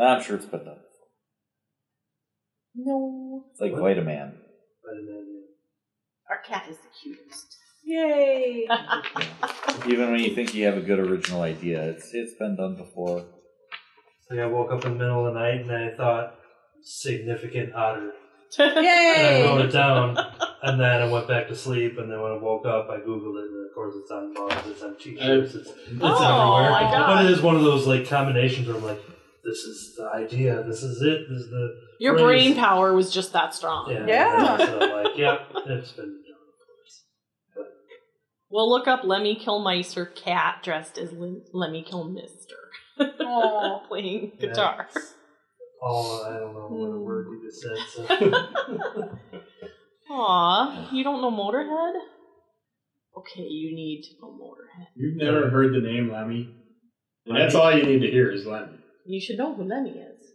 I'm 0.00 0.22
sure 0.22 0.36
it's 0.36 0.46
been 0.46 0.64
done. 0.64 0.78
No. 2.74 3.44
It's 3.52 3.60
like 3.60 3.72
What? 3.72 3.82
Vitaman. 3.82 4.32
But 4.82 4.94
then, 5.06 5.42
Our 6.30 6.38
cat 6.48 6.66
is 6.70 6.78
the 6.78 6.88
cutest. 7.02 7.58
Yay. 7.84 8.66
Even 9.86 10.12
when 10.12 10.20
you 10.20 10.34
think 10.34 10.54
you 10.54 10.64
have 10.64 10.78
a 10.78 10.80
good 10.80 10.98
original 10.98 11.42
idea, 11.42 11.82
it's 11.90 12.14
it's 12.14 12.32
been 12.38 12.56
done 12.56 12.76
before. 12.76 13.26
Like 14.30 14.40
I 14.40 14.46
woke 14.46 14.72
up 14.72 14.84
in 14.84 14.92
the 14.92 14.98
middle 14.98 15.26
of 15.26 15.34
the 15.34 15.40
night 15.40 15.60
and 15.62 15.70
I 15.72 15.94
thought 15.96 16.34
significant 16.82 17.74
otter. 17.74 18.12
And 18.56 18.86
I 18.86 19.42
wrote 19.42 19.62
it 19.62 19.72
down, 19.72 20.16
and 20.62 20.80
then 20.80 21.02
I 21.02 21.10
went 21.10 21.26
back 21.26 21.48
to 21.48 21.56
sleep. 21.56 21.98
And 21.98 22.08
then 22.08 22.20
when 22.20 22.30
I 22.30 22.36
woke 22.36 22.64
up, 22.66 22.88
I 22.88 22.98
googled 22.98 23.36
it, 23.42 23.50
and 23.50 23.68
of 23.68 23.74
course, 23.74 23.94
it's 24.00 24.10
on 24.12 24.32
mugs, 24.32 24.68
it's 24.68 24.80
on 24.82 24.96
t-shirts, 24.96 25.56
uh, 25.56 25.58
it's, 25.58 25.68
it's 25.70 25.78
Oh, 26.00 26.54
everywhere. 26.56 26.70
my 26.70 26.80
God. 26.82 27.06
But 27.16 27.24
it 27.24 27.30
is 27.32 27.42
one 27.42 27.56
of 27.56 27.62
those 27.64 27.88
like 27.88 28.06
combinations 28.08 28.68
where 28.68 28.76
I'm 28.76 28.84
like, 28.84 29.00
this 29.44 29.58
is 29.58 29.96
the 29.96 30.08
idea, 30.14 30.62
this 30.62 30.84
is 30.84 31.02
it, 31.02 31.28
this 31.28 31.38
is 31.40 31.50
the 31.50 31.74
Your 31.98 32.12
phrase. 32.14 32.24
brain 32.24 32.54
power 32.54 32.94
was 32.94 33.12
just 33.12 33.32
that 33.32 33.54
strong. 33.54 33.90
Yeah. 33.90 34.06
Yeah. 34.06 34.56
So 34.58 34.78
I'm 34.80 35.04
like, 35.04 35.16
yep, 35.18 35.40
it's 35.66 35.90
been 35.92 36.04
done. 37.56 37.66
We'll 38.50 38.70
look 38.70 38.86
up 38.86 39.02
Lemmy 39.02 39.34
Kilmister 39.36 40.14
cat 40.14 40.60
dressed 40.62 40.96
as 40.96 41.10
Lem- 41.12 41.42
Lemmy 41.52 41.82
Kilmister 41.84 42.52
Aw. 42.52 42.63
playing 43.88 44.32
Yeah. 44.38 44.46
guitar. 44.48 44.88
Oh, 45.82 46.24
I 46.24 46.38
don't 46.38 46.54
know 46.54 46.68
what 46.68 46.94
a 46.94 46.98
word 46.98 47.26
you 47.30 47.42
just 47.46 47.60
said. 47.60 47.78
So. 47.88 49.18
Aw, 50.10 50.92
you 50.92 51.04
don't 51.04 51.20
know 51.20 51.30
Motorhead? 51.30 51.94
Okay, 53.16 53.42
you 53.42 53.74
need 53.74 54.02
to 54.02 54.20
know 54.20 54.32
Motorhead. 54.32 54.86
You've 54.96 55.16
never 55.16 55.50
heard 55.50 55.72
the 55.74 55.80
name 55.80 56.10
Lemmy? 56.10 56.54
And 57.26 57.36
that's 57.36 57.54
all 57.54 57.72
you 57.76 57.84
need 57.84 58.00
to 58.00 58.10
hear 58.10 58.30
is 58.30 58.46
Lemmy. 58.46 58.78
You 59.06 59.20
should 59.20 59.38
know 59.38 59.54
who 59.54 59.64
Lemmy 59.64 59.90
is. 59.90 60.26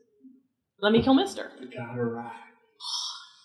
Lemmy 0.82 1.02
Kilmister. 1.04 1.50
You 1.60 1.70
gotta 1.76 2.04
rock. 2.04 2.34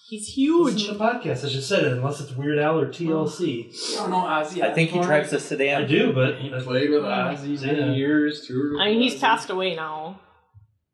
He's 0.09 0.29
huge. 0.29 0.75
Listen 0.75 0.79
huge. 0.79 0.89
to 0.89 0.95
the 0.95 1.05
podcast. 1.05 1.45
I 1.45 1.49
just 1.49 1.69
said 1.69 1.85
it, 1.85 1.93
unless 1.93 2.21
it's 2.21 2.33
Weird 2.33 2.59
Al 2.59 2.79
or 2.79 2.87
TLC. 2.89 3.73
You 3.91 3.97
don't 3.97 4.11
know 4.11 4.17
Ozzy 4.19 4.63
I 4.63 4.73
think 4.75 4.91
he 4.91 4.99
Osbourne? 4.99 5.07
drives 5.07 5.33
a 5.33 5.41
sedan. 5.41 5.83
I 5.83 5.87
do, 5.87 6.13
but 6.13 6.37
He 6.39 6.51
played 6.51 6.91
with 6.91 7.03
Ozzy 7.03 7.61
Yeah. 7.61 7.73
many 7.73 7.97
years, 7.97 8.47
toured 8.47 8.77
I 8.81 8.91
mean, 8.91 9.01
he's 9.01 9.19
passed 9.19 9.49
away 9.51 9.75
now. 9.75 10.21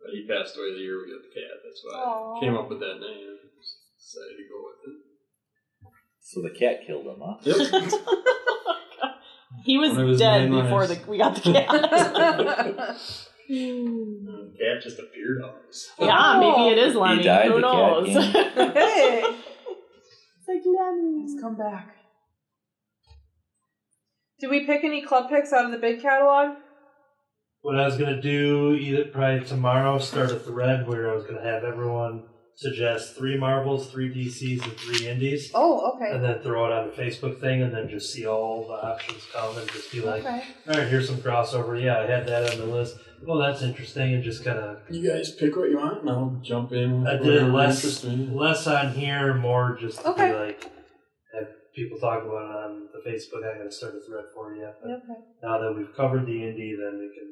But 0.00 0.14
he 0.14 0.26
passed 0.28 0.56
away 0.56 0.72
the 0.74 0.78
year 0.80 0.98
we 1.02 1.10
got 1.12 1.22
the 1.22 1.28
cat. 1.34 1.58
That's 1.64 1.82
why 1.84 1.98
Aw. 1.98 2.36
I 2.36 2.40
came 2.40 2.56
up 2.56 2.68
with 2.68 2.78
that 2.80 2.98
name. 3.00 3.36
Decided 3.98 4.36
to 4.38 4.44
go 4.48 4.58
with 4.64 4.78
it. 4.86 4.96
So 6.20 6.42
the 6.42 6.50
cat 6.50 6.86
killed 6.86 7.06
him, 7.06 7.20
huh? 7.20 7.36
Yep. 7.42 7.92
He 9.64 9.76
was 9.76 9.90
One 9.92 10.00
of 10.02 10.08
his 10.10 10.18
dead 10.20 10.48
main 10.48 10.62
before 10.62 10.86
lives. 10.86 11.00
the, 11.04 11.10
we 11.10 11.18
got 11.18 11.34
the 11.34 11.40
cat. 11.52 12.96
Hmm. 13.50 14.24
The 14.26 14.54
cat 14.56 14.80
just 14.80 15.00
appeared 15.00 15.42
on 15.42 15.50
us. 15.68 15.90
yeah, 15.98 16.34
oh. 16.36 16.38
maybe 16.40 16.70
it 16.70 16.78
is 16.86 16.94
Lemmy. 16.94 17.24
died, 17.24 17.50
Who 17.50 17.60
the 17.60 17.62
cat 17.62 17.72
knows? 17.72 18.08
hey, 18.74 19.22
it's 19.24 20.46
like 20.48 20.62
Lemmy. 20.64 21.26
let's 21.26 21.42
come 21.42 21.56
back. 21.56 21.96
Did 24.38 24.50
we 24.50 24.64
pick 24.66 24.84
any 24.84 25.02
club 25.02 25.28
picks 25.28 25.52
out 25.52 25.64
of 25.64 25.72
the 25.72 25.78
big 25.78 26.00
catalog? 26.00 26.58
What 27.62 27.78
I 27.78 27.86
was 27.86 27.96
gonna 27.96 28.22
do 28.22 28.72
either 28.74 29.06
probably 29.06 29.44
tomorrow, 29.44 29.98
start 29.98 30.30
a 30.30 30.38
thread 30.38 30.86
where 30.86 31.10
I 31.10 31.14
was 31.14 31.24
gonna 31.24 31.42
have 31.42 31.64
everyone 31.64 32.22
suggest 32.70 33.16
three 33.16 33.38
Marvels, 33.38 33.90
three 33.90 34.12
DCs, 34.14 34.62
and 34.62 34.72
three 34.76 35.08
Indies, 35.08 35.50
Oh, 35.54 35.92
okay. 35.94 36.10
and 36.14 36.22
then 36.22 36.40
throw 36.40 36.66
it 36.66 36.72
on 36.72 36.88
the 36.88 36.92
Facebook 36.92 37.40
thing, 37.40 37.62
and 37.62 37.72
then 37.72 37.88
just 37.88 38.12
see 38.12 38.26
all 38.26 38.66
the 38.68 38.74
options 38.74 39.26
come, 39.32 39.56
and 39.56 39.66
just 39.70 39.90
be 39.90 40.02
like, 40.02 40.20
Okay. 40.26 40.42
all 40.68 40.74
right, 40.74 40.86
here's 40.88 41.08
some 41.08 41.16
crossover. 41.16 41.82
Yeah, 41.82 42.00
I 42.00 42.06
had 42.06 42.26
that 42.28 42.52
on 42.52 42.58
the 42.58 42.66
list. 42.66 42.96
Well, 43.22 43.38
that's 43.38 43.62
interesting, 43.62 44.12
and 44.14 44.22
just 44.22 44.44
kind 44.44 44.58
of 44.58 44.80
You 44.90 45.10
guys 45.10 45.34
pick 45.34 45.56
what 45.56 45.70
you 45.70 45.78
want, 45.78 46.02
and 46.02 46.10
I'll 46.10 46.38
jump 46.42 46.72
in. 46.72 47.00
with 47.02 47.08
I 47.08 47.16
did 47.16 47.26
it 47.26 47.30
whatever 47.30 47.52
less 47.52 47.76
interests 47.76 48.04
me. 48.04 48.28
less 48.30 48.66
on 48.66 48.92
here, 48.92 49.32
more 49.34 49.78
just 49.80 50.00
to 50.02 50.08
Okay. 50.10 50.28
be 50.28 50.34
like 50.36 50.62
have 51.34 51.48
people 51.74 51.98
talk 51.98 52.22
about 52.24 52.44
it 52.44 52.56
on 52.64 52.88
the 52.92 53.10
Facebook. 53.10 53.42
I 53.42 53.56
gotta 53.56 53.72
start 53.72 53.94
a 53.94 54.00
thread 54.06 54.24
for 54.34 54.54
you. 54.54 54.68
But 54.82 54.90
Okay. 54.90 55.20
now 55.42 55.58
that 55.58 55.74
we've 55.74 55.94
covered 55.96 56.26
the 56.26 56.32
indie, 56.32 56.76
then 56.76 56.98
we 56.98 57.08
can 57.16 57.28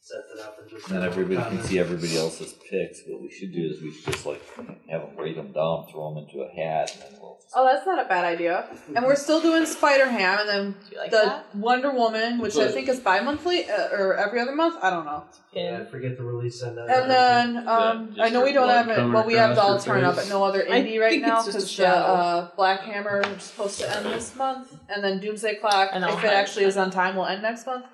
set 0.00 0.20
it 0.34 0.40
up 0.40 0.58
and 0.58 0.68
just 0.70 0.86
And 0.86 0.96
then 0.96 1.02
have 1.02 1.12
everybody 1.12 1.56
can 1.56 1.64
see 1.64 1.78
everybody 1.78 2.16
else's 2.16 2.54
picks. 2.68 3.02
What 3.06 3.20
we 3.20 3.30
should 3.30 3.52
do 3.52 3.68
is 3.68 3.82
we 3.82 3.92
should 3.92 4.12
just 4.12 4.26
like 4.26 4.42
have 4.88 5.02
them 5.02 5.10
write 5.16 5.36
them 5.36 5.52
down, 5.52 5.86
throw 5.90 6.14
them 6.14 6.24
into 6.24 6.40
a 6.40 6.48
hat, 6.48 6.92
and 6.94 7.02
then 7.02 7.20
we'll. 7.20 7.38
Oh, 7.54 7.66
that's 7.66 7.86
not 7.86 8.04
a 8.04 8.08
bad 8.08 8.24
idea. 8.24 8.66
And 8.94 9.04
we're 9.04 9.16
still 9.16 9.40
doing 9.40 9.66
Spider 9.66 10.08
Ham, 10.08 10.38
and 10.40 10.48
then 10.48 10.74
like 10.96 11.10
the 11.10 11.16
that? 11.16 11.54
Wonder 11.54 11.92
Woman, 11.92 12.38
which 12.38 12.56
I 12.56 12.68
think 12.68 12.88
is 12.88 13.00
bi-monthly 13.00 13.68
uh, 13.68 13.88
or 13.92 14.16
every 14.16 14.40
other 14.40 14.54
month. 14.54 14.82
I 14.82 14.90
don't 14.90 15.04
know. 15.04 15.24
Yeah, 15.52 15.84
forget 15.84 16.16
to 16.16 16.22
release 16.22 16.60
that. 16.60 16.78
And 16.78 17.10
then 17.10 17.68
um, 17.68 18.08
just 18.08 18.20
I 18.20 18.28
know 18.30 18.44
we 18.44 18.52
don't 18.52 18.68
have 18.68 18.88
it. 18.88 18.96
coming 18.96 19.12
Well, 19.12 19.26
we 19.26 19.34
have 19.34 19.56
the 19.56 19.62
across 19.62 19.86
your 19.86 19.96
Alterna, 19.96 20.14
face? 20.14 20.28
but 20.28 20.34
no 20.34 20.44
other 20.44 20.64
I 20.70 20.80
indie 20.82 21.00
right 21.00 21.20
now 21.20 21.38
it's 21.38 21.46
because 21.46 21.76
the 21.76 21.88
uh, 21.88 22.48
Black 22.56 22.80
Hammer 22.80 23.22
is 23.36 23.42
supposed 23.42 23.80
to 23.80 23.96
end 23.96 24.06
this 24.06 24.34
month, 24.36 24.76
and 24.88 25.02
then 25.04 25.20
Doomsday 25.20 25.56
Clock, 25.56 25.90
And 25.92 26.04
if 26.04 26.10
I'll 26.10 26.18
it 26.18 26.32
actually 26.32 26.64
is 26.64 26.76
on 26.76 26.90
time, 26.90 27.16
will 27.16 27.26
end 27.26 27.42
next 27.42 27.66
month. 27.66 27.84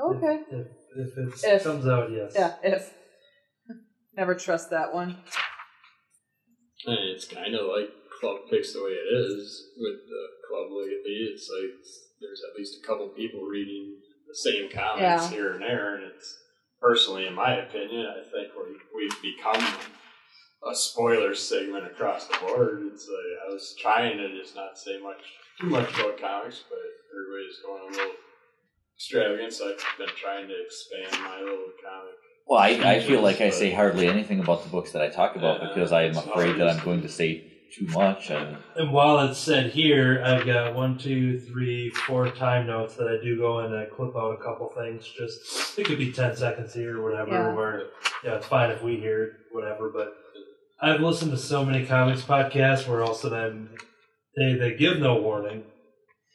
Oh, 0.00 0.14
okay. 0.14 0.42
If, 0.50 0.66
if, 0.96 1.18
if 1.18 1.44
it 1.44 1.54
If. 1.56 1.62
comes 1.64 1.86
out, 1.86 2.10
yes. 2.10 2.32
Yeah. 2.34 2.54
If. 2.62 2.92
Never 4.16 4.34
trust 4.34 4.70
that 4.70 4.94
one. 4.94 5.16
And 6.86 6.98
it's 7.14 7.26
kind 7.26 7.54
of 7.54 7.66
like 7.66 7.90
club 8.20 8.38
picks 8.50 8.72
the 8.72 8.82
way 8.82 8.90
it 8.90 9.14
is 9.14 9.66
with 9.76 9.98
the 10.08 10.22
club 10.48 10.68
lately. 10.70 11.28
It's 11.32 11.50
like 11.50 11.74
there's 12.20 12.42
at 12.50 12.56
least 12.58 12.78
a 12.82 12.86
couple 12.86 13.08
people 13.08 13.42
reading 13.42 13.96
the 14.28 14.34
same 14.34 14.70
comics 14.70 15.00
Yeah. 15.02 15.28
here 15.30 15.52
and 15.52 15.62
there, 15.62 15.96
and 15.96 16.04
it's 16.04 16.36
personally, 16.80 17.26
in 17.26 17.34
my 17.34 17.56
opinion, 17.56 18.06
I 18.06 18.22
think 18.22 18.52
we 18.56 18.76
we've 18.94 19.22
become 19.22 19.62
a 20.68 20.74
spoiler 20.74 21.34
segment 21.34 21.86
across 21.86 22.26
the 22.26 22.36
board. 22.38 22.82
It's 22.92 23.08
like 23.08 23.48
I 23.48 23.52
was 23.52 23.74
trying 23.80 24.18
to 24.18 24.28
just 24.40 24.54
not 24.56 24.78
say 24.78 25.00
much 25.00 25.22
too 25.60 25.66
much 25.68 25.88
about 25.94 26.20
comics, 26.20 26.64
but 26.68 26.78
everybody's 27.10 27.58
going 27.64 27.82
a 27.82 27.96
little 27.96 28.14
extravagant. 28.98 29.52
So 29.52 29.68
I've 29.68 29.98
been 29.98 30.08
trying 30.16 30.48
to 30.48 30.54
expand 30.60 31.22
my 31.22 31.38
little 31.38 31.72
comic. 31.84 32.14
Well, 32.46 32.58
I, 32.58 32.94
I 32.94 33.00
feel 33.00 33.20
like 33.20 33.40
I 33.40 33.50
say 33.50 33.70
hardly 33.70 34.08
anything 34.08 34.40
about 34.40 34.64
the 34.64 34.70
books 34.70 34.92
that 34.92 35.02
I 35.02 35.08
talk 35.08 35.36
about 35.36 35.60
Yeah, 35.60 35.68
because 35.68 35.92
I 35.92 36.04
am 36.04 36.16
afraid 36.16 36.56
that 36.56 36.68
I'm 36.68 36.82
going 36.82 37.02
to 37.02 37.08
say 37.08 37.44
too 37.76 37.86
much. 37.88 38.30
And 38.30 38.56
And 38.74 38.90
while 38.90 39.18
it's 39.20 39.38
said 39.38 39.70
here, 39.70 40.22
I've 40.24 40.46
got 40.46 40.74
one, 40.74 40.96
two, 40.98 41.38
three, 41.40 41.90
four 41.90 42.30
time 42.30 42.66
notes 42.66 42.94
that 42.96 43.06
I 43.06 43.22
do 43.22 43.36
go 43.36 43.60
in 43.60 43.72
and 43.72 43.90
clip 43.92 44.16
out 44.16 44.32
a 44.32 44.42
couple 44.42 44.68
things. 44.70 45.06
Just 45.06 45.78
it 45.78 45.86
could 45.86 45.98
be 45.98 46.10
ten 46.10 46.34
seconds 46.36 46.74
here 46.74 46.98
or 46.98 47.02
whatever. 47.04 47.30
Yeah. 47.30 47.52
Where 47.52 47.82
yeah, 48.24 48.36
it's 48.36 48.46
fine 48.46 48.70
if 48.70 48.82
we 48.82 48.96
hear 48.96 49.24
it, 49.24 49.32
whatever. 49.52 49.90
But 49.90 50.14
I've 50.80 51.00
listened 51.00 51.30
to 51.32 51.36
so 51.36 51.64
many 51.64 51.84
comics 51.84 52.22
podcasts 52.22 52.88
where 52.88 53.02
all 53.02 53.10
of 53.10 53.18
a 53.18 53.20
sudden 53.20 53.68
they 54.36 54.54
they 54.54 54.74
give 54.74 54.98
no 55.00 55.20
warning, 55.20 55.64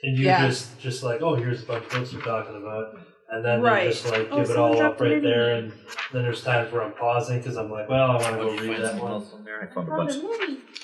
and 0.03 0.17
you 0.17 0.25
Yeah. 0.25 0.47
just 0.47 0.79
just 0.79 1.03
like 1.03 1.21
oh 1.21 1.35
here's 1.35 1.63
a 1.63 1.65
bunch 1.65 1.85
of 1.85 1.91
books 1.91 2.13
we're 2.13 2.21
talking 2.21 2.55
about. 2.55 2.97
And 3.33 3.43
then 3.43 3.61
Right. 3.61 3.85
they 3.85 3.89
just 3.89 4.11
like 4.11 4.27
Oh, 4.31 4.37
give 4.41 4.49
it 4.51 4.57
all 4.57 4.79
up 4.81 4.99
right 5.01 5.21
there, 5.21 5.55
and 5.55 5.71
then 6.11 6.21
there's 6.23 6.43
times 6.43 6.71
where 6.71 6.83
I'm 6.83 6.91
pausing 6.91 7.39
because 7.39 7.57
I'm 7.57 7.71
like, 7.71 7.89
well, 7.89 8.11
I 8.11 8.15
want 8.15 8.25
to 8.27 8.31
go 8.43 8.51
read 8.57 8.81
that 8.81 8.95
one. 9.01 9.11
else 9.11 9.33
in? 9.33 9.43
I 9.61 9.65
found 9.73 9.87
a 9.87 9.91
bunch. 9.91 10.13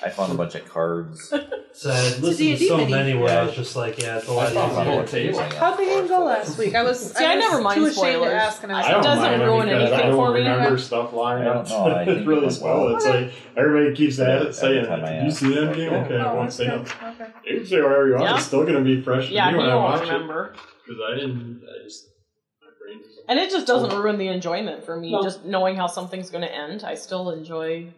I 0.04 0.08
found 0.08 0.32
a 0.32 0.34
bunch 0.34 0.54
of 0.56 0.68
cards. 0.68 1.32
So 1.72 1.88
I 1.88 2.02
listened 2.18 2.58
to 2.58 2.66
so 2.66 2.76
mini. 2.78 2.90
many 2.90 3.14
where 3.14 3.40
I 3.40 3.44
was 3.44 3.54
just 3.54 3.76
like, 3.76 3.96
yeah, 4.02 4.18
it's 4.18 4.26
a 4.28 4.32
I 4.32 4.34
lot 4.34 4.52
found 4.52 4.72
easier. 4.72 4.84
bunch 4.96 5.04
of 5.04 5.10
table. 5.12 5.38
things. 5.38 5.54
How'd 5.54 5.78
the 5.78 6.08
go 6.08 6.24
last 6.24 6.58
week? 6.58 6.74
I 6.74 6.82
was. 6.82 7.12
See, 7.14 7.24
I 7.24 7.36
was 7.36 7.44
never 7.44 7.62
mind 7.62 7.76
too 7.78 7.84
ashamed 7.86 7.96
spoilers. 8.16 8.30
to 8.30 8.34
ask, 8.34 8.62
and 8.64 8.72
I 8.72 8.76
was 8.78 8.86
It 8.86 8.88
I 8.88 8.92
don't 8.94 9.02
doesn't 9.04 9.22
mind 9.22 9.42
ruin 9.44 9.68
because 9.68 9.82
anything 9.82 10.00
I 10.00 10.02
don't 10.08 10.16
for 10.16 10.32
me. 10.34 10.40
remember 10.40 10.78
stuff 10.90 11.12
lying 11.12 11.46
I 11.46 11.50
up. 11.50 11.68
don't 11.68 11.86
know, 11.88 11.94
I 11.94 12.04
think 12.04 12.18
it's 12.18 12.26
really 12.26 12.46
it 12.48 12.50
spoiled. 12.50 12.86
well. 12.86 12.96
It's 12.96 13.04
like 13.06 13.32
everybody 13.56 13.94
keeps 13.94 14.18
Yeah, 14.18 14.24
at 14.24 14.42
it 14.42 14.54
saying, 14.56 14.84
"Did 14.84 15.24
you 15.24 15.30
see 15.30 15.54
that 15.54 15.76
game? 15.76 15.92
Okay, 15.92 16.16
I 16.18 16.24
Oh, 16.24 16.34
won't 16.34 16.46
that's 16.48 16.56
say 16.56 16.66
good. 16.66 16.78
nothing. 16.82 17.08
Okay. 17.08 17.32
You 17.46 17.56
can 17.58 17.66
say 17.68 17.80
whatever 17.82 18.06
you 18.08 18.12
want. 18.14 18.24
Yeah. 18.24 18.34
It's 18.36 18.46
still 18.46 18.62
going 18.64 18.74
to 18.74 18.80
be 18.82 19.00
fresh 19.00 19.30
Yeah, 19.30 19.44
for 19.44 19.50
he 19.50 19.52
me 19.52 19.58
when 19.62 19.70
I 19.70 19.74
won't 19.76 19.92
watch 19.92 20.08
remember. 20.10 20.54
because 20.84 21.00
I 21.08 21.14
didn't. 21.14 21.62
I 21.62 21.84
just 21.84 22.08
my 22.08 22.08
brain. 22.08 22.08
Just, 22.08 22.08
And 23.30 23.38
it 23.38 23.48
just 23.48 23.66
doesn't 23.66 23.92
oh. 23.92 24.02
ruin 24.02 24.18
the 24.18 24.26
enjoyment 24.26 24.84
for 24.84 24.96
me. 24.96 25.12
No. 25.12 25.22
Just 25.22 25.44
knowing 25.44 25.76
how 25.76 25.86
something's 25.86 26.30
going 26.30 26.42
to 26.42 26.52
end, 26.52 26.82
I 26.84 26.96
still 26.96 27.30
enjoy. 27.30 27.94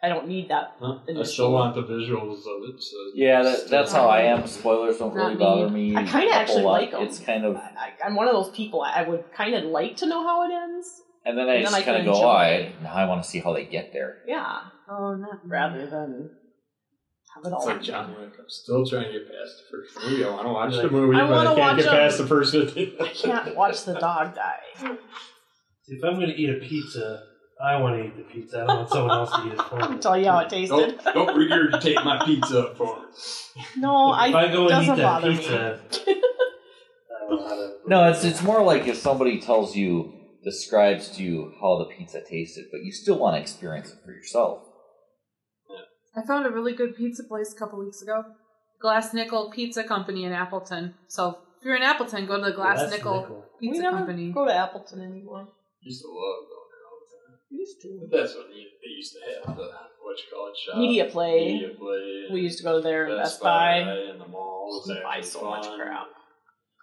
I 0.00 0.08
don't 0.08 0.28
need 0.28 0.48
that. 0.50 0.76
Huh? 0.78 0.98
I 1.08 1.22
still 1.24 1.50
want 1.50 1.74
the 1.74 1.82
visuals 1.82 2.38
of 2.46 2.62
it. 2.70 2.80
So 2.80 2.96
Yeah, 3.14 3.42
that, 3.42 3.68
that's 3.68 3.92
how 3.92 4.06
I 4.06 4.20
am. 4.22 4.46
Spoilers 4.46 4.98
don't 4.98 5.12
really 5.12 5.34
bother 5.34 5.68
me. 5.68 5.96
I 5.96 6.04
kinda 6.04 6.32
actually 6.32 6.62
like 6.62 6.92
them. 6.92 7.02
It's 7.02 7.18
kind 7.18 7.44
of, 7.44 7.56
I, 7.56 7.94
I'm 8.04 8.14
one 8.14 8.28
of 8.28 8.34
those 8.34 8.50
people. 8.54 8.80
I 8.82 9.00
I 9.00 9.08
would 9.08 9.24
kind 9.34 9.54
of 9.56 9.64
like 9.64 9.96
to 9.98 10.06
know 10.06 10.22
how 10.22 10.48
it 10.48 10.54
ends. 10.54 11.02
and 11.24 11.36
then 11.36 11.48
I 11.48 11.54
And 11.54 11.64
just 11.64 11.84
kind 11.84 11.96
of 11.96 12.04
go, 12.04 12.12
enjoy 12.12 12.24
oh, 12.24 12.28
I, 12.28 12.72
now 12.84 12.94
I 12.94 13.06
want 13.06 13.24
to 13.24 13.28
see 13.28 13.40
how 13.40 13.52
they 13.54 13.64
get 13.64 13.92
there. 13.92 14.18
Yeah, 14.28 14.60
Oh, 14.88 15.16
not 15.16 15.40
rather 15.48 15.86
than 15.86 16.30
have 17.36 17.44
it 17.44 17.52
all. 17.52 17.58
It's 17.60 17.66
like 17.66 17.82
John 17.82 18.10
Wick. 18.18 18.32
I'm 18.38 18.48
still 18.48 18.86
trying 18.86 19.04
to 19.06 19.12
get 19.12 19.26
past 19.28 19.62
the 19.62 19.76
first 19.78 19.96
movie. 20.10 20.24
I 20.24 20.30
want 20.30 20.46
to 20.46 20.52
watch 20.52 20.72
You're 20.74 20.82
the 20.82 20.90
movie, 20.90 21.16
I 21.16 21.26
but 21.28 21.38
I 21.38 21.44
can't 21.44 21.58
watch 21.58 21.76
get 21.76 21.86
a- 21.86 21.90
past 21.90 22.18
the 22.18 22.26
first 22.26 22.52
15 22.52 22.96
I 23.00 23.08
can't 23.08 23.56
watch 23.56 23.84
the 23.84 23.94
dog 23.94 24.34
die. 24.34 24.58
See, 25.84 25.94
if 25.94 26.04
I'm 26.04 26.14
going 26.16 26.28
to 26.28 26.34
eat 26.34 26.50
a 26.50 26.54
pizza, 26.66 27.22
I 27.62 27.76
want 27.80 27.96
to 28.00 28.04
eat 28.06 28.16
the 28.16 28.22
pizza. 28.24 28.62
I 28.62 28.66
don't 28.66 28.76
want 28.78 28.88
someone 28.90 29.10
else 29.18 29.30
to 29.36 29.46
eat 29.46 29.52
it 29.52 29.62
for 29.62 29.76
me. 29.76 29.82
I'll 29.82 29.98
tell 29.98 30.18
you 30.18 30.26
how 30.26 30.38
it 30.40 30.50
tasted. 30.50 30.98
Don't, 31.04 31.14
don't 31.14 31.36
regurgitate 31.36 32.04
my 32.04 32.24
pizza 32.24 32.60
up 32.66 32.76
for 32.76 32.96
me. 32.96 33.64
No, 33.76 34.12
if 34.14 34.34
I 34.34 34.44
I 34.46 34.48
go 34.52 34.62
and 34.62 34.68
doesn't 34.70 34.94
eat 34.94 34.96
that 34.96 35.02
bother 35.02 35.30
me. 35.30 35.36
pizza, 35.38 35.80
I 35.90 37.20
don't 37.20 37.30
know 37.30 37.48
how 37.48 37.54
to. 37.54 37.72
No, 37.86 38.10
it's 38.10 38.24
it's 38.24 38.42
more 38.42 38.62
like 38.62 38.86
if 38.86 38.96
somebody 38.96 39.40
tells 39.40 39.74
you, 39.76 40.12
describes 40.44 41.08
to 41.16 41.22
you 41.22 41.54
how 41.60 41.78
the 41.78 41.84
pizza 41.86 42.20
tasted, 42.22 42.66
but 42.70 42.82
you 42.84 42.92
still 42.92 43.18
want 43.18 43.36
to 43.36 43.40
experience 43.40 43.90
it 43.90 43.98
for 44.04 44.12
yourself. 44.12 44.62
I 46.16 46.22
found 46.26 46.46
a 46.46 46.50
really 46.50 46.72
good 46.74 46.96
pizza 46.96 47.24
place 47.24 47.52
a 47.52 47.56
couple 47.58 47.78
weeks 47.78 48.02
ago. 48.02 48.24
Glass 48.80 49.12
Nickel 49.14 49.50
Pizza 49.50 49.84
Company 49.84 50.24
in 50.24 50.32
Appleton. 50.32 50.94
So 51.08 51.38
if 51.58 51.64
you're 51.64 51.76
in 51.76 51.82
Appleton, 51.82 52.26
go 52.26 52.36
to 52.38 52.44
the 52.44 52.52
Glass, 52.52 52.78
Glass 52.78 52.90
Nickel, 52.92 53.20
Nickel. 53.20 53.44
we 53.60 53.68
Pizza 53.68 53.82
never 53.82 53.96
Company. 53.98 54.32
go 54.32 54.44
to 54.44 54.54
Appleton 54.54 55.00
anymore. 55.02 55.48
Used 55.82 56.02
to 56.02 56.08
love 56.08 56.44
going 56.48 56.70
there 56.72 56.84
all 56.88 56.98
the 57.00 57.08
time. 57.16 57.38
Used 57.50 57.80
to. 57.82 58.08
But 58.10 58.16
that's 58.18 58.34
when 58.34 58.46
you, 58.56 58.66
they 58.82 58.90
used 58.96 59.12
to 59.14 59.20
have 59.48 59.56
the 59.56 59.62
what 60.02 60.16
you 60.18 60.24
call 60.32 60.48
it 60.48 60.56
shop. 60.56 60.76
Media 60.78 61.04
Play. 61.06 61.52
Media 61.54 61.68
play. 61.78 62.26
We 62.32 62.40
used 62.42 62.58
to 62.58 62.64
go 62.64 62.80
there. 62.80 63.06
Best, 63.08 63.22
Best 63.34 63.42
Buy. 63.42 63.76
and 63.78 64.20
the 64.20 64.26
mall 64.28 64.66
was 64.68 64.88
buy 65.02 65.16
actually 65.18 65.30
so 65.30 65.42
much 65.50 65.66
crap. 65.76 66.06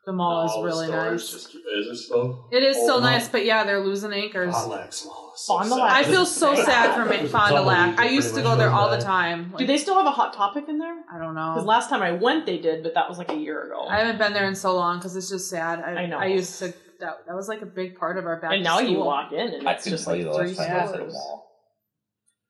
The 0.06 0.12
mall 0.12 0.46
is 0.46 0.66
really 0.66 0.88
stores 0.88 1.22
nice. 1.22 1.32
Just, 1.32 1.56
is 1.56 1.88
it 1.88 1.96
still? 1.96 2.46
It 2.52 2.62
is 2.62 2.76
still 2.76 3.00
nice, 3.00 3.30
but 3.30 3.46
yeah, 3.46 3.64
they're 3.64 3.80
losing 3.80 4.12
anchors. 4.12 4.54
Fond 4.54 4.66
du 4.66 4.76
Lac 4.76 4.94
Mall 5.06 5.32
is 5.34 5.46
Fond 5.46 5.64
du 5.64 5.70
sad. 5.70 5.78
Lac. 5.80 5.92
I 5.94 6.04
feel 6.04 6.26
so 6.26 6.56
sad 6.56 6.94
for 6.96 7.06
Ma- 7.06 7.12
It's 7.22 7.32
Fond 7.32 7.56
du 7.56 7.62
Lac. 7.62 7.98
I 8.00 8.10
used 8.10 8.36
to 8.36 8.42
go 8.42 8.58
there 8.58 8.70
all 8.70 8.90
the 8.90 8.98
but- 8.98 9.04
time. 9.04 9.54
Do 9.58 9.66
they 9.66 9.78
still 9.78 9.96
have 9.96 10.06
a 10.06 10.12
Hot 10.12 10.34
Topic 10.34 10.66
in 10.68 10.78
there? 10.78 11.04
I 11.10 11.18
don't 11.20 11.36
know. 11.36 11.52
Because 11.54 11.64
know. 11.64 11.70
last 11.70 11.90
time 11.90 12.02
I 12.02 12.12
went, 12.12 12.46
they 12.46 12.58
did, 12.58 12.84
but 12.84 12.94
that 12.96 13.08
was 13.08 13.18
like 13.18 13.32
a 13.32 13.38
year 13.38 13.64
ago. 13.66 13.86
I 13.88 13.98
haven't 14.00 14.18
been 14.18 14.34
there 14.34 14.46
in 14.46 14.56
so 14.56 14.76
long 14.76 14.98
because 14.98 15.16
it's 15.16 15.30
just 15.30 15.50
sad. 15.50 15.80
I, 15.80 16.02
I 16.04 16.06
know. 16.08 16.18
I 16.18 16.26
used 16.26 16.60
to. 16.60 16.74
That, 17.00 17.26
that 17.28 17.36
was 17.36 17.48
like 17.48 17.62
a 17.62 17.66
big 17.66 17.98
part 17.98 18.18
of 18.18 18.26
our 18.26 18.40
back. 18.42 18.54
and 18.54 18.64
now 18.64 18.80
you 18.80 18.98
walk 19.00 19.32
in 19.34 19.40
and 19.54 19.68
I 19.68 19.74
it's 19.74 19.84
couldn't 19.86 19.98
just 19.98 20.06
tell 20.06 20.14
like 20.16 20.22
you 20.26 20.32
the 20.32 20.38
three 20.38 20.48
last 20.54 20.58
time 20.58 20.72
I 20.72 20.82
was 20.84 20.90
at 20.92 20.96
a 20.96 20.98
stores. 21.00 21.14
mall. 21.14 21.50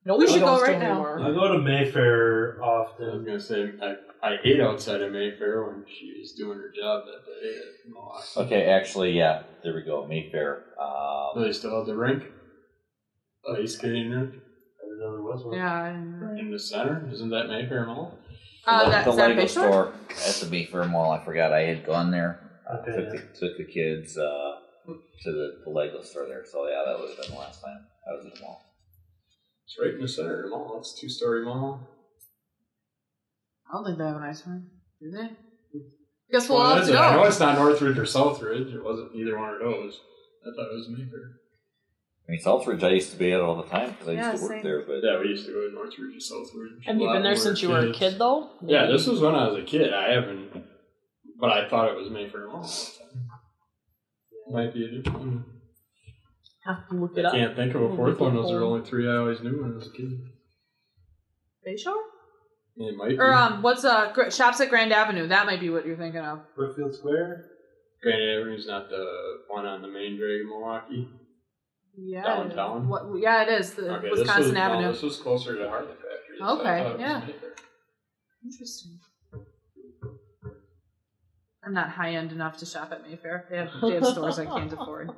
Nobody 0.06 0.26
We 0.28 0.34
should 0.34 0.41
go 0.41 0.62
right 0.62 0.80
now. 0.80 0.91
anymore. 0.91 1.20
I 1.22 1.32
go 1.34 1.54
to 1.54 1.60
Mayfair 1.60 2.62
often. 2.64 3.06
I 3.10 3.16
was 3.16 3.16
often. 3.22 3.26
gonna 3.26 3.39
say 3.39 3.72
I, 3.82 3.95
I 4.24 4.38
ate 4.45 4.61
outside 4.61 5.01
of 5.01 5.11
Mayfair 5.11 5.65
when 5.65 5.84
she 5.86 6.15
was 6.17 6.32
doing 6.32 6.57
her 6.57 6.71
job 6.71 7.03
that 7.05 7.26
day 7.26 7.57
at 7.57 7.91
Milwaukee. 7.91 8.26
Okay, 8.38 8.65
actually, 8.69 9.11
yeah, 9.11 9.43
there 9.63 9.76
we 9.76 9.82
go. 9.84 10.07
Mayfair. 10.07 10.63
Um, 10.82 11.32
Do 11.36 11.43
they 11.45 11.51
still 11.51 11.76
have 11.78 11.86
the 11.86 11.95
rink? 11.97 12.24
Ice 13.59 13.74
skating 13.76 14.11
rink 14.11 14.36
I 14.36 14.86
didn't 14.86 14.99
know 14.99 15.11
there 15.11 15.21
was 15.21 15.43
one. 15.43 15.57
Yeah. 15.57 15.88
and- 15.88 16.39
in 16.39 16.51
the 16.51 16.59
center. 16.59 17.05
Isn't 17.11 17.32
that 17.32 17.47
Mayfair 17.47 17.86
Mall? 17.86 18.17
Uh, 18.65 18.86
the, 18.86 18.91
that, 18.91 19.05
the 19.05 19.11
that 19.11 19.30
Lego 19.32 19.45
store 19.45 19.93
at 20.09 20.36
the 20.36 20.47
Mayfair 20.49 20.86
Mall. 20.86 21.11
I 21.11 21.24
forgot 21.26 21.51
I 21.51 21.63
had 21.63 21.86
gone 21.86 22.09
there. 22.09 22.39
Uh, 22.71 22.78
took, 22.78 22.95
yeah. 22.95 23.09
the, 23.09 23.17
took 23.38 23.57
the 23.57 23.65
kids 23.65 24.17
uh, 24.17 24.55
to 24.88 25.32
the, 25.32 25.59
the 25.65 25.69
Lego 25.69 26.01
store 26.01 26.28
there. 26.30 26.45
So 26.49 26.65
yeah, 26.69 26.84
that 26.86 26.97
would 26.97 27.09
have 27.09 27.21
been 27.21 27.32
the 27.32 27.39
last 27.41 27.61
time 27.61 27.86
I 28.07 28.15
was 28.15 28.24
in 28.24 28.32
the 28.34 28.39
mall. 28.39 28.63
It's 29.65 29.78
right 29.82 29.93
in 29.93 30.01
the 30.01 30.07
center 30.07 30.43
of 30.45 30.49
the 30.49 30.49
mall. 30.55 30.78
It's 30.80 30.97
a 30.97 31.01
two 31.01 31.09
story 31.09 31.43
mall. 31.43 31.89
I 33.70 33.74
don't 33.76 33.86
think 33.86 33.97
they 33.97 34.05
have 34.05 34.18
an 34.18 34.24
ice 34.24 34.43
rink. 34.47 34.64
Do 35.01 35.11
they? 35.11 35.20
I 35.24 35.30
Guess 36.32 36.49
we'll 36.49 36.59
Well, 36.59 36.76
have 36.76 36.86
to 36.88 36.93
it? 36.93 36.97
I 36.97 37.16
know 37.16 37.24
it's 37.24 37.39
not 37.39 37.57
Northridge 37.57 37.97
or 37.97 38.03
Southridge. 38.03 38.74
It 38.74 38.84
wasn't 38.84 39.16
either 39.16 39.38
one 39.38 39.53
of 39.53 39.59
those. 39.59 39.99
I 40.45 40.49
thought 40.55 40.72
it 40.72 40.76
was 40.76 40.89
Mayfair. 40.89 41.20
I 42.28 42.32
mean, 42.32 42.41
Southridge, 42.41 42.84
I 42.84 42.89
used 42.91 43.11
to 43.11 43.18
be 43.18 43.34
at 43.34 43.41
all 43.41 43.55
the 43.61 43.70
time 43.70 43.91
because 43.91 44.07
I 44.07 44.11
used 44.14 44.24
Yeah, 44.24 44.32
to 44.36 44.41
work 44.41 44.51
same. 44.51 44.64
there. 44.64 44.82
But 44.86 45.03
Yeah, 45.03 45.20
we 45.20 45.28
used 45.28 45.45
to 45.45 45.51
go 45.53 45.68
to 45.68 45.74
Northridge 45.74 46.14
and 46.14 46.22
Southridge. 46.22 46.86
Have 46.86 46.99
you 46.99 47.11
been 47.11 47.24
there 47.24 47.36
since 47.36 47.61
you 47.61 47.68
we 47.70 47.74
were 47.76 47.88
a 47.88 47.93
kid, 47.93 48.18
though? 48.18 48.49
Yeah, 48.66 48.86
this 48.88 49.05
was 49.07 49.20
when 49.22 49.36
I 49.36 49.47
was 49.49 49.59
a 49.61 49.66
kid. 49.66 49.93
I 49.93 50.14
haven't, 50.14 50.51
but 51.39 51.51
I 51.51 51.68
thought 51.70 51.89
it 51.89 51.95
was 51.97 52.09
Mayfair 52.09 52.47
Mall. 52.47 52.70
Might 54.51 54.74
be 54.74 54.86
a 54.86 54.91
different 55.01 55.18
one. 55.20 55.45
Have 56.66 56.88
to 56.89 56.95
look 56.95 57.18
it 57.18 57.26
I 57.26 57.30
up. 57.30 57.34
can't 57.36 57.55
think 57.55 57.76
of 57.76 57.82
a 57.82 57.95
fourth 57.95 58.20
one. 58.20 58.36
Those 58.36 58.51
are 58.51 58.59
the 58.59 58.66
only 58.66 58.86
three 58.89 59.07
I 59.09 59.18
always 59.18 59.41
knew 59.41 59.61
when 59.61 59.74
I 59.74 59.76
was 59.76 59.88
a 59.88 59.91
kid. 59.91 60.20
Bayshore? 61.68 61.95
It 62.78 62.97
might 62.97 63.09
be. 63.09 63.17
Or 63.19 63.34
um, 63.34 63.61
what's 63.61 63.86
uh 63.86 64.11
Gr- 64.13 64.30
shops 64.32 64.59
at 64.61 64.69
Grand 64.69 64.91
Avenue? 64.91 65.28
That 65.28 65.45
might 65.45 65.59
be 65.59 65.69
what 65.69 65.86
you're 65.86 65.97
thinking 65.97 66.21
of. 66.21 66.39
Brookfield 66.55 66.95
Square. 66.95 67.45
Grand 68.01 68.21
Avenue's 68.21 68.65
not 68.67 68.89
the 68.89 69.05
one 69.47 69.65
on 69.65 69.82
the 69.82 69.88
main 69.88 70.17
drag 70.17 70.41
in 70.41 70.49
Milwaukee. 70.49 71.07
Yeah. 71.95 72.24
Downtown? 72.24 72.89
What? 72.89 73.03
Yeah, 73.19 73.43
it 73.43 73.49
is 73.49 73.74
the 73.76 73.95
Okay, 73.97 74.09
this 74.09 74.11
was, 74.11 74.19
Wisconsin 74.21 74.53
no, 74.55 74.59
Avenue. 74.61 74.91
this 74.91 75.01
was 75.03 75.17
closer 75.17 75.55
to 75.55 75.69
Harley 75.69 75.88
Factory. 75.89 76.38
so 76.39 76.45
I 76.45 76.51
Okay, 76.51 76.63
thought 76.63 76.86
it 76.88 76.91
was 76.93 76.99
yeah. 76.99 77.19
Mayfair. 77.19 77.49
Interesting. 78.43 78.99
I'm 81.65 81.74
not 81.74 81.89
high 81.89 82.15
end 82.15 82.32
enough 82.34 82.57
to 82.57 82.65
shop 82.65 82.91
at 82.91 83.07
Mayfair. 83.07 83.45
They 83.49 83.57
have, 83.57 83.69
they 83.82 83.91
have 83.93 84.05
stores 84.07 84.39
I 84.39 84.45
can't 84.45 84.74
afford 84.74 85.11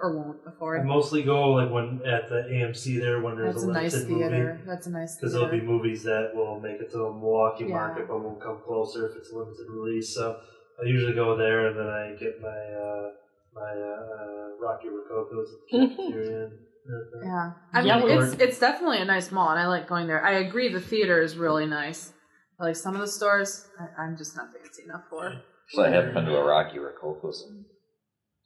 or 0.00 0.16
won't 0.16 0.38
I 0.46 0.50
afford. 0.50 0.84
mostly 0.86 1.22
go 1.22 1.50
like 1.52 1.70
when 1.70 2.00
at 2.06 2.28
the 2.28 2.46
AMC 2.50 3.00
there 3.00 3.20
when 3.20 3.36
there's 3.36 3.54
That's 3.54 3.64
a 3.64 3.70
a 3.70 3.72
nice 3.72 3.92
limited 3.92 4.08
theater. 4.08 4.54
movie. 4.54 4.66
That's 4.66 4.86
a 4.86 4.90
nice 4.90 5.16
Because 5.16 5.32
there'll 5.32 5.48
be 5.50 5.60
movies 5.60 6.02
that 6.04 6.32
will 6.34 6.58
make 6.60 6.80
it 6.80 6.90
to 6.92 6.98
the 6.98 7.10
Milwaukee 7.12 7.64
Yeah. 7.64 7.74
market 7.74 8.08
but 8.08 8.20
won't 8.22 8.40
come 8.40 8.58
closer 8.64 9.08
if 9.10 9.16
it's 9.16 9.30
a 9.32 9.36
limited 9.36 9.66
release. 9.68 10.14
So 10.14 10.38
I 10.82 10.86
usually 10.88 11.14
go 11.14 11.36
there 11.36 11.66
and 11.68 11.78
then 11.78 11.86
I 11.88 12.14
get 12.18 12.40
my 12.40 12.48
uh, 12.48 13.10
my 13.54 13.72
uh, 13.72 14.00
uh, 14.16 14.48
Rocky 14.60 14.88
Rococo's 14.88 15.48
at 15.54 15.60
the 15.70 15.88
cafeteria. 15.96 16.44
and 16.44 16.52
everything. 16.88 17.20
Yeah, 17.24 17.52
I 17.74 17.82
Yeah, 17.82 17.96
mean 17.98 18.04
we 18.06 18.12
it's 18.24 18.34
it's 18.40 18.58
definitely 18.58 18.98
a 18.98 19.04
nice 19.04 19.30
mall, 19.30 19.50
and 19.50 19.58
I 19.58 19.66
like 19.66 19.86
going 19.88 20.06
there. 20.06 20.24
I 20.24 20.38
agree, 20.46 20.72
the 20.72 20.80
theater 20.80 21.20
is 21.20 21.36
really 21.36 21.66
nice. 21.66 22.12
Like 22.58 22.76
some 22.76 22.94
of 22.94 23.00
the 23.00 23.08
stores, 23.08 23.66
I, 23.78 24.02
I'm 24.02 24.16
just 24.16 24.36
not 24.36 24.52
fancy 24.54 24.82
enough 24.84 25.04
for. 25.10 25.34
so 25.70 25.82
I 25.84 25.88
haven't 25.90 26.14
been 26.14 26.24
to 26.26 26.36
a 26.36 26.44
Rocky 26.44 26.78
Rococo's 26.78 27.44
in 27.48 27.64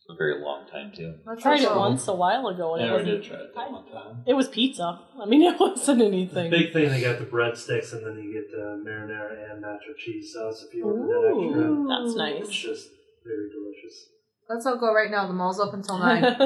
a 0.09 0.15
very 0.15 0.41
long 0.43 0.67
time 0.71 0.93
too. 0.95 1.15
Let's 1.27 1.43
tried 1.43 1.63
it 1.63 1.71
once 1.75 2.07
a 2.09 2.15
while 2.15 2.47
ago, 2.49 2.75
and 2.75 2.83
Yeah, 2.85 2.89
it 2.89 2.91
we 2.93 3.03
wasn't. 3.03 3.23
did 3.23 3.31
try 3.31 3.39
it 3.41 3.55
that 3.55 3.73
one 3.73 3.87
time. 3.91 4.23
It 4.27 4.35
was 4.35 4.49
pizza. 4.49 5.01
I 5.21 5.25
mean, 5.27 5.43
it 5.51 5.59
wasn't 5.59 6.03
anything. 6.03 6.51
Big 6.51 6.73
thing, 6.73 6.89
they 6.91 7.01
got 7.01 7.19
the 7.19 7.25
breadsticks 7.25 7.93
and 7.95 8.05
then 8.07 8.23
you 8.23 8.33
get 8.33 8.51
the 8.51 8.83
marinara 8.87 9.51
and 9.53 9.65
nacho 9.65 9.97
cheese 9.99 10.33
sauce 10.35 10.65
if 10.69 10.75
you 10.75 10.85
order 10.85 11.07
that 11.07 11.29
extra. 11.29 11.87
That's 11.89 12.17
nice. 12.17 12.49
It's 12.49 12.57
just 12.57 12.89
very 13.25 13.49
delicious. 13.51 14.09
Let's 14.49 14.67
all 14.67 14.77
go 14.77 14.93
right 14.93 15.11
now. 15.11 15.27
The 15.27 15.33
mall's 15.33 15.59
open 15.59 15.81
until 15.81 15.99
nine. 15.99 16.23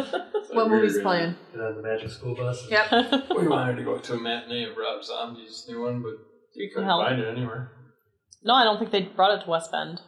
What 0.53 0.71
we 0.71 0.77
movie's 0.77 0.93
gonna- 0.95 1.03
playing? 1.05 1.35
And 1.53 1.61
then 1.61 1.75
the 1.77 1.83
Magic 1.83 2.09
School 2.11 2.35
Bus. 2.35 2.65
Yep. 2.71 2.87
We 3.37 3.49
wanted 3.49 3.77
to 3.77 3.83
go 3.85 3.99
to 3.99 4.15
a 4.15 4.19
matinee 4.21 4.71
of 4.71 4.77
Rob 4.79 5.03
Zombie's 5.05 5.67
new 5.69 5.83
one, 5.83 6.01
but 6.03 6.13
we 6.57 6.69
couldn't 6.71 6.89
Hell. 6.89 7.03
find 7.05 7.21
it 7.21 7.27
anywhere. 7.29 7.71
no, 8.45 8.55
I 8.55 8.65
don't 8.65 8.79
think 8.79 8.93
they 8.93 9.03
brought 9.03 9.39
it 9.39 9.45
to 9.45 9.51
West 9.51 9.71
Bend. 9.73 10.01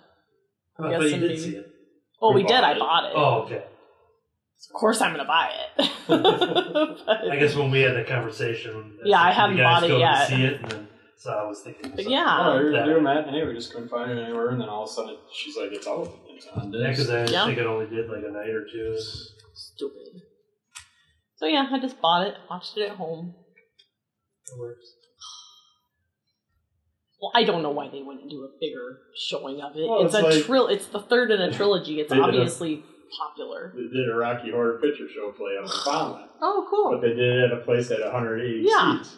Oh, 0.78 0.84
I 0.84 0.90
Yes, 0.92 1.00
thought 1.00 1.10
you 1.10 1.16
did 1.18 1.30
indeed. 1.32 1.40
see 1.42 1.56
it. 1.56 1.69
Oh, 2.22 2.30
We 2.34 2.42
we, 2.42 2.48
did. 2.48 2.60
bought 2.60 2.64
I 2.64 2.78
bought 2.78 3.04
it. 3.04 3.12
Oh, 3.14 3.42
okay. 3.44 3.64
Of 4.68 4.74
course, 4.78 5.00
I'm 5.00 5.12
gonna 5.12 5.24
buy 5.24 5.50
it. 5.78 5.90
But- 6.08 7.30
I 7.30 7.36
guess 7.38 7.54
when 7.56 7.70
we 7.70 7.80
had 7.80 7.96
the 7.96 8.04
conversation, 8.04 8.98
Yeah, 9.04 9.20
I 9.22 9.32
haven't 9.32 9.56
guys 9.56 9.64
bought 9.80 9.84
it 9.84 9.88
go 9.88 9.94
to 9.94 10.00
yet. 10.00 10.28
See 10.28 10.44
it, 10.44 10.60
and 10.60 10.70
then, 10.70 10.88
so 11.16 11.30
I 11.32 11.44
was 11.46 11.60
thinking. 11.62 11.82
But 11.90 11.90
something. 12.00 12.10
yeah. 12.12 12.36
Oh, 12.40 12.58
we 12.58 12.64
were 12.64 12.72
Yeah. 12.72 12.84
doing 12.84 12.96
a 12.98 13.00
matinee. 13.00 13.46
We 13.46 13.54
just 13.54 13.72
couldn't 13.72 13.88
find 13.88 14.10
it 14.10 14.22
anywhere, 14.22 14.50
and 14.50 14.60
then 14.60 14.68
all 14.68 14.84
of 14.84 14.90
a 14.90 14.92
sudden 14.92 15.16
she's 15.32 15.56
like, 15.56 15.72
"It's 15.72 15.86
out. 15.86 16.12
It's 16.28 16.46
on 16.48 16.72
Yeah, 16.72 16.88
because. 16.90 17.08
I 17.10 17.24
Yeah. 17.24 17.46
think 17.46 17.58
it 17.58 17.66
only 17.66 17.86
did 17.86 18.08
like 18.10 18.22
a 18.26 18.30
night 18.30 18.50
or 18.50 18.66
two. 18.70 18.98
Stupid. 19.54 20.22
So 21.36 21.46
yeah, 21.46 21.66
I 21.72 21.78
just 21.80 21.98
bought 22.02 22.26
it, 22.26 22.34
watched 22.50 22.76
it 22.76 22.82
at 22.90 22.96
home. 22.96 23.34
It 24.52 24.58
works. 24.58 24.84
Well, 27.20 27.32
I 27.34 27.44
don't 27.44 27.62
know 27.62 27.70
why 27.70 27.88
they 27.88 28.02
wouldn't 28.02 28.30
do 28.30 28.44
a 28.44 28.48
bigger 28.60 28.98
showing 29.14 29.60
of 29.60 29.76
it. 29.76 29.86
Well, 29.88 30.04
it's, 30.06 30.14
it's 30.14 30.22
a 30.24 30.26
like- 30.28 30.44
trill. 30.44 30.68
It's 30.68 30.86
the 30.86 31.00
third 31.00 31.30
in 31.30 31.40
a 31.40 31.52
trilogy. 31.52 32.00
It's 32.00 32.08
did 32.12 32.18
a- 32.18 32.22
obviously 32.22 32.82
popular. 33.18 33.72
They 33.74 33.82
did 33.94 34.08
a 34.08 34.14
Rocky 34.14 34.50
Horror 34.52 34.78
Picture 34.80 35.08
Show 35.12 35.32
play 35.32 35.56
up 35.58 35.64
in 35.64 35.70
Fondland, 35.70 36.28
Oh, 36.40 36.66
cool. 36.70 36.92
but 36.92 37.00
they 37.02 37.08
did 37.14 37.18
it 37.18 37.52
at 37.52 37.58
a 37.58 37.60
place 37.62 37.90
at 37.90 38.00
180 38.00 38.62
Yeah. 38.66 38.98
seats. 39.02 39.16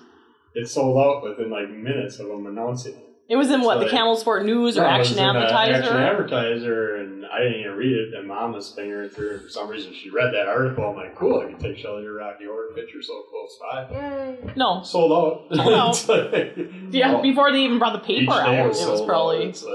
It 0.54 0.66
sold 0.68 0.98
out 0.98 1.22
within 1.22 1.50
like 1.50 1.70
minutes 1.70 2.18
of 2.18 2.28
them 2.28 2.46
announcing 2.46 2.94
it. 2.94 3.01
It 3.32 3.36
was 3.36 3.50
in 3.50 3.62
what 3.62 3.74
So 3.76 3.78
the 3.78 3.84
they- 3.86 3.90
Camel 3.92 4.14
Sport 4.16 4.44
News 4.44 4.76
or 4.76 4.82
No, 4.82 4.94
it 4.94 4.98
was 4.98 5.08
Action 5.10 5.24
in, 5.24 5.36
uh, 5.36 5.38
Advertiser. 5.40 5.72
Action 5.78 5.96
Advertiser, 5.96 6.96
and 6.96 7.24
I 7.24 7.38
didn't 7.38 7.60
even 7.60 7.72
read 7.76 7.96
it. 7.96 8.14
And 8.14 8.28
mom 8.28 8.52
was 8.52 8.70
fingering 8.74 9.08
through 9.08 9.36
it. 9.36 9.42
For 9.44 9.48
some 9.48 9.68
reason, 9.68 9.94
she 9.94 10.10
read 10.10 10.34
that 10.34 10.48
article. 10.48 10.84
I'm 10.84 10.96
like, 10.96 11.16
cool, 11.16 11.40
I 11.40 11.46
can 11.50 11.58
take 11.58 11.78
Shelly 11.78 12.02
to 12.02 12.12
Rocky 12.12 12.44
Horror 12.44 12.72
Picture 12.74 13.00
so 13.00 13.22
close 13.30 13.58
by. 13.90 13.94
Yay. 13.96 14.52
no, 14.54 14.82
Sold 14.82 15.12
out. 15.12 15.46
Oh, 15.58 15.90
It's 15.90 16.06
like- 16.10 16.58
yeah, 16.90 17.22
before 17.22 17.50
they 17.52 17.60
even 17.64 17.78
brought 17.78 17.94
the 18.04 18.12
each 18.12 18.20
paper 18.28 18.32
out, 18.32 18.46
day 18.50 18.60
it 18.62 18.68
was 18.68 18.78
sold 18.78 19.00
out. 19.00 19.06
probably 19.06 19.44
It's 19.46 19.64
like, 19.64 19.72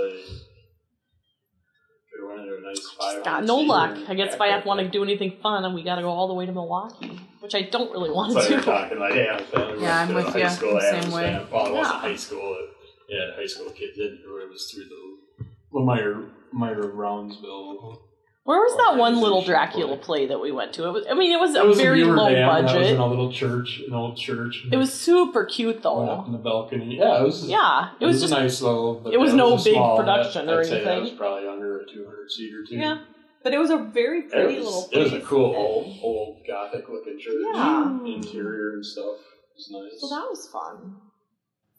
could 2.14 2.28
went 2.28 2.42
into 2.42 2.58
a 2.58 2.62
nice 2.62 2.88
five. 3.00 3.24
got 3.24 3.44
no 3.44 3.58
luck. 3.58 3.98
I 4.08 4.14
guess 4.14 4.36
if 4.36 4.42
I 4.42 4.60
want 4.60 4.82
to 4.82 4.88
do 4.88 5.02
anything 5.04 5.34
fun, 5.42 5.74
we 5.74 5.82
got 5.82 5.96
to 5.96 6.04
go 6.04 6.10
all 6.10 6.28
the 6.28 6.34
way 6.36 6.46
to 6.46 6.52
Milwaukee, 6.52 7.20
which 7.40 7.56
I 7.56 7.64
don't 7.64 7.92
really 7.92 8.12
want 8.12 8.36
It's 8.38 8.48
to 8.48 8.54
like 8.56 8.64
do. 8.66 8.70
you're 8.72 8.78
talking 8.80 9.00
like, 9.00 9.14
hey, 9.14 9.30
I'm 9.30 9.44
family. 9.46 9.82
Yeah, 9.84 10.00
I'm 10.02 10.14
went 10.14 10.28
to 10.28 10.34
with 10.34 10.44
high. 10.44 10.50
School, 10.50 10.80
Same 10.80 11.12
way. 11.12 11.46
Well, 11.52 11.66
it 11.68 11.74
wasn't 11.74 11.96
Yeah. 11.96 12.02
high 12.02 12.16
school. 12.16 12.68
It, 13.08 13.16
yeah, 13.16 13.36
high 13.36 13.46
school 13.46 13.70
kids 13.72 13.96
didn't 13.98 14.22
do 14.22 14.38
it. 14.38 14.44
It 14.46 14.50
was 14.50 14.72
through 14.72 14.86
the 14.86 15.46
Lomira, 15.74 16.30
Myra 16.54 16.88
Brownsville. 16.88 18.04
Where 18.44 18.60
was 18.60 18.78
that 18.78 18.98
one 18.98 19.20
little 19.20 19.42
Dracula 19.44 19.98
play. 19.98 20.26
that 20.28 20.40
we 20.40 20.54
went 20.54 20.72
to? 20.76 20.88
It 20.88 20.92
was, 20.92 21.06
I 21.10 21.16
mean, 21.16 21.34
it 21.34 21.40
was 21.40 21.54
a 21.54 21.60
It 21.64 21.68
was 21.68 21.78
very 21.82 22.02
a 22.02 22.06
low 22.06 22.30
Dam, 22.30 22.66
That 22.66 22.78
was 22.80 22.88
in 22.92 22.98
a 22.98 23.06
little 23.06 23.30
church, 23.30 23.82
an 23.86 23.94
old 23.94 24.16
church. 24.16 24.64
It 24.72 24.78
was 24.78 24.94
super 24.94 25.44
cute 25.44 25.76
Went 25.84 25.86
up 25.86 26.22
though. 26.22 26.26
in 26.28 26.32
the 26.32 26.38
balcony. 26.38 26.96
Yeah, 26.98 27.20
it 27.20 27.24
was. 27.24 27.44
Yeah, 27.46 27.90
it 28.00 28.06
was 28.06 28.18
a 28.24 28.28
just 28.28 28.32
nice 28.32 28.62
little. 28.62 29.06
It 29.12 29.20
was 29.20 29.34
no 29.34 29.56
a 29.56 29.58
big 29.58 29.74
small- 29.74 29.98
production 29.98 30.50
or 30.50 30.62
I'd 30.62 30.66
say 30.66 30.82
that 30.86 31.02
was 31.02 31.12
probably 31.12 31.46
under 31.50 31.82
a 31.82 31.86
200 31.92 32.32
seater 32.32 32.64
too. 32.70 32.78
yeah, 32.78 33.00
but 33.44 33.54
it 33.54 33.58
was 33.58 33.70
a 33.70 33.78
very 33.80 34.20
It 34.20 34.32
pretty 34.32 34.60
was, 34.60 34.66
little. 34.66 34.90
it 34.94 35.00
was 35.00 35.14
a 35.14 35.20
cool 35.26 35.54
old, 35.54 35.98
old 36.02 36.38
gothic 36.48 36.88
looking 36.88 37.20
church. 37.20 37.36
Yeah. 37.54 38.00
Interior 38.06 38.76
and 38.76 38.86
stuff 38.86 39.18
was 39.58 39.68
nice. 39.72 40.00
So 40.00 40.08
that 40.08 40.26
was 40.30 40.48
fun. 40.50 40.96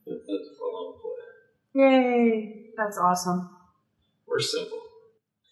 That- 0.05 0.21
That's 0.21 0.49
a 0.53 0.55
fun. 0.61 1.08
Yay. 1.79 2.71
That's 2.77 2.99
awesome. 2.99 3.49
We're 4.27 4.41
simple. 4.41 4.81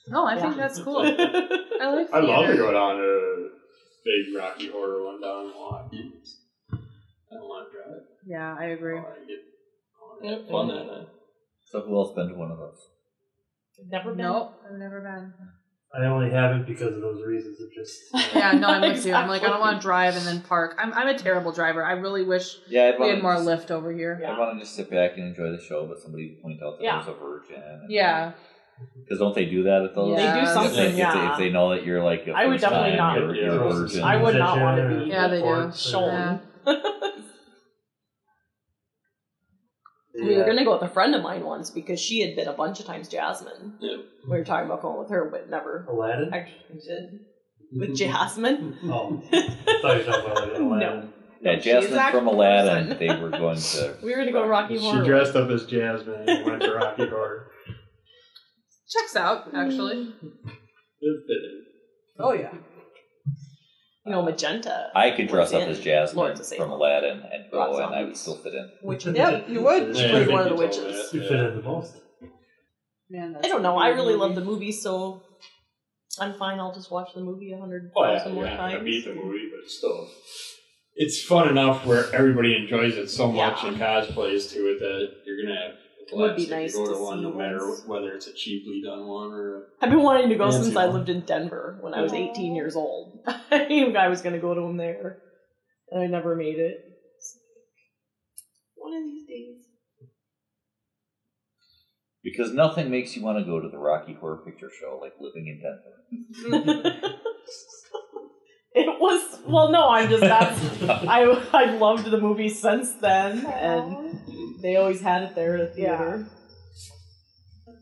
No, 0.08 0.26
I 0.26 0.40
think 0.40 0.56
that's 0.56 0.80
cool. 0.80 0.98
I 1.00 1.06
like 1.06 2.12
I'd 2.12 2.24
love 2.24 2.46
to 2.46 2.52
theater. 2.52 2.62
go 2.62 2.72
down 2.72 2.96
to 2.96 3.02
a 3.02 3.48
big 4.04 4.36
Rocky 4.36 4.68
Horror 4.68 5.04
one 5.04 5.20
down 5.20 5.46
in 5.46 5.50
Milwaukee. 5.50 6.12
I 6.72 7.34
don't 7.34 7.48
want 7.48 7.68
to 7.70 7.76
drive. 7.76 8.02
Yeah, 8.26 8.54
I 8.54 8.56
oh, 8.56 8.60
I 8.60 8.64
agree. 8.70 8.94
want 8.94 9.20
to 9.20 9.26
get 9.26 9.38
I 9.94 10.26
wanna 10.26 10.36
have 10.36 10.48
fun 10.48 10.68
that 10.68 10.92
night. 10.92 11.08
So 11.64 11.80
who 11.82 11.96
else 11.96 12.14
been 12.14 12.28
to 12.28 12.34
one 12.34 12.50
of 12.50 12.58
those? 12.58 12.88
Never 13.88 14.10
been. 14.10 14.24
Nope, 14.24 14.54
I've 14.68 14.78
never 14.78 15.00
been. 15.00 15.32
I 15.94 16.04
only 16.06 16.30
haven't 16.30 16.66
because 16.66 16.94
of 16.94 17.00
those 17.00 17.22
reasons 17.24 17.60
of 17.60 17.72
just. 17.72 18.00
Yeah, 18.36 18.52
no, 18.52 18.68
I'm 18.68 18.82
with 18.82 19.06
you. 19.06 19.14
I'm 19.14 19.28
like, 19.28 19.42
I 19.42 19.48
don't 19.48 19.60
want 19.60 19.80
to 19.80 19.82
drive 19.82 20.14
and 20.16 20.26
then 20.26 20.40
park. 20.42 20.76
I'm, 20.78 20.92
I'm 20.92 21.08
a 21.08 21.16
terrible 21.18 21.52
driver. 21.52 21.82
I 21.84 21.92
really 21.92 22.22
wish 22.22 22.56
Yeah, 22.68 22.92
I'd 22.94 23.00
we 23.00 23.08
had 23.08 23.22
more 23.22 23.36
Lyft 23.36 23.70
over 23.70 23.92
here. 23.92 24.22
I 24.26 24.38
want 24.38 24.58
to 24.58 24.60
just 24.64 24.74
sit 24.76 24.90
back 24.90 25.16
and 25.16 25.28
enjoy 25.28 25.50
the 25.52 25.62
show, 25.62 25.86
but 25.86 25.98
somebody 26.00 26.30
would 26.30 26.42
point 26.42 26.62
out 26.62 26.78
that 26.78 26.84
Yeah. 26.84 26.96
I 26.96 26.98
was 26.98 27.08
a 27.08 27.12
virgin. 27.14 27.86
Yeah. 27.88 28.32
Because 29.02 29.18
don't 29.20 29.34
they 29.34 29.46
do 29.46 29.62
that 29.62 29.82
at 29.84 29.94
those? 29.94 30.16
They 30.18 30.22
do 30.22 30.38
If 30.40 30.48
something, 30.48 30.84
if 30.84 30.92
they, 30.92 30.98
yeah. 30.98 31.32
If 31.32 31.38
they 31.38 31.50
know 31.50 31.70
that 31.70 31.86
you're 31.86 32.02
like 32.02 32.26
a 32.26 32.32
I 32.32 32.46
would 32.46 32.60
definitely 32.60 32.90
time, 32.90 32.96
not. 32.98 33.18
You're, 33.18 33.34
you're 33.34 33.62
a 33.64 33.72
virgin. 33.72 34.02
I 34.02 34.16
would 34.16 34.36
not 34.36 34.60
want 34.60 34.76
to 34.76 35.04
be 35.04 35.10
Yeah, 35.10 35.28
they 35.28 35.40
do. 35.40 35.46
reports 35.48 35.94
shown. 40.18 40.26
Yeah. 40.26 40.32
We 40.32 40.38
were 40.38 40.44
gonna 40.46 40.64
go 40.64 40.72
with 40.78 40.82
a 40.90 40.92
friend 40.92 41.14
of 41.14 41.22
mine 41.22 41.44
once 41.44 41.70
because 41.70 42.00
she 42.00 42.20
had 42.20 42.36
been 42.36 42.48
a 42.48 42.52
bunch 42.52 42.80
of 42.80 42.86
times 42.86 43.08
Jasmine. 43.08 43.74
Yeah. 43.80 43.96
We 44.28 44.38
were 44.38 44.44
talking 44.44 44.66
about 44.66 44.82
going 44.82 44.98
with 44.98 45.10
her, 45.10 45.28
but 45.30 45.48
never 45.50 45.86
Aladdin? 45.88 46.32
actually 46.32 46.80
did. 46.86 47.20
With 47.72 47.96
Jasmine? 47.96 48.78
Oh, 48.84 49.22
I 49.32 49.48
thought 49.82 49.92
you 49.92 49.98
were 49.98 50.04
talking 50.04 50.30
about 50.32 50.60
Aladdin. 50.60 50.78
No. 50.78 51.08
Yeah, 51.42 51.54
No, 51.54 51.60
Jasmine 51.60 52.10
from 52.12 52.26
Aladdin. 52.28 52.88
person. 52.88 52.98
They 52.98 53.20
were 53.20 53.30
going 53.30 53.58
to. 53.58 53.96
We 54.02 54.10
were 54.12 54.18
gonna 54.18 54.32
go 54.32 54.42
to 54.42 54.48
Rocky 54.48 54.78
Horror. 54.78 55.02
She 55.04 55.08
dressed 55.08 55.36
up 55.36 55.50
as 55.50 55.66
Jasmine 55.66 56.28
and 56.28 56.44
went 56.46 56.62
to 56.62 56.72
Rocky 56.74 57.06
Horror. 57.08 57.50
Checks 58.88 59.16
out, 59.16 59.48
actually. 59.54 60.02
It 60.02 61.20
fitted. 61.26 61.62
Oh, 62.18 62.32
yeah. 62.32 62.52
You 64.06 64.12
know, 64.12 64.22
Magenta. 64.22 64.90
I 64.94 65.10
could 65.10 65.26
dress 65.28 65.52
up 65.52 65.62
in 65.62 65.68
as 65.68 65.80
Jasmine 65.80 66.36
from 66.56 66.70
Aladdin 66.70 67.22
and 67.32 67.50
go, 67.50 67.58
Rock 67.58 67.86
and 67.86 67.94
I 67.94 68.04
would 68.04 68.16
still 68.16 68.36
fit 68.36 68.54
in. 68.54 68.70
Which 68.80 69.04
Yep, 69.06 69.48
you 69.48 69.62
would. 69.62 69.96
She 69.96 70.02
Yeah, 70.02 70.08
I 70.08 70.10
played 70.12 70.26
think 70.28 70.32
one 70.38 70.46
of 70.52 70.56
the 70.56 70.62
you 70.64 70.70
told 70.70 70.78
me 70.80 70.86
witches. 70.86 71.10
that, 71.10 71.16
You 71.16 71.22
fit 71.28 71.40
in 71.40 71.56
the 71.56 71.62
most. 71.62 71.96
Man, 73.10 73.36
I 73.42 73.48
don't 73.48 73.62
know. 73.62 73.76
I 73.76 73.88
really 73.88 74.12
movie. 74.14 74.18
love 74.18 74.34
the 74.36 74.44
movie, 74.44 74.70
so 74.72 75.22
I'm 76.20 76.34
fine. 76.34 76.60
I'll 76.60 76.72
just 76.74 76.90
watch 76.90 77.10
the 77.14 77.20
movie 77.20 77.52
a 77.52 77.58
hundred 77.58 77.90
Oh 77.96 78.04
yeah, 78.12 78.28
more 78.32 78.44
not 78.44 78.56
gonna 78.56 78.72
times. 78.74 78.84
beat 78.84 79.04
the 79.04 79.14
movie, 79.14 79.50
but 79.54 79.68
still, 79.70 80.08
it's 80.94 81.22
fun 81.22 81.48
enough 81.48 81.84
where 81.84 82.12
everybody 82.14 82.56
enjoys 82.56 82.94
it 82.96 83.08
so 83.10 83.30
much 83.30 83.62
Yeah. 83.62 83.68
and 83.70 83.76
cosplays 83.76 84.50
to 84.52 84.58
it 84.70 84.78
that 84.80 85.08
you're 85.24 85.44
gonna 85.44 85.60
have 85.60 85.72
would 86.12 86.36
be 86.36 86.46
classic 86.46 86.50
nice 86.50 86.72
to 86.72 86.78
go 86.78 86.86
to 86.86 86.92
to 86.94 87.00
one, 87.00 87.18
see 87.18 87.22
no 87.22 87.32
matter 87.32 87.68
once. 87.68 87.86
whether 87.86 88.12
it's 88.12 88.26
a 88.26 88.32
cheaply 88.32 88.82
done 88.84 89.06
one 89.06 89.32
or. 89.32 89.56
A, 89.56 89.62
I've 89.82 89.90
been 89.90 90.02
wanting 90.02 90.28
to 90.28 90.34
go 90.36 90.50
Fancy 90.50 90.64
since 90.64 90.76
I 90.76 90.86
lived 90.86 91.08
in 91.08 91.20
Denver 91.22 91.78
when 91.80 91.94
I 91.94 92.02
was 92.02 92.12
18 92.12 92.54
years 92.54 92.76
old. 92.76 93.20
I 93.50 93.66
knew 93.66 93.96
I 93.96 94.08
was 94.08 94.22
going 94.22 94.34
to 94.34 94.40
go 94.40 94.54
to 94.54 94.60
him 94.60 94.76
there, 94.76 95.18
and 95.90 96.02
I 96.02 96.06
never 96.06 96.36
made 96.36 96.58
it. 96.58 96.76
One 98.76 98.94
of 98.94 99.04
these 99.04 99.26
days. 99.26 99.64
Because 102.22 102.52
nothing 102.52 102.90
makes 102.90 103.16
you 103.16 103.22
want 103.22 103.38
to 103.38 103.44
go 103.44 103.60
to 103.60 103.68
the 103.68 103.78
Rocky 103.78 104.14
Horror 104.14 104.42
Picture 104.44 104.70
Show 104.80 104.98
like 105.00 105.12
living 105.20 105.46
in 105.46 105.62
Denver. 105.62 107.14
It 108.76 109.00
was 109.00 109.40
well, 109.46 109.70
no, 109.72 109.88
I'm 109.88 110.10
just 110.10 110.20
that's 110.20 110.82
I 111.08 111.22
I 111.54 111.76
loved 111.76 112.10
the 112.10 112.20
movie 112.20 112.50
since 112.50 112.92
then, 112.92 113.46
and 113.46 114.05
they 114.66 114.74
always 114.76 115.00
had 115.00 115.22
it 115.22 115.34
there 115.36 115.56
at 115.56 115.70
the 115.70 115.76
theater. 115.76 116.26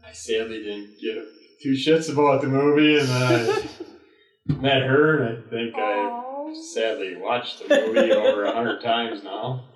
I 0.06 0.12
sadly 0.12 0.62
didn't 0.62 0.90
give 1.00 1.24
two 1.62 1.72
shits 1.72 2.12
about 2.12 2.42
the 2.42 2.48
movie, 2.48 2.98
and 2.98 3.08
then 3.08 3.68
I 4.50 4.52
met 4.60 4.82
her, 4.82 5.22
and 5.22 5.38
I 5.38 5.50
think 5.50 5.74
I 5.76 6.52
sadly 6.74 7.16
watched 7.16 7.66
the 7.66 7.74
movie 7.86 8.12
over 8.12 8.44
a 8.44 8.52
hundred 8.52 8.82
times 8.82 9.24
now. 9.24 9.70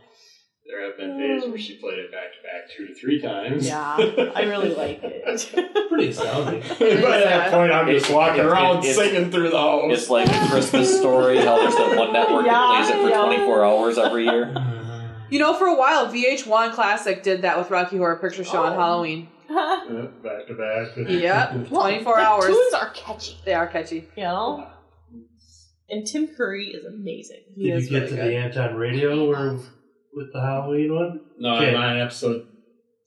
There 0.66 0.86
have 0.86 0.98
been 0.98 1.16
days 1.18 1.48
where 1.48 1.56
she 1.56 1.78
played 1.78 1.98
it 1.98 2.12
back 2.12 2.24
to 2.24 2.42
back 2.42 2.76
two 2.76 2.88
to 2.88 2.94
three 2.94 3.22
times. 3.22 3.66
Yeah, 3.66 3.96
I 4.36 4.42
really 4.42 4.74
like 4.74 5.00
it. 5.02 5.88
Pretty 5.88 6.08
astounding. 6.10 6.60
By 6.78 7.20
that 7.20 7.50
point, 7.50 7.72
I'm 7.72 7.86
just 7.88 8.10
walking 8.12 8.40
it- 8.40 8.44
around 8.46 8.78
it's- 8.84 8.94
singing 8.96 9.30
through 9.30 9.48
the 9.48 9.56
house. 9.56 9.84
It's 9.86 10.10
like 10.10 10.28
a 10.28 10.48
Christmas 10.50 10.94
story, 10.94 11.38
how 11.38 11.56
there's 11.56 11.74
that 11.74 11.96
one 11.96 12.12
network 12.12 12.44
Yeah, 12.44 12.52
that 12.52 12.84
plays 12.84 12.90
it 12.90 13.02
for 13.02 13.08
yeah. 13.08 13.24
24 13.24 13.64
hours 13.64 13.96
every 13.96 14.24
year. 14.24 14.52
You 15.30 15.38
know, 15.38 15.54
for 15.54 15.66
a 15.66 15.74
while, 15.76 16.06
VH1 16.12 16.72
Classic 16.72 17.22
did 17.22 17.42
that 17.42 17.58
with 17.58 17.70
Rocky 17.70 17.96
Horror 17.98 18.16
Picture 18.16 18.44
Show 18.44 18.62
on 18.64 18.72
Oh. 18.72 18.76
Halloween. 18.76 19.28
Back 19.48 20.46
to 20.48 20.54
back. 20.54 20.96
Yep, 21.10 21.68
24 21.68 22.16
the 22.16 22.22
hours. 22.22 22.44
tunes 22.46 22.74
are 22.74 22.90
catchy, 22.90 23.36
They 23.46 23.54
are 23.54 23.66
catchy. 23.66 24.06
you 24.16 24.22
know. 24.24 24.66
And 25.90 26.06
Tim 26.06 26.28
Curry 26.36 26.66
is 26.66 26.84
amazing. 26.84 27.44
He 27.56 27.70
Did 27.70 27.76
is 27.78 27.84
you 27.84 27.90
get 27.90 27.96
really 28.02 28.08
to 28.10 28.16
good. 28.16 28.26
the 28.30 28.36
Anton 28.36 28.76
Radio 28.76 29.26
or 29.30 29.58
with 30.12 30.32
the 30.34 30.40
Halloween 30.40 30.94
one? 30.94 31.20
No, 31.38 31.54
Okay. 31.56 31.70
I'm 31.70 31.76
on 31.76 31.98
episode 31.98 32.46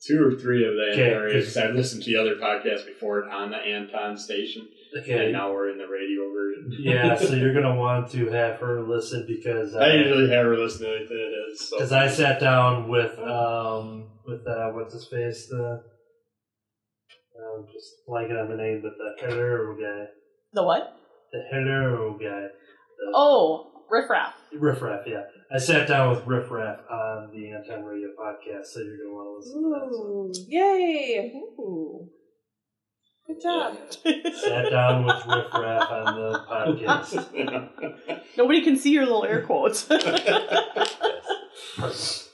two 0.03 0.23
or 0.25 0.31
three 0.31 0.65
of 0.67 0.73
that 0.73 0.93
Okay, 0.93 1.09
Anton 1.13 1.27
because- 1.27 1.43
because 1.53 1.57
I've 1.57 1.75
listened 1.75 2.03
to 2.03 2.09
the 2.11 2.19
other 2.19 2.35
podcast 2.37 2.87
before 2.87 3.19
it 3.19 3.29
on 3.31 3.51
the 3.51 3.57
Anton 3.57 4.17
station, 4.17 4.67
Okay. 4.99 5.25
and 5.25 5.33
now 5.33 5.51
we're 5.53 5.69
in 5.71 5.77
the 5.77 5.87
radio 5.87 6.21
version. 6.33 6.71
Yeah, 6.79 7.15
so 7.15 7.33
you're 7.35 7.53
gonna 7.53 7.75
want 7.75 8.11
to 8.11 8.29
have 8.29 8.59
her 8.59 8.81
listen 8.81 9.25
because 9.27 9.73
I 9.75 9.91
uh, 9.91 9.93
usually 9.93 10.29
have 10.29 10.45
her 10.45 10.57
listen 10.57 10.85
to 10.85 10.95
anything 10.95 11.17
it 11.17 11.51
is. 11.51 11.69
So. 11.69 11.77
Because 11.77 11.91
I 11.91 12.07
sat 12.07 12.39
down 12.39 12.87
with 12.89 13.17
um 13.19 14.09
with 14.25 14.45
uh 14.47 14.69
what's 14.71 14.93
his 14.93 15.07
face 15.07 15.47
the 15.49 15.81
um 17.39 17.65
just 17.71 17.87
blanking 18.07 18.39
on 18.41 18.49
the 18.49 18.57
name 18.57 18.81
but 18.83 18.93
the 18.97 19.21
hetero 19.27 19.75
guy 19.75 20.05
The 20.53 20.63
what? 20.63 20.95
the 21.31 21.41
hetero 21.51 22.13
guy 22.19 22.47
the 22.99 23.11
Oh, 23.15 23.71
Riff 23.89 24.09
Raff. 24.09 24.33
Riff 24.53 24.81
Raff 24.81 25.01
yeah 25.07 25.23
I 25.53 25.57
sat 25.57 25.87
down 25.87 26.11
with 26.15 26.25
Riff 26.27 26.51
Raff 26.51 26.79
on 26.89 27.31
the 27.33 27.51
Anton 27.51 27.83
Radio 27.83 28.09
podcast 28.19 28.65
so 28.65 28.81
you're 28.81 28.97
gonna 28.97 29.13
want 29.13 29.27
to 29.27 29.49
listen 29.49 29.63
to 29.63 29.69
that. 29.69 30.35
So. 30.35 30.45
Yay! 30.47 31.31
Ooh. 31.59 32.09
Good 33.31 33.41
job. 33.41 33.77
Sat 33.93 34.69
down 34.71 35.05
with 35.05 35.25
Riff 35.25 35.53
Raff 35.53 35.89
on 35.89 36.15
the 36.15 36.39
podcast. 36.49 38.19
Nobody 38.37 38.61
can 38.61 38.75
see 38.75 38.91
your 38.91 39.05
little 39.05 39.23
air 39.23 39.41
quotes. 39.43 39.87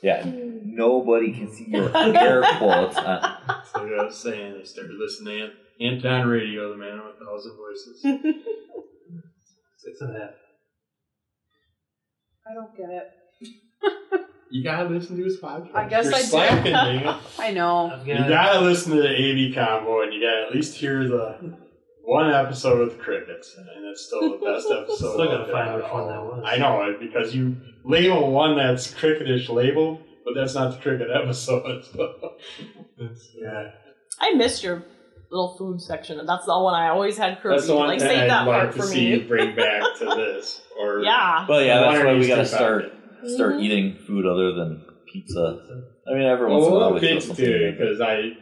Yeah, 0.02 0.24
nobody 0.64 1.32
can 1.32 1.52
see 1.52 1.66
your 1.68 1.94
air 1.96 2.42
quotes. 2.58 2.96
On, 2.96 3.36
So 3.72 3.82
like 3.82 3.92
I 4.00 4.04
was 4.04 4.16
saying, 4.16 4.56
I 4.60 4.64
started 4.64 4.96
listening 4.96 5.38
to 5.80 5.84
Ant- 5.86 6.04
Anton 6.04 6.28
Radio, 6.28 6.70
the 6.70 6.76
man 6.76 7.00
with 7.04 7.16
a 7.20 7.24
thousand 7.24 7.56
voices. 7.56 8.00
Six 9.78 10.00
and 10.00 10.16
a 10.16 10.20
half. 10.20 10.30
I 12.48 12.54
don't 12.54 12.76
get 12.76 12.90
it. 12.90 14.20
You 14.50 14.62
gotta 14.64 14.88
listen 14.88 15.16
to 15.18 15.24
his 15.24 15.38
podcast. 15.38 15.74
I 15.74 15.88
guess 15.88 16.06
You're 16.06 16.14
I 16.14 16.20
do. 16.20 16.26
slacking, 16.26 16.72
dang 16.72 17.06
it. 17.06 17.16
I 17.38 17.50
know. 17.52 17.90
I've 17.90 18.06
You 18.06 18.14
got 18.16 18.28
gotta 18.28 18.60
listen 18.60 18.92
to 18.96 19.02
the 19.02 19.08
AV 19.08 19.54
combo, 19.54 20.02
and 20.02 20.12
you 20.12 20.20
gotta 20.22 20.46
at 20.48 20.54
least 20.54 20.74
hear 20.76 21.06
the 21.06 21.56
one 22.02 22.30
episode 22.30 22.78
with 22.80 22.96
the 22.96 23.02
crickets, 23.04 23.54
and 23.58 23.84
it's 23.86 24.06
still 24.06 24.20
the 24.30 24.36
best 24.46 24.68
episode. 24.70 24.96
Still 25.14 25.24
gotta 25.26 25.52
find 25.52 25.68
at 25.68 25.76
which 25.76 25.92
one 25.92 26.08
that 26.08 26.22
was. 26.22 26.42
I 26.46 26.56
know 26.56 26.82
it 26.88 26.98
because 27.00 27.34
you 27.34 27.56
label 27.84 28.30
one 28.32 28.56
that's 28.56 28.90
cricketish 28.94 29.48
label, 29.50 30.00
but 30.24 30.34
that's 30.34 30.54
not 30.54 30.72
the 30.74 30.80
cricket 30.80 31.08
episode. 31.14 31.84
It's- 33.00 33.30
yeah, 33.40 33.70
I 34.18 34.34
missed 34.34 34.62
your 34.64 34.82
little 35.30 35.56
food 35.56 35.80
section. 35.80 36.24
That's 36.26 36.46
the 36.46 36.58
one 36.58 36.74
I 36.74 36.88
always 36.88 37.16
had 37.16 37.38
that's 37.44 37.66
the 37.68 37.76
one 37.76 37.86
Like, 37.88 38.00
thing 38.00 38.08
save 38.08 38.22
I'd 38.22 38.30
that 38.30 38.46
like 38.46 38.72
to 38.72 38.76
for 38.78 38.82
see 38.86 39.06
you 39.06 39.18
me. 39.18 39.24
bring 39.24 39.54
back 39.54 39.82
to 39.98 40.04
this. 40.16 40.62
Or 40.80 41.00
Yeah. 41.00 41.46
well, 41.48 41.62
yeah, 41.62 41.80
that's 41.80 41.98
One 41.98 42.06
why 42.06 42.14
we 42.18 42.26
gotta 42.26 42.44
start 42.46 42.86
on 42.86 42.90
start 43.26 43.54
Mhm. 43.56 43.62
eating 43.62 43.94
food 44.06 44.26
other 44.26 44.52
than 44.52 44.84
pizza. 45.12 45.60
I 46.06 46.14
mean, 46.14 46.22
every 46.22 46.50
once 46.50 46.66
in 46.66 46.72
a 46.72 46.74
while 46.76 46.90
we'll 46.92 47.00
throw 47.00 47.08
pizza 47.08 47.26
something 47.28 47.44
too, 47.44 47.72
because 47.72 48.00
I 48.00 48.36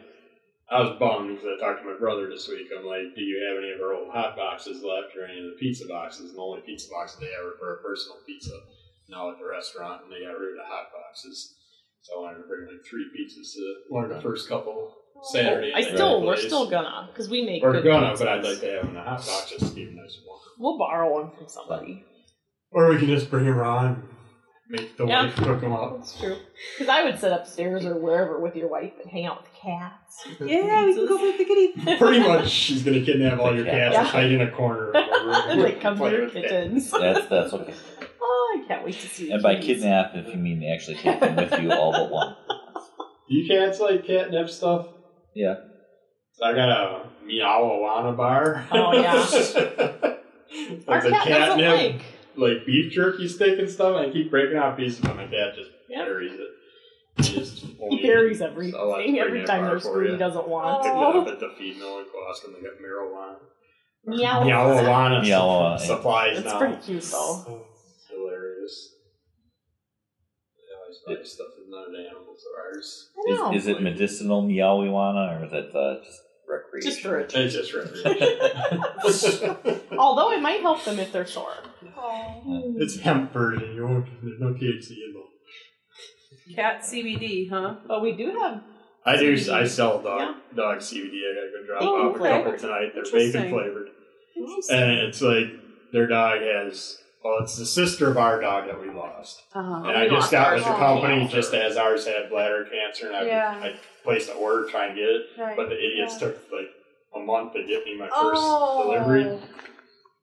I 0.69 0.81
was 0.83 0.99
bummed 0.99 1.31
because 1.31 1.47
I 1.47 1.61
talked 1.63 1.83
to 1.83 1.87
my 1.89 1.97
brother 1.97 2.29
this 2.29 2.49
week. 2.49 2.67
I'm 2.77 2.85
like, 2.85 3.15
do 3.15 3.23
you 3.23 3.39
have 3.47 3.63
any 3.63 3.71
of 3.71 3.81
our 3.81 3.95
old 3.95 4.11
hot 4.13 4.35
boxes 4.35 4.83
left 4.83 5.15
or 5.17 5.23
any 5.25 5.39
of 5.39 5.45
the 5.55 5.57
pizza 5.61 5.87
boxes? 5.87 6.31
And 6.31 6.39
the 6.39 6.43
only 6.43 6.61
pizza 6.67 6.91
boxes 6.91 7.21
they 7.21 7.31
have 7.31 7.47
are 7.47 7.57
for 7.59 7.79
a 7.79 7.83
personal 7.83 8.19
pizza 8.27 8.51
now 9.09 9.31
at 9.31 9.39
the 9.39 9.47
restaurant, 9.47 10.03
and 10.03 10.11
they 10.11 10.27
got 10.27 10.35
rid 10.35 10.51
of 10.51 10.57
the 10.59 10.67
hot 10.67 10.91
boxes. 10.91 11.55
So 12.03 12.19
I 12.19 12.23
wanted 12.23 12.39
to 12.43 12.49
bring 12.49 12.67
like 12.67 12.83
three 12.85 13.07
pizzas 13.15 13.55
to 13.55 13.75
one 13.91 14.05
of 14.05 14.11
the 14.11 14.21
first 14.21 14.49
couple 14.49 14.93
Saturdays. 15.31 15.73
I 15.75 15.83
still, 15.83 16.21
the 16.21 16.27
we're 16.27 16.35
place. 16.35 16.47
still 16.47 16.69
gonna, 16.69 17.09
because 17.13 17.31
we 17.31 17.43
make 17.47 17.63
We're 17.63 17.73
good 17.75 17.85
gonna, 17.85 18.13
pizzas. 18.13 18.19
but 18.19 18.29
I'd 18.29 18.45
like 18.45 18.59
to 18.61 18.67
have 18.67 18.81
them 18.83 18.89
in 18.89 18.95
the 18.95 19.01
hot 19.03 19.19
box 19.19 19.51
just 19.51 19.69
to 19.71 19.75
keep 19.75 19.87
them 19.89 19.97
nice 20.03 20.17
and 20.19 20.27
warm. 20.27 20.41
We'll 20.59 20.79
borrow 20.79 21.13
one 21.15 21.31
from 21.37 21.49
somebody. 21.49 22.05
Or 22.73 22.89
we 22.91 22.99
can 22.99 23.07
just 23.07 23.31
bring 23.31 23.45
them 23.47 23.61
on, 23.61 24.03
make 24.69 24.97
the 24.97 25.07
Yeah. 25.07 25.25
wife 25.25 25.37
cook 25.37 25.61
them 25.61 25.73
up. 25.73 25.97
That's 25.99 26.19
true. 26.19 26.37
Because 26.79 26.89
I 26.89 27.05
would 27.05 27.19
sit 27.19 27.33
upstairs 27.33 27.85
or 27.85 27.95
wherever 27.99 28.41
with 28.41 28.57
your 28.57 28.69
wife 28.69 28.93
and 29.03 29.11
hang 29.11 29.27
out 29.27 29.43
with 29.43 29.51
the 29.53 29.59
cats. 29.61 30.27
Yeah, 30.41 30.85
we 30.85 30.95
can 30.95 31.07
go 31.07 31.19
play 31.19 31.29
with 31.29 31.39
the 31.39 31.45
kitty. 31.45 31.97
Pretty 31.99 32.21
much, 32.21 32.49
she's 32.51 32.83
gonna 32.83 33.01
kidnap 33.01 33.39
all 33.39 33.55
your 33.55 33.65
cats 33.65 33.93
Yeah. 33.95 34.01
and 34.01 34.09
hide 34.09 34.33
in 34.33 34.41
a 34.41 34.51
corner. 34.51 34.89
of 34.89 34.95
my 34.95 35.57
they 35.63 35.73
come 35.73 35.99
to 35.99 36.11
your 36.11 36.29
kittens. 36.31 36.91
That's 36.91 37.27
that's 37.27 37.53
okay. 37.53 37.75
Oh, 38.21 38.61
I 38.65 38.67
can't 38.67 38.85
wait 38.85 38.95
to 38.95 39.07
see. 39.09 39.31
And 39.31 39.43
by 39.43 39.55
kitties. 39.57 39.83
kidnap, 39.83 40.13
if 40.17 40.27
you 40.29 40.35
mean 40.37 40.65
actually 40.65 40.97
take 40.97 41.21
them 41.21 41.37
with 41.37 41.61
you, 41.61 41.73
all 41.73 41.93
but 41.93 42.11
one. 42.11 42.37
Do 42.49 42.55
you 43.35 43.49
cats 43.49 43.79
like 43.81 44.05
catnip 44.05 44.49
stuff? 44.51 44.89
Yeah. 45.35 45.55
I 46.43 46.53
got 46.53 46.69
a 46.69 47.03
Meowawana 47.27 48.15
bar. 48.17 48.67
Oh, 48.71 48.93
yeah. 48.95 49.25
it's 49.25 49.55
Our 50.89 50.99
a 50.99 51.11
cat 51.11 51.29
doesn't 51.29 51.61
like. 51.65 52.03
Like 52.37 52.67
beef 52.67 52.93
jerky 52.93 53.29
stick 53.29 53.59
and 53.59 53.71
stuff. 53.71 53.97
And 53.97 54.11
I 54.11 54.13
keep 54.13 54.31
breaking 54.31 54.59
off 54.59 54.77
pieces, 54.77 55.01
but 55.01 55.17
my 55.17 55.27
cat 55.27 55.55
just 55.57 55.71
Yeah. 55.89 56.05
buries 56.05 56.33
it. 56.33 56.49
He 57.17 57.23
just 57.41 57.65
only 57.81 57.97
He 57.99 58.03
buries 58.07 58.39
So 58.39 58.47
I'll 58.47 58.53
have 58.53 58.67
to 58.67 58.73
everything 58.73 59.15
bring 59.15 59.19
every 59.21 59.45
time 59.47 59.65
there's 59.65 59.83
food 59.85 60.11
he 60.11 60.17
doesn't 60.17 60.41
Picked 60.41 60.49
want. 60.51 60.85
it 60.87 60.91
Oh. 60.93 61.21
up 61.23 61.29
at 61.29 61.41
the 61.41 61.51
feed 61.59 61.79
mill 61.79 61.99
in 62.01 62.07
Boston. 62.13 62.55
They 62.55 62.61
got 62.63 62.79
marijuana. 62.79 63.37
Meow. 64.09 64.43
Meowawana 64.45 65.23
Meowawana, 65.23 65.23
su- 65.23 65.29
yeah. 65.29 65.77
supplies 65.97 66.39
It's 66.39 66.47
now. 66.47 66.59
pretty 66.59 66.77
cute 66.77 67.03
though. 67.03 67.65
It's 67.97 68.07
hilarious. 68.09 68.93
They 70.57 70.79
always 70.79 70.99
buy 71.21 71.25
stuff 71.29 71.47
that's 71.57 71.69
not 71.69 71.89
an 71.89 72.07
animals 72.09 72.41
or 72.55 72.77
ours. 72.77 73.11
I. 73.17 73.53
Is, 73.53 73.63
is 73.63 73.69
it 73.69 73.83
medicinal 73.83 74.43
meowiwana 74.45 75.41
or 75.41 75.45
is 75.47 75.53
it 75.53 75.75
uh, 75.75 76.05
just 76.05 76.21
recreation? 76.49 76.91
Just 76.91 77.03
for 77.03 77.19
a 77.19 77.23
It's 77.25 77.55
just 77.55 77.75
recreation. 77.75 79.81
Although 79.99 80.31
it 80.33 80.41
might 80.41 80.61
help 80.61 80.85
them 80.85 80.99
if 81.01 81.11
they're 81.13 81.27
sore. 81.27 81.55
It's 82.79 82.99
hemp 83.01 83.33
version. 83.33 83.75
You 83.75 83.87
won't. 83.87 84.07
There's 84.23 84.41
no 84.41 84.49
THC 84.55 84.97
involved. 85.09 85.31
Cat 86.55 86.83
CBD, 86.83 87.49
huh? 87.51 87.77
But 87.87 88.03
we 88.03 88.13
do 88.13 88.31
have. 88.39 88.63
I 89.05 89.17
do. 89.17 89.35
CBD. 89.35 89.53
I 89.53 89.67
sell 89.67 90.01
dog 90.03 90.21
Yeah. 90.21 90.35
dog 90.55 90.79
CBD. 90.79 91.23
I 91.23 91.35
gotta 91.35 91.51
go 91.53 91.67
drop 91.67 91.83
Oh, 91.83 92.11
off 92.11 92.17
okay. 92.17 92.29
a 92.41 92.43
couple 92.45 92.59
tonight. 92.59 92.93
They're 92.95 93.05
bacon 93.13 93.51
flavored, 93.51 93.89
Interesting. 94.37 94.77
and 94.77 94.91
it's 94.93 95.21
like 95.23 95.47
their 95.93 96.07
dog 96.07 96.41
has. 96.41 96.99
Well, 97.25 97.39
it's 97.43 97.57
the 97.59 97.67
sister 97.67 98.09
of 98.09 98.17
our 98.19 98.41
dog 98.41 98.67
that 98.67 98.81
we 98.81 98.89
lost, 98.89 99.43
Uh-huh. 99.53 99.89
and 99.89 99.99
I 99.99 100.07
just 100.09 100.31
got 100.31 100.55
with 100.55 100.63
the 100.63 100.71
company 100.71 101.21
cancer. 101.23 101.37
just 101.37 101.55
as 101.55 101.77
ours 101.77 102.07
had 102.07 102.31
bladder 102.31 102.65
cancer, 102.71 103.09
and 103.09 103.17
I, 103.17 103.27
Yeah. 103.27 103.61
I 103.61 103.75
placed 104.05 104.31
an 104.31 104.37
order 104.37 104.69
trying 104.69 104.71
to 104.71 104.71
try 104.71 104.87
and 104.87 104.95
get 104.97 105.09
it, 105.09 105.27
Right. 105.37 105.57
but 105.57 105.69
the 105.69 105.75
idiots 105.77 106.15
Yeah. 106.21 106.29
took 106.29 106.37
like 106.53 106.71
a 107.17 107.19
month 107.19 107.55
to 107.55 107.65
get 107.65 107.85
me 107.85 107.97
my 107.97 108.07
first 108.07 108.43
Oh. 108.45 108.85
delivery. 108.93 109.41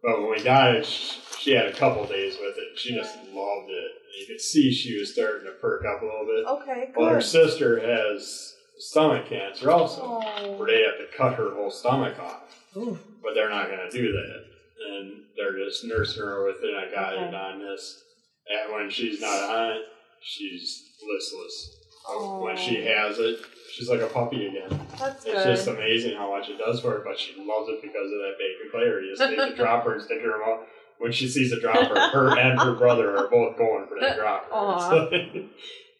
But 0.02 0.22
when 0.22 0.32
we 0.32 0.44
got 0.44 0.76
it, 0.76 0.86
sh- 0.86 1.18
she 1.44 1.52
had 1.56 1.66
a 1.66 1.74
couple 1.74 2.06
days 2.06 2.38
with 2.40 2.58
it. 2.58 2.80
She 2.80 2.96
just 2.96 3.16
loved 3.34 3.70
it. 3.70 3.92
You 4.20 4.26
could 4.28 4.40
see 4.40 4.72
she 4.72 4.98
was 4.98 5.12
starting 5.12 5.46
to 5.46 5.52
perk 5.54 5.84
up 5.86 6.02
a 6.02 6.06
little 6.06 6.26
bit. 6.26 6.46
Okay, 6.48 6.92
Well, 6.96 7.10
her 7.10 7.22
sister 7.22 7.80
has 7.80 8.54
stomach 8.78 9.28
cancer 9.28 9.70
also, 9.72 10.02
Oh. 10.04 10.52
where 10.58 10.68
they 10.68 10.84
have 10.84 10.98
to 11.00 11.18
cut 11.18 11.34
her 11.36 11.54
whole 11.54 11.72
stomach 11.72 12.18
off. 12.20 12.42
Ooh. 12.78 12.98
But 13.22 13.34
they're 13.34 13.50
not 13.50 13.68
going 13.68 13.80
to 13.80 13.92
do 13.92 14.12
that. 14.12 14.46
And 14.90 15.24
they're 15.36 15.58
just 15.66 15.84
nursing 15.86 16.24
her 16.24 16.46
with 16.46 16.58
it. 16.64 16.76
I 16.76 16.94
got 16.94 17.14
it 17.14 17.34
on 17.34 17.60
this. 17.60 18.04
And 18.50 18.74
when 18.74 18.90
she's 18.90 19.20
not 19.22 19.50
on 19.50 19.72
it, 19.78 19.82
she's 20.22 20.84
listless. 21.06 21.78
uh, 22.10 22.40
when 22.40 22.58
she 22.58 22.84
has 22.86 23.18
it, 23.20 23.40
she's 23.74 23.90
like 23.90 24.02
a 24.02 24.08
puppy 24.08 24.48
again. 24.48 24.80
That's 25.00 25.24
It's 25.26 25.34
good. 25.34 25.56
just 25.56 25.68
amazing 25.68 26.16
how 26.18 26.32
much 26.32 26.50
it 26.50 26.58
does 26.58 26.82
for 26.82 26.92
her, 26.92 27.02
but 27.06 27.18
she 27.20 27.34
loves 27.38 27.70
it 27.70 27.82
because 27.82 28.06
of 28.12 28.20
that 28.20 28.36
bacon 28.38 28.70
clarity. 28.72 29.08
You 29.08 29.16
just 29.18 29.30
take 29.30 29.38
the 29.52 29.56
dropper 29.64 29.94
and 29.94 30.02
stick 30.04 30.22
her 30.22 30.38
mouth. 30.40 30.68
When 31.00 31.12
she 31.12 31.28
sees 31.28 31.52
a 31.52 31.60
dropper, 31.60 32.00
her 32.00 32.38
and 32.38 32.60
her 32.60 32.74
brother 32.76 33.18
are 33.18 33.28
both 33.30 33.58
going 33.58 33.88
for 33.88 34.00
that 34.00 34.18
dropper. 34.18 34.48
Aw. 34.54 34.78
It's, 35.06 35.12
like, 35.12 35.32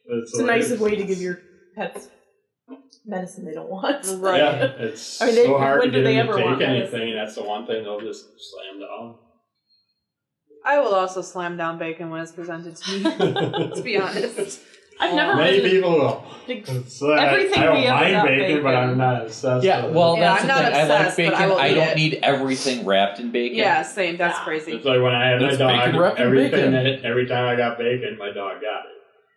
it's, 0.06 0.32
It's 0.32 0.40
a 0.40 0.46
nice 0.46 0.72
way 0.80 0.96
to 0.96 1.04
give 1.04 1.20
your 1.20 1.40
pets 1.76 2.08
medicine 3.06 3.46
they 3.46 3.54
don't 3.54 3.70
want. 3.70 4.06
Right. 4.22 4.38
Yeah, 4.40 4.64
it's 4.78 5.22
I 5.22 5.26
mean, 5.28 5.36
they- 5.36 5.46
so 5.46 5.58
hard 5.58 5.80
when 5.80 5.92
to 5.92 5.98
do 5.98 6.04
they 6.04 6.18
ever 6.18 6.34
take 6.36 6.46
want 6.46 6.62
anything. 6.62 7.00
medicine? 7.00 7.16
That's 7.16 7.36
the 7.36 7.44
one 7.44 7.66
thing 7.68 7.84
they'll 7.84 8.00
just 8.00 8.26
slam 8.52 8.80
down. 8.80 9.16
I 10.66 10.80
will 10.80 10.96
also 10.96 11.22
slam 11.22 11.58
down 11.58 11.78
bacon 11.78 12.10
when 12.10 12.22
it's 12.22 12.32
presented 12.32 12.78
to 12.78 12.92
me. 12.92 13.04
to 13.76 13.82
be 13.84 13.98
honest. 13.98 14.62
I've 15.00 15.14
never 15.16 15.36
Many 15.36 15.58
really 15.58 15.70
people 15.72 15.92
will. 15.92 16.26
big 16.48 16.68
It's 16.70 17.02
like, 17.02 17.20
Everything 17.22 17.60
I 17.62 17.66
don't 17.66 17.74
mind 17.88 18.12
got 18.14 18.28
bacon, 18.28 18.64
but. 18.64 18.76
I'm 18.76 18.98
not 18.98 19.22
obsessed. 19.24 19.66
Yeah, 19.66 19.82
with 19.86 19.92
it. 19.92 19.98
well, 19.98 20.16
Yeah, 20.18 20.22
that's 20.22 20.42
I'm 20.42 20.48
the 20.48 20.54
not 21.04 21.14
thing. 21.14 21.30
I 21.34 21.46
like 21.46 21.48
bacon. 21.48 21.60
I 21.60 21.64
I, 21.64 21.74
don't 21.74 21.88
it. 21.90 21.96
need 21.98 22.20
everything 22.24 22.86
wrapped 22.86 23.20
in 23.20 23.32
bacon. 23.32 23.58
Yeah, 23.58 23.82
same. 23.82 24.18
That's 24.18 24.38
Yeah. 24.40 24.44
crazy. 24.44 24.72
It's 24.74 24.86
like 24.86 25.02
when 25.02 25.14
I 25.16 25.28
had 25.30 25.42
my 25.42 25.56
dog, 25.56 25.60
bacon 25.86 26.00
wrapped 26.00 26.20
in 26.20 26.26
everything 26.26 26.52
bacon. 26.52 26.72
that 26.74 27.06
every 27.06 27.26
time 27.28 27.46
I 27.48 27.56
got 27.56 27.78
bacon, 27.78 28.18
my 28.20 28.28
dog 28.32 28.62
got 28.62 28.86
it. 28.86 28.92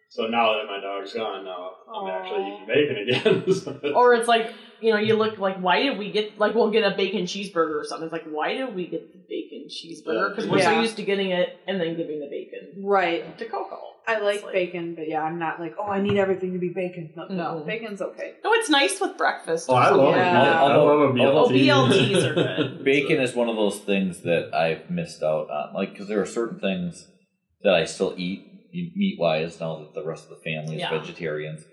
So 0.08 0.28
now 0.28 0.52
that 0.54 0.66
my 0.66 0.80
dog's 0.80 1.12
gone, 1.12 1.44
now 1.44 1.72
I'm 1.88 2.04
Aw. 2.04 2.08
actually 2.10 2.46
eating 2.46 2.66
bacon 2.66 3.42
again. 3.42 3.52
So- 3.82 3.92
Or 3.94 4.14
it's 4.14 4.28
like, 4.28 4.52
you 4.80 4.92
know, 4.92 4.98
you 4.98 5.14
look 5.16 5.38
like, 5.38 5.56
why 5.58 5.82
did 5.82 5.98
we 5.98 6.10
get, 6.12 6.38
like, 6.38 6.54
we'll 6.54 6.70
get 6.70 6.84
a 6.90 6.96
bacon 6.96 7.22
cheeseburger 7.22 7.80
or 7.80 7.84
something. 7.84 8.04
It's 8.06 8.12
like, 8.12 8.24
why 8.30 8.54
did 8.54 8.74
we 8.74 8.86
get 8.86 9.12
the 9.12 9.18
bacon 9.28 9.68
cheeseburger? 9.68 10.30
Because 10.34 10.48
we're 10.50 10.60
so 10.62 10.80
used 10.80 10.96
to 10.96 11.02
getting 11.02 11.30
it 11.30 11.58
and 11.66 11.80
then 11.80 11.96
giving 11.96 12.20
the 12.20 12.28
bacon 12.28 12.84
Right. 12.84 13.36
to 13.38 13.44
Coco. 13.46 13.78
I 14.08 14.20
like, 14.20 14.36
It's 14.36 14.44
like- 14.44 14.52
bacon, 14.54 14.94
but 14.94 15.08
yeah, 15.08 15.22
I'm 15.22 15.38
not 15.38 15.58
like, 15.58 15.74
oh, 15.78 15.86
I 15.86 16.00
need 16.00 16.16
everything 16.16 16.52
to 16.52 16.58
be 16.58 16.68
bacon. 16.68 17.12
No, 17.16 17.26
no 17.28 17.64
bacon's 17.66 18.00
okay. 18.00 18.34
No, 18.44 18.52
it's 18.52 18.70
nice 18.70 19.00
with 19.00 19.16
breakfast. 19.18 19.66
oh, 19.68 19.74
I 19.74 19.90
love 19.90 20.14
it. 20.14 20.18
Yeah. 20.18 20.62
I 20.64 20.76
love 20.76 21.00
a 21.00 21.12
BLT. 21.12 21.70
Oh, 21.70 21.88
BLTs 21.88 22.24
are 22.24 22.34
good. 22.56 22.84
Bacon 22.84 23.20
is 23.20 23.34
one 23.34 23.48
of 23.48 23.56
those 23.56 23.78
things 23.80 24.22
that 24.22 24.54
I've 24.54 24.88
missed 24.90 25.22
out 25.22 25.50
on. 25.50 25.74
Like, 25.74 25.92
because 25.92 26.06
there 26.08 26.20
are 26.20 26.26
certain 26.26 26.60
things 26.60 27.08
that 27.62 27.74
I 27.74 27.84
still 27.84 28.14
eat 28.16 28.44
meat 28.72 29.16
wise 29.18 29.58
now 29.58 29.78
that 29.78 29.94
the 29.94 30.04
rest 30.06 30.24
of 30.24 30.30
the 30.30 30.36
family 30.44 30.76
is 30.76 30.80
Yeah. 30.82 30.90
vegetarians. 30.98 31.64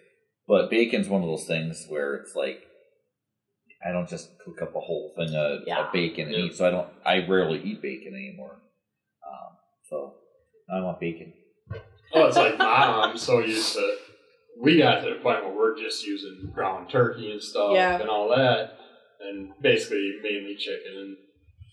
But 0.48 0.70
bacon's 0.70 1.08
one 1.10 1.22
of 1.22 1.28
those 1.28 1.46
things 1.46 1.86
where 1.90 2.16
it's 2.16 2.34
like 2.36 2.62
I 3.86 3.92
don't 3.92 4.08
just 4.08 4.30
cook 4.40 4.62
up 4.62 4.70
a 4.76 4.80
whole 4.80 5.12
thing 5.18 5.36
of, 5.36 5.62
Yeah. 5.68 5.86
of 5.88 5.92
bacon 5.94 6.28
and 6.30 6.36
Yeah. 6.36 6.44
eat. 6.46 6.56
So 6.56 6.66
I 6.66 6.70
don't. 6.72 6.88
I 7.06 7.28
rarely 7.28 7.62
eat 7.62 7.82
bacon 7.82 8.14
anymore. 8.16 8.62
Um, 9.28 9.58
so 9.90 10.16
I 10.74 10.80
want 10.82 11.00
bacon. 11.02 11.34
Oh, 12.16 12.26
it's 12.28 12.38
like 12.38 12.58
mom. 12.58 13.10
I'm 13.12 13.18
so 13.18 13.40
used 13.40 13.74
to. 13.74 13.96
We 14.62 14.78
got 14.78 15.02
to 15.02 15.10
the 15.10 15.16
point 15.22 15.44
where 15.46 15.54
we're 15.56 15.78
just 15.78 16.06
using 16.06 16.52
ground 16.54 16.90
turkey 16.90 17.32
and 17.32 17.42
stuff 17.42 17.72
Yeah. 17.74 18.00
and 18.00 18.10
all 18.10 18.30
that, 18.30 18.78
and 19.22 19.52
basically 19.62 20.20
mainly 20.22 20.56
chicken 20.56 20.94
and 20.96 21.18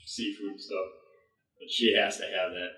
seafood 0.06 0.58
stuff. 0.58 0.86
But 1.58 1.70
she 1.70 1.94
has 1.94 2.16
to 2.16 2.22
have 2.24 2.52
that 2.52 2.70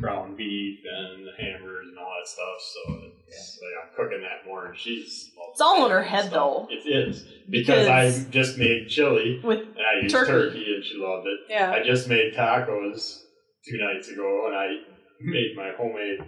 ground 0.00 0.36
beef 0.36 0.78
and 0.84 1.24
the 1.26 1.32
hammers 1.42 1.86
and 1.88 1.98
all 1.98 2.12
that 2.18 2.26
stuff. 2.28 2.58
So 2.74 2.94
it's 3.28 3.58
like 3.62 3.84
I'm 3.84 3.96
cooking 3.96 4.22
that 4.22 4.48
more, 4.48 4.66
and 4.66 4.78
she's. 4.78 5.30
It's 5.52 5.60
all 5.60 5.84
in 5.84 5.90
her 5.90 6.02
head, 6.02 6.30
though. 6.30 6.66
It 6.70 6.86
is 6.88 7.22
because, 7.48 7.84
Because- 7.84 7.88
I 8.26 8.30
just 8.30 8.56
made 8.58 8.88
chili 8.88 9.40
With 9.44 9.60
and 9.60 9.76
I 9.78 10.02
used 10.02 10.14
turkey. 10.14 10.30
turkey. 10.32 10.74
and 10.74 10.84
she 10.84 10.96
loved 10.96 11.26
it. 11.26 11.40
Yeah. 11.50 11.72
I 11.72 11.82
just 11.82 12.08
made 12.08 12.32
tacos 12.34 13.20
two 13.68 13.78
nights 13.78 14.08
ago, 14.08 14.46
and 14.46 14.56
I 14.56 14.66
made 15.20 15.54
my 15.56 15.70
homemade 15.78 16.20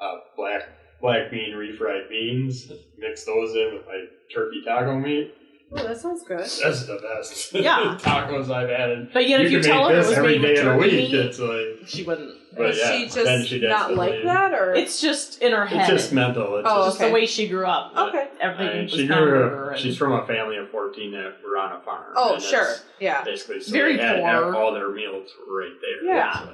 uh, 0.00 0.16
black 0.36 0.62
black 1.00 1.30
bean 1.30 1.54
refried 1.54 2.08
beans. 2.08 2.70
Mix 2.98 3.24
those 3.24 3.54
in 3.54 3.74
with 3.74 3.86
my 3.86 4.04
turkey 4.34 4.62
taco 4.64 4.98
meat. 4.98 5.34
Oh, 5.72 5.84
that 5.86 6.00
sounds 6.00 6.24
good. 6.24 6.40
That's 6.40 6.84
the 6.86 6.98
best 7.00 7.52
Yeah. 7.54 7.96
tacos 8.02 8.50
I've 8.50 8.68
had. 8.68 9.12
But 9.12 9.28
yet, 9.28 9.40
if 9.42 9.52
you 9.52 9.60
can 9.60 9.70
tell 9.70 9.84
make 9.88 9.92
her 9.92 9.98
it 9.98 10.02
this 10.02 10.08
was 10.08 10.18
every 10.18 10.38
made 10.40 10.42
with 10.42 10.56
day 10.56 10.60
of 10.60 10.64
the 10.66 10.72
turkey 10.72 10.96
week. 10.96 11.10
meat, 11.12 11.14
It's 11.14 11.38
like, 11.38 11.88
she 11.88 12.02
wouldn't. 12.02 12.34
but 12.56 12.76
yeah, 12.76 12.90
she 12.90 12.98
then 13.08 13.38
just 13.38 13.48
she 13.50 13.60
not 13.60 13.94
like 13.94 14.24
that, 14.24 14.52
or 14.52 14.74
It's 14.74 15.00
just 15.00 15.40
in 15.40 15.52
her 15.52 15.66
head. 15.66 15.82
It's 15.82 15.88
just 16.02 16.12
mental. 16.12 16.56
It's 16.56 16.66
Oh, 16.68 16.86
just, 16.86 16.98
Just 16.98 17.08
the 17.08 17.14
way 17.14 17.24
she 17.24 17.46
grew 17.46 17.66
up. 17.66 17.92
okay? 17.96 18.30
Everything 18.40 18.68
I 18.68 18.74
mean, 18.80 18.88
she 18.88 19.06
grew. 19.06 19.68
and- 19.68 19.78
She's 19.78 19.96
from 19.96 20.12
a 20.12 20.26
family 20.26 20.56
of 20.56 20.70
fourteen 20.70 21.12
that 21.12 21.36
were 21.48 21.56
on 21.56 21.70
a 21.80 21.80
farm. 21.84 22.14
Oh, 22.16 22.40
sure, 22.40 22.74
yeah. 22.98 23.22
Basically, 23.22 23.60
so 23.60 23.70
Very 23.70 23.96
they 23.96 24.02
had, 24.02 24.16
poor. 24.16 24.26
had 24.28 24.42
all 24.56 24.74
their 24.74 24.90
meals 24.90 25.30
right 25.48 25.70
there. 25.80 26.04
Yeah. 26.16 26.46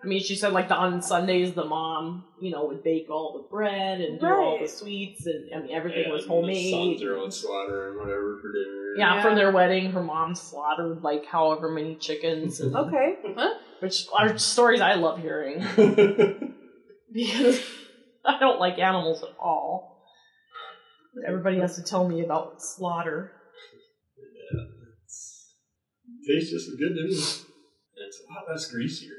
It's 0.00 0.04
like- 0.04 0.06
I 0.06 0.08
mean, 0.08 0.20
she 0.22 0.36
said 0.36 0.52
like 0.52 0.68
the, 0.68 0.74
on 0.76 1.02
Sundays 1.02 1.54
the 1.54 1.64
mom, 1.64 2.24
you 2.40 2.50
know, 2.52 2.66
would 2.66 2.82
bake 2.84 3.10
all 3.10 3.32
the 3.42 3.48
bread 3.48 4.00
and 4.00 4.20
do 4.20 4.26
all 4.26 4.54
the 4.54 4.60
Right. 4.60 4.70
sweets, 4.70 5.26
and 5.26 5.52
I 5.54 5.60
mean 5.60 5.74
everything 5.74 6.04
and 6.04 6.12
was 6.12 6.24
The 6.24 6.30
homemade. 6.30 6.70
sons 6.98 7.02
are 7.02 7.18
out 7.18 7.34
slaughtering 7.34 7.98
whatever 7.98 8.38
for 8.40 8.52
dinner. 8.52 8.94
Yeah, 8.96 9.14
Yeah. 9.16 9.22
for 9.22 9.34
their 9.34 9.50
wedding, 9.52 9.90
her 9.92 10.02
mom 10.02 10.34
slaughtered 10.34 11.02
like 11.02 11.26
however 11.26 11.68
many 11.70 11.96
chickens, 11.96 12.60
and, 12.60 12.74
Okay. 12.82 13.16
Huh? 13.36 13.54
which 13.80 14.06
are 14.12 14.36
stories 14.38 14.80
I 14.80 14.94
love 14.94 15.20
hearing 15.20 15.58
because 17.12 17.60
I 18.24 18.38
don't 18.40 18.58
like 18.60 18.78
animals 18.78 19.22
at 19.22 19.30
all. 19.40 20.04
But 21.14 21.24
everybody 21.28 21.58
has 21.58 21.74
to 21.76 21.82
tell 21.82 22.06
me 22.08 22.22
about 22.24 22.62
slaughter. 22.62 23.32
Yeah, 24.16 24.64
it's 25.04 25.54
tastes 26.26 26.50
just 26.52 26.68
as 26.68 26.74
good 26.76 26.94
to 26.94 27.02
me. 27.02 27.14
And 27.14 28.06
it's 28.06 28.20
a 28.28 28.32
lot 28.32 28.44
less 28.48 28.70
greasier. 28.70 29.14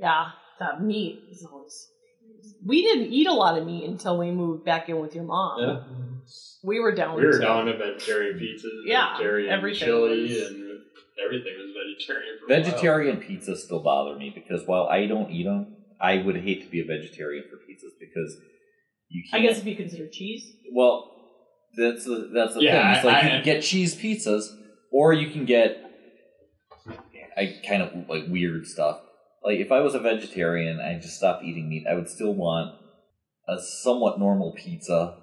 Yeah, 0.00 0.26
that 0.58 0.82
meat 0.82 1.22
is 1.30 1.46
always. 1.50 1.86
We 2.66 2.82
didn't 2.82 3.12
eat 3.12 3.26
a 3.26 3.32
lot 3.32 3.58
of 3.58 3.66
meat 3.66 3.84
until 3.84 4.18
we 4.18 4.30
moved 4.30 4.64
back 4.64 4.88
in 4.88 4.98
with 4.98 5.14
your 5.14 5.24
mom. 5.24 5.60
Yeah. 5.60 5.80
We 6.62 6.80
were 6.80 6.92
down. 6.94 7.16
We 7.16 7.24
were 7.24 7.32
to- 7.32 7.38
down 7.38 7.66
to 7.66 7.76
vegetarian 7.76 8.38
pizzas, 8.38 8.64
Yeah, 8.84 9.12
vegetarian 9.12 9.50
everything 9.52 9.86
chili, 9.88 10.22
was- 10.22 10.42
and 10.50 10.80
everything 11.24 11.54
was 11.58 11.70
vegetarian. 11.74 12.38
For 12.38 12.44
a 12.46 12.48
while. 12.48 12.62
Vegetarian 12.62 13.16
pizzas 13.20 13.56
still 13.58 13.82
bother 13.82 14.16
me 14.18 14.30
because 14.34 14.66
while 14.66 14.84
I 14.84 15.06
don't 15.06 15.30
eat 15.30 15.44
them, 15.44 15.76
I 16.00 16.18
would 16.22 16.36
hate 16.36 16.62
to 16.64 16.68
be 16.70 16.80
a 16.80 16.84
vegetarian 16.84 17.44
for 17.50 17.56
pizzas 17.56 17.92
because 17.98 18.36
you 19.08 19.22
I 19.32 19.36
can't. 19.38 19.44
I 19.44 19.46
guess 19.46 19.58
if 19.60 19.66
you 19.66 19.76
consider 19.76 20.08
cheese. 20.08 20.50
Well, 20.72 21.10
that's 21.76 22.04
the 22.04 22.30
that's 22.32 22.54
the 22.54 22.62
Yeah, 22.62 22.82
thing. 22.88 22.96
It's 22.96 23.04
like 23.04 23.16
I- 23.16 23.20
you 23.22 23.26
I- 23.28 23.30
can 23.36 23.44
get 23.44 23.62
cheese 23.62 23.94
pizzas, 23.96 24.44
or 24.92 25.12
you 25.12 25.30
can 25.30 25.44
get 25.46 25.86
I 27.36 27.58
kind 27.66 27.82
of 27.82 28.08
like 28.08 28.24
weird 28.28 28.66
stuff. 28.66 29.00
Like 29.44 29.58
if 29.58 29.72
I 29.72 29.80
was 29.80 29.94
a 29.94 30.00
vegetarian, 30.00 30.80
I 30.80 30.98
just 30.98 31.16
stopped 31.16 31.44
eating 31.44 31.68
meat. 31.68 31.84
I 31.90 31.94
would 31.94 32.08
still 32.08 32.34
want 32.34 32.74
a 33.48 33.58
somewhat 33.60 34.18
normal 34.18 34.52
pizza, 34.56 35.16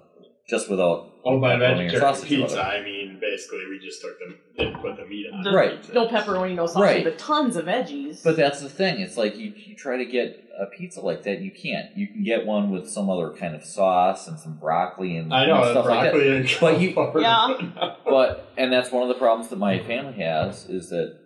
just 0.48 0.68
without 0.68 1.06
Oh, 1.24 1.38
by 1.40 1.56
pepperoni 1.56 1.88
or 1.92 2.00
vegetarian 2.00 2.42
pizza. 2.46 2.62
I 2.62 2.82
mean 2.82 3.18
basically 3.20 3.60
we 3.68 3.78
just 3.84 4.00
took 4.00 4.18
them, 4.18 4.38
didn't 4.56 4.80
put 4.80 4.96
the 4.96 5.04
meat 5.06 5.26
on. 5.32 5.42
The- 5.42 5.50
the 5.50 5.56
Right. 5.56 5.76
pizza. 5.76 5.92
No 5.94 6.08
pepperoni, 6.08 6.54
no 6.54 6.66
sausage, 6.66 6.80
Right. 6.82 7.04
but 7.04 7.18
tons 7.18 7.56
of 7.56 7.66
veggies. 7.66 8.22
But 8.24 8.36
that's 8.36 8.60
the 8.60 8.68
thing. 8.68 9.00
It's 9.00 9.16
like 9.16 9.36
you, 9.36 9.52
you 9.56 9.76
try 9.76 9.98
to 9.98 10.04
get 10.06 10.42
a 10.58 10.66
pizza 10.66 11.00
like 11.00 11.22
that, 11.24 11.40
you 11.40 11.50
can't. 11.52 11.96
You 11.96 12.06
can 12.08 12.24
get 12.24 12.46
one 12.46 12.70
with 12.70 12.88
some 12.88 13.08
other 13.10 13.30
kind 13.30 13.54
of 13.54 13.62
sauce 13.64 14.26
and 14.26 14.38
some 14.38 14.54
broccoli 14.58 15.16
and, 15.16 15.32
I 15.32 15.46
know 15.46 15.62
and 15.62 15.70
stuff 15.70 15.86
like 15.86 16.04
that. 16.04 16.12
broccoli 16.14 16.36
and 16.36 16.56
But 16.60 16.80
you- 16.80 16.94
cauliflower, 16.94 17.20
Yeah. 17.20 17.94
But 18.04 18.48
and 18.56 18.72
that's 18.72 18.90
one 18.90 19.02
of 19.02 19.08
the 19.08 19.14
problems 19.14 19.48
that 19.50 19.58
my 19.58 19.78
family 19.80 20.14
has 20.22 20.68
is 20.68 20.88
that 20.90 21.16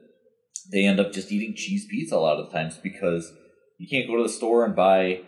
they 0.70 0.84
end 0.84 1.00
up 1.00 1.12
just 1.12 1.32
eating 1.32 1.54
cheese 1.54 1.86
pizza 1.90 2.16
a 2.16 2.18
lot 2.18 2.38
of 2.38 2.46
the 2.46 2.52
times 2.52 2.78
because 2.78 3.32
you 3.78 3.88
can't 3.88 4.06
go 4.06 4.16
to 4.16 4.22
the 4.22 4.28
store 4.28 4.64
and 4.64 4.76
buy 4.76 5.22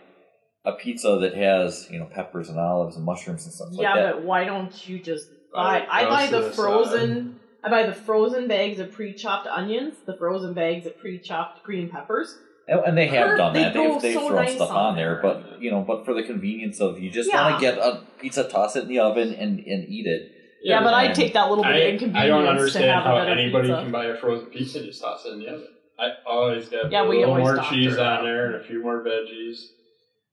a 0.63 0.73
pizza 0.73 1.17
that 1.21 1.35
has 1.35 1.87
you 1.91 1.99
know 1.99 2.05
peppers 2.05 2.49
and 2.49 2.59
olives 2.59 2.95
and 2.95 3.05
mushrooms 3.05 3.45
and 3.45 3.53
stuff 3.53 3.69
yeah, 3.71 3.89
like 3.89 3.95
that. 3.95 4.05
Yeah, 4.05 4.11
but 4.13 4.23
why 4.23 4.45
don't 4.45 4.87
you 4.87 4.99
just 4.99 5.27
Buy 5.53 5.79
buy? 5.79 5.87
I 5.89 6.05
oh, 6.05 6.09
buy 6.09 6.27
the 6.27 6.41
roasted 6.41 6.51
uh, 6.51 6.55
frozen. 6.55 7.39
I 7.63 7.69
buy 7.69 7.85
the 7.87 7.93
frozen 7.93 8.47
bags 8.47 8.77
of 8.79 8.91
pre-chopped 8.91 9.47
onions, 9.47 9.95
the 10.05 10.15
frozen 10.15 10.53
bags 10.53 10.85
of 10.85 10.99
pre-chopped 10.99 11.63
green 11.63 11.89
peppers. 11.89 12.37
And, 12.67 12.79
and 12.81 12.97
they 12.97 13.07
have 13.07 13.37
done 13.37 13.53
they 13.53 13.63
that. 13.63 13.73
go 13.73 13.93
They've, 13.93 14.01
they've 14.01 14.13
so 14.13 14.27
thrown 14.27 14.45
nice 14.45 14.55
stuff 14.55 14.69
on 14.69 14.77
on 14.77 14.95
there, 14.95 15.19
there. 15.21 15.21
but 15.21 15.61
you 15.61 15.71
know, 15.71 15.81
but 15.81 16.05
for 16.05 16.13
the 16.13 16.23
convenience 16.23 16.79
of 16.79 16.99
you 16.99 17.09
just 17.09 17.29
Yeah. 17.29 17.49
want 17.49 17.59
to 17.59 17.61
get 17.61 17.77
a 17.77 18.03
pizza, 18.19 18.47
toss 18.47 18.75
it 18.75 18.83
in 18.83 18.89
the 18.89 18.99
oven, 18.99 19.33
and, 19.33 19.59
and 19.59 19.87
eat 19.89 20.05
it. 20.05 20.31
Yeah, 20.65 20.83
but 20.83 20.93
I 20.93 21.11
take 21.11 21.33
that 21.33 21.49
little 21.49 21.63
bit 21.63 21.73
I, 21.73 21.77
of 21.77 21.93
inconvenience 21.93 22.23
I 22.23 22.27
don't 22.27 22.43
to 22.43 22.49
understand 22.49 22.85
have 22.91 23.03
how 23.03 23.15
a 23.17 23.19
better 23.21 23.31
anybody 23.39 23.67
pizza. 23.69 23.81
can 23.83 23.91
buy 23.91 24.05
a 24.05 24.17
frozen 24.17 24.47
pizza 24.47 24.77
and 24.79 24.87
just 24.87 25.01
toss 25.01 25.23
it 25.25 25.33
in 25.33 25.39
the 25.39 25.47
oven. 25.47 25.67
I 25.99 26.09
always 26.25 26.67
got 26.69 26.91
Yeah, 26.91 27.03
a 27.03 27.07
we 27.07 27.17
little 27.19 27.31
always 27.31 27.43
more 27.43 27.55
doctor 27.55 27.75
cheese 27.75 27.93
it 27.93 27.99
on 27.99 28.23
there 28.25 28.47
and 28.47 28.55
a 28.55 28.63
few 28.67 28.81
more 28.81 29.03
veggies. 29.03 29.57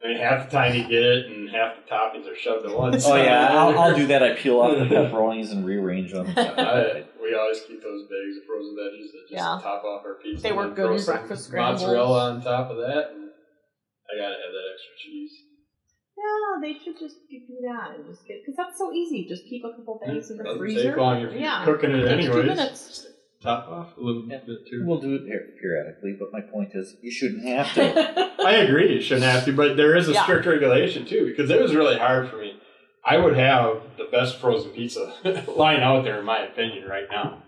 I 0.03 0.09
mean, 0.09 0.16
half 0.18 0.51
the 0.51 0.57
time 0.57 0.74
you 0.74 0.83
get 0.83 1.03
it, 1.03 1.26
and 1.26 1.49
half 1.51 1.76
the 1.76 1.83
toppings 1.89 2.26
are 2.26 2.35
shoved 2.35 2.66
at 2.66 2.76
once. 2.76 3.05
Oh 3.07 3.14
yeah, 3.14 3.49
I'll, 3.53 3.78
I'll 3.78 3.95
do 3.95 4.07
that. 4.09 4.22
I 4.22 4.35
peel 4.35 4.59
off 4.61 4.76
the 4.76 4.87
pepperonis 4.87 5.53
and 5.53 5.64
rearrange 5.64 6.11
them. 6.12 6.26
I, 6.37 7.05
we 7.22 7.35
always 7.37 7.61
keep 7.68 7.80
those 7.83 8.03
bags 8.09 8.37
of 8.39 8.45
frozen 8.49 8.74
veggies 8.74 9.12
that 9.12 9.22
just 9.30 9.33
Yeah. 9.33 9.61
top 9.62 9.85
off 9.85 10.03
our 10.05 10.14
pizza. 10.14 10.43
They 10.43 10.49
and 10.49 10.57
work 10.59 10.66
then 10.68 10.74
good 10.74 10.87
throw 10.87 10.95
in 10.95 10.99
some 11.03 11.14
breakfast 11.16 11.45
scrambles. 11.45 11.83
Mozzarella 11.83 12.30
on 12.33 12.43
top 12.43 12.70
of 12.70 12.78
that, 12.78 13.12
and 13.14 13.30
I 14.11 14.16
gotta 14.18 14.35
have 14.43 14.53
that 14.57 14.66
extra 14.74 14.93
cheese. 15.05 15.30
Yeah, 16.17 16.61
they 16.61 16.79
should 16.85 16.99
just 16.99 17.17
do 17.31 17.39
that 17.63 17.97
and 17.97 18.07
just 18.07 18.27
get 18.27 18.43
because 18.43 18.57
that's 18.57 18.79
so 18.79 18.93
easy. 18.93 19.27
Just 19.29 19.45
keep 19.45 19.65
a 19.65 19.71
couple 19.71 20.01
bags 20.05 20.31
in 20.31 20.37
the 20.37 20.45
Doesn't 20.45 20.59
freezer. 20.59 20.89
take 20.91 20.97
long 20.97 21.21
if 21.23 21.33
you're 21.33 21.41
yeah, 21.41 21.65
cooking 21.65 21.91
it 21.93 22.03
Takes 22.09 22.27
two 22.27 22.33
anyways. 22.33 22.47
minutes. 22.57 23.07
Top 23.43 23.69
off 23.69 23.97
a 23.97 24.01
little 24.01 24.25
Yeah. 24.29 24.39
bit 24.47 24.67
too. 24.71 24.85
We'll 24.87 25.01
do 25.01 25.15
it 25.17 25.27
per- 25.29 25.51
periodically, 25.61 26.15
but 26.19 26.33
my 26.33 26.41
point 26.43 26.71
is, 26.75 26.95
you 27.03 27.11
shouldn't 27.11 27.45
have 27.45 27.73
to. 27.75 28.31
I 28.47 28.53
agree, 28.57 28.95
you 28.95 29.01
shouldn't 29.01 29.27
have 29.27 29.45
to, 29.47 29.53
but 29.53 29.77
there 29.77 29.97
is 29.97 30.09
a 30.09 30.13
Yeah. 30.13 30.23
strict 30.23 30.47
regulation 30.47 31.07
too, 31.07 31.27
because 31.27 31.51
it 31.51 31.61
was 31.61 31.75
really 31.75 31.99
hard 31.99 32.29
for 32.29 32.37
me. 32.37 32.55
I 33.05 33.17
would 33.17 33.37
have 33.37 33.83
the 33.99 34.05
best 34.13 34.37
frozen 34.39 34.71
pizza 34.71 35.13
lying 35.57 35.81
out 35.83 36.05
there, 36.05 36.21
in 36.21 36.25
my 36.25 36.43
opinion, 36.43 36.87
right 36.89 37.07
now. 37.11 37.43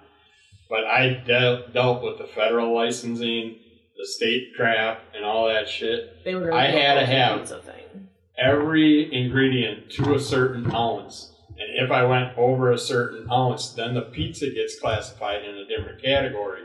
But 0.69 0.85
I 0.85 1.23
de- 1.25 1.69
dealt 1.73 2.03
with 2.03 2.19
the 2.19 2.27
federal 2.27 2.75
licensing, 2.75 3.57
the 3.97 4.05
state 4.07 4.49
crap, 4.57 5.01
and 5.15 5.25
all 5.25 5.47
that 5.47 5.69
shit. 5.69 6.25
They 6.25 6.35
were 6.35 6.47
gonna 6.49 6.57
I 6.57 6.71
do 6.73 6.77
a 6.77 6.81
had 6.81 6.95
to 6.95 7.01
frozen 7.03 7.15
have 7.17 7.39
pizza 7.41 7.59
thing. 7.61 8.04
Every 8.39 9.13
ingredient 9.13 9.91
to 9.93 10.15
a 10.15 10.21
certain 10.21 10.75
ounce. 10.75 11.33
And 11.57 11.85
if 11.85 11.91
I 11.91 12.05
went 12.05 12.37
over 12.37 12.73
a 12.73 12.79
certain 12.79 13.31
ounce, 13.31 13.71
then 13.71 13.95
the 13.95 14.03
pizza 14.03 14.51
gets 14.51 14.79
classified 14.79 15.45
in 15.45 15.57
a 15.57 15.67
different 15.67 16.03
category. 16.03 16.63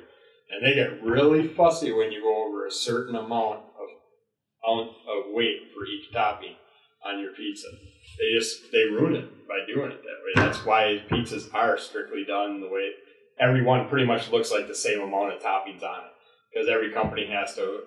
And 0.51 0.65
they 0.65 0.73
get 0.73 1.03
really 1.03 1.47
fussy 1.47 1.91
when 1.91 2.11
you 2.11 2.21
go 2.21 2.47
over 2.47 2.65
a 2.65 2.71
certain 2.71 3.15
amount 3.15 3.59
of 3.59 3.87
ounce 4.67 4.89
of 5.07 5.33
weight 5.33 5.71
for 5.75 5.85
each 5.85 6.11
topping 6.11 6.55
on 7.05 7.19
your 7.19 7.33
pizza. 7.33 7.67
They 8.17 8.37
just 8.37 8.71
they 8.71 8.85
ruin 8.91 9.15
it 9.15 9.47
by 9.47 9.59
doing 9.71 9.91
it 9.91 10.01
that 10.01 10.03
way. 10.03 10.33
That's 10.35 10.65
why 10.65 11.03
pizzas 11.09 11.53
are 11.53 11.77
strictly 11.77 12.25
done 12.27 12.61
the 12.61 12.67
way 12.67 12.89
everyone 13.39 13.87
pretty 13.87 14.05
much 14.05 14.29
looks 14.31 14.51
like 14.51 14.67
the 14.67 14.75
same 14.75 14.99
amount 15.01 15.33
of 15.33 15.41
toppings 15.41 15.81
on 15.83 16.03
it 16.03 16.11
because 16.53 16.67
every 16.69 16.91
company 16.91 17.25
has 17.27 17.55
to 17.55 17.83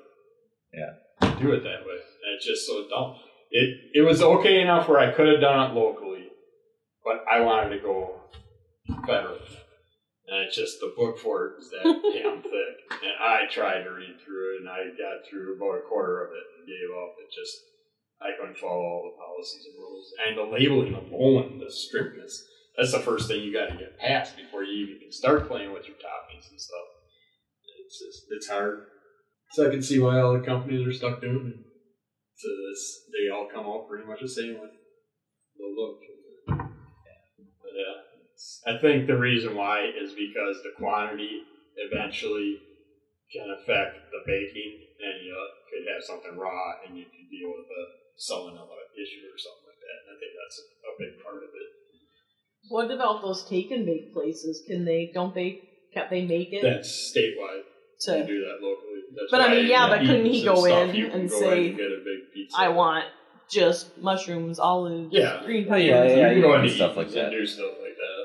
Yeah. 0.72 0.94
do 1.38 1.52
it 1.52 1.62
that 1.62 1.84
way. 1.86 1.94
And 2.24 2.34
it's 2.34 2.46
just 2.46 2.66
so 2.66 2.88
dumb. 2.88 3.18
It 3.52 3.92
it 3.94 4.00
was 4.00 4.22
okay 4.22 4.60
enough 4.62 4.88
where 4.88 4.98
I 4.98 5.12
could 5.12 5.28
have 5.28 5.40
done 5.40 5.70
it 5.70 5.74
locally, 5.74 6.28
but 7.04 7.24
I 7.30 7.40
wanted 7.40 7.76
to 7.76 7.82
go 7.82 8.20
better. 9.06 9.36
And 10.26 10.46
it's 10.46 10.56
just 10.56 10.80
the 10.80 10.94
book 10.96 11.18
for 11.18 11.46
it 11.46 11.60
is 11.60 11.68
that 11.68 11.84
damn 11.84 12.40
thick. 12.40 12.76
And 13.04 13.12
I 13.20 13.44
tried 13.50 13.84
to 13.84 13.90
read 13.90 14.16
through 14.24 14.56
it 14.56 14.60
and 14.60 14.68
I 14.70 14.88
got 14.96 15.28
through 15.28 15.56
about 15.56 15.84
a 15.84 15.88
quarter 15.88 16.24
of 16.24 16.30
it 16.32 16.46
and 16.56 16.66
gave 16.66 16.96
up. 16.96 17.12
It 17.20 17.28
just 17.28 17.52
I 18.22 18.32
couldn't 18.40 18.56
follow 18.56 18.80
all 18.80 19.12
the 19.12 19.20
policies 19.20 19.66
and 19.68 19.76
rules. 19.76 20.08
And 20.24 20.38
the 20.38 20.48
labeling 20.48 20.94
alone, 20.94 21.58
the 21.58 21.70
strictness, 21.70 22.48
that's 22.76 22.92
the 22.92 23.00
first 23.00 23.28
thing 23.28 23.42
you 23.42 23.52
gotta 23.52 23.76
get 23.76 23.98
past 23.98 24.36
before 24.36 24.64
you 24.64 24.86
even 24.86 25.00
can 25.00 25.12
start 25.12 25.46
playing 25.46 25.72
with 25.72 25.86
your 25.86 25.96
toppings 25.96 26.48
and 26.48 26.60
stuff. 26.60 26.88
It's 27.84 27.98
just 27.98 28.24
it's 28.30 28.48
hard. 28.48 28.86
So 29.50 29.66
I 29.66 29.70
can 29.70 29.82
see 29.82 29.98
why 29.98 30.20
all 30.20 30.32
the 30.32 30.46
companies 30.46 30.86
are 30.86 30.92
stuck 30.94 31.20
doing 31.20 31.52
it. 31.52 31.71
So 32.42 32.50
this, 32.50 33.06
they 33.14 33.30
all 33.30 33.46
come 33.46 33.70
out 33.70 33.86
pretty 33.86 34.02
much 34.02 34.18
the 34.18 34.26
same 34.26 34.58
with 34.58 34.74
the 35.54 35.68
look. 35.78 36.02
But 36.50 37.70
yeah, 37.70 38.02
I 38.66 38.82
think 38.82 39.06
the 39.06 39.14
reason 39.14 39.54
why 39.54 39.86
is 39.86 40.10
because 40.10 40.58
the 40.66 40.74
quantity 40.74 41.46
eventually 41.78 42.58
can 43.30 43.46
affect 43.46 44.10
the 44.10 44.26
baking, 44.26 44.74
and 44.98 45.22
you 45.22 45.38
could 45.70 45.86
have 45.86 46.02
something 46.02 46.34
raw, 46.34 46.82
and 46.82 46.98
you 46.98 47.06
could 47.06 47.30
deal 47.30 47.54
with 47.54 47.70
a 47.70 47.84
salmonella 48.18 48.90
issue 48.98 49.22
or 49.30 49.38
something 49.38 49.70
like 49.70 49.78
that. 49.78 49.98
And 50.02 50.08
I 50.10 50.16
think 50.18 50.32
that's 50.34 50.58
a, 50.58 50.66
a 50.66 50.92
big 50.98 51.14
part 51.22 51.46
of 51.46 51.50
it. 51.54 51.68
What 52.74 52.90
about 52.90 53.22
those 53.22 53.46
take 53.46 53.70
and 53.70 53.86
bake 53.86 54.12
places? 54.12 54.66
Can 54.66 54.84
they? 54.84 55.14
Don't 55.14 55.34
they? 55.34 55.62
Can't 55.94 56.10
they 56.10 56.26
make 56.26 56.50
it? 56.50 56.66
That's 56.66 56.90
statewide. 56.90 57.70
To, 58.04 58.18
You 58.18 58.24
do 58.26 58.40
that 58.40 58.58
locally. 58.62 59.00
That's 59.14 59.30
But 59.30 59.40
I 59.42 59.48
mean, 59.54 59.66
yeah, 59.66 59.88
but 59.88 60.00
couldn't 60.00 60.26
he 60.26 60.44
go 60.44 60.64
in 60.64 60.72
and 61.10 61.28
go 61.30 61.40
say, 61.40 61.60
in 61.64 61.66
and 61.68 61.76
get 61.76 61.86
a 61.86 62.00
big 62.04 62.32
pizza. 62.34 62.56
I 62.58 62.68
want 62.68 63.04
just 63.50 63.98
mushrooms, 63.98 64.58
olives, 64.58 65.08
Yeah. 65.12 65.42
green 65.44 65.64
peppers. 65.64 65.84
yeah, 65.84 66.04
You 66.04 66.16
yeah, 66.16 66.32
can 66.32 66.40
go 66.40 66.48
can 66.52 66.60
into 66.60 66.68
do 66.70 66.74
stuff 66.76 66.92
Eaton's 66.92 66.96
like 67.14 67.24
and 67.24 67.32
that. 67.32 67.38
do 67.38 67.46
stuff 67.46 67.72
like 67.82 67.96
that. 67.96 68.22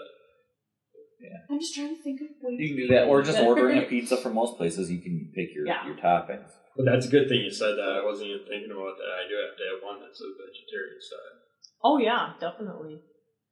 I'm 1.50 1.60
just 1.60 1.76
trying 1.76 1.96
to 1.96 2.02
think 2.04 2.22
of 2.22 2.28
ways. 2.42 2.60
You 2.60 2.68
can 2.70 2.78
do 2.78 2.88
that, 2.94 3.08
or 3.08 3.22
just 3.22 3.40
ordering 3.40 3.78
a 3.80 3.82
pizza 3.90 4.18
from 4.18 4.34
most 4.36 4.58
places. 4.58 4.92
You 4.92 5.00
can 5.00 5.32
pick 5.34 5.54
your 5.56 5.66
Yeah. 5.66 5.86
your 5.86 5.96
toppings. 5.96 6.52
But 6.76 6.86
that's 6.86 7.08
a 7.08 7.10
good 7.10 7.28
thing 7.28 7.40
you 7.42 7.52
said 7.52 7.76
that. 7.76 8.00
I 8.02 8.06
wasn't 8.06 8.30
even 8.30 8.46
thinking 8.48 8.72
about 8.72 8.96
that. 8.98 9.10
I 9.10 9.28
do 9.28 9.36
have 9.36 9.58
to 9.58 9.64
have 9.74 9.82
one 9.84 10.00
that's 10.02 10.22
a 10.22 10.28
vegetarian 10.38 11.00
style. 11.02 11.38
Oh 11.84 11.98
yeah, 11.98 12.34
definitely. 12.40 13.00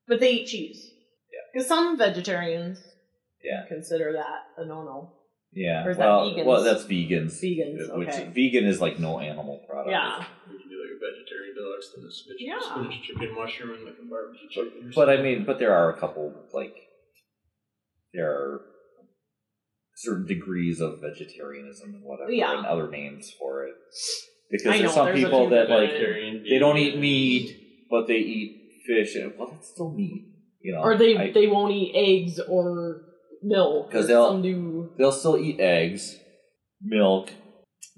But 0.07 0.19
they 0.19 0.31
eat 0.33 0.47
cheese. 0.47 0.91
Yeah. 1.33 1.39
Because 1.53 1.67
some 1.67 1.97
vegetarians 1.97 2.79
Yeah. 3.43 3.65
consider 3.67 4.13
that 4.13 4.43
a 4.61 4.65
no-no. 4.65 5.13
Yeah. 5.55 5.85
Or 5.85 5.91
is 5.91 5.97
that 5.97 6.05
well, 6.05 6.31
vegans? 6.31 6.45
well, 6.45 6.63
that's 6.63 6.83
vegans. 6.83 7.41
Vegans, 7.41 7.89
uh, 7.89 7.97
Which 7.97 8.09
okay. 8.09 8.29
vegan 8.35 8.65
is 8.65 8.81
like 8.81 8.99
no 8.99 9.19
animal 9.19 9.63
product. 9.67 9.89
Yeah. 9.91 10.17
We 10.51 10.59
can 10.59 10.69
do 10.69 10.75
like 10.83 10.91
a 10.91 10.99
vegetarian 10.99 11.55
deluxe, 11.55 11.91
then 11.95 12.05
a 12.05 12.11
spinach, 12.11 12.41
Yeah. 12.41 12.59
spinach 12.59 13.01
chicken 13.07 13.33
mushroom, 13.33 13.69
and 13.75 13.85
like 13.85 13.95
a 13.97 14.05
barbecue 14.09 14.49
chicken. 14.49 14.87
or 14.89 14.91
But 14.93 15.09
I 15.09 15.21
mean, 15.21 15.45
but 15.45 15.59
there 15.59 15.73
are 15.73 15.89
a 15.89 15.97
couple 15.97 16.33
like 16.53 16.75
there 18.13 18.29
are 18.31 18.61
certain 19.95 20.25
degrees 20.27 20.81
of 20.81 20.99
vegetarianism 21.01 21.95
and 21.95 22.03
whatever, 22.03 22.31
Yeah. 22.31 22.57
and 22.57 22.65
other 22.67 22.89
names 22.89 23.31
for 23.39 23.65
it. 23.65 23.75
Because 24.51 24.67
I 24.67 24.71
there's 24.79 24.83
know, 24.83 24.91
some 24.91 25.05
there's 25.07 25.23
people 25.23 25.49
that 25.49 25.69
like 25.69 25.91
they 25.91 26.59
don't 26.59 26.77
eat 26.77 26.97
meat, 26.99 27.87
but 27.89 28.07
they 28.07 28.17
eat 28.17 28.81
fish. 28.85 29.15
And, 29.15 29.33
well, 29.37 29.49
that's 29.51 29.69
still 29.69 29.91
meat, 29.91 30.27
you 30.61 30.73
know. 30.73 30.81
Or 30.81 30.97
they 30.97 31.15
I- 31.17 31.31
they 31.31 31.47
won't 31.47 31.71
eat 31.73 31.93
eggs 31.95 32.39
or 32.41 33.03
milk. 33.43 33.85
'Cause 33.85 33.91
Because 33.91 34.07
they'll- 34.07 34.27
some 34.29 34.41
do. 34.41 34.91
they'll 34.97 35.11
still 35.11 35.37
eat 35.37 35.59
eggs, 35.59 36.19
milk. 36.81 37.29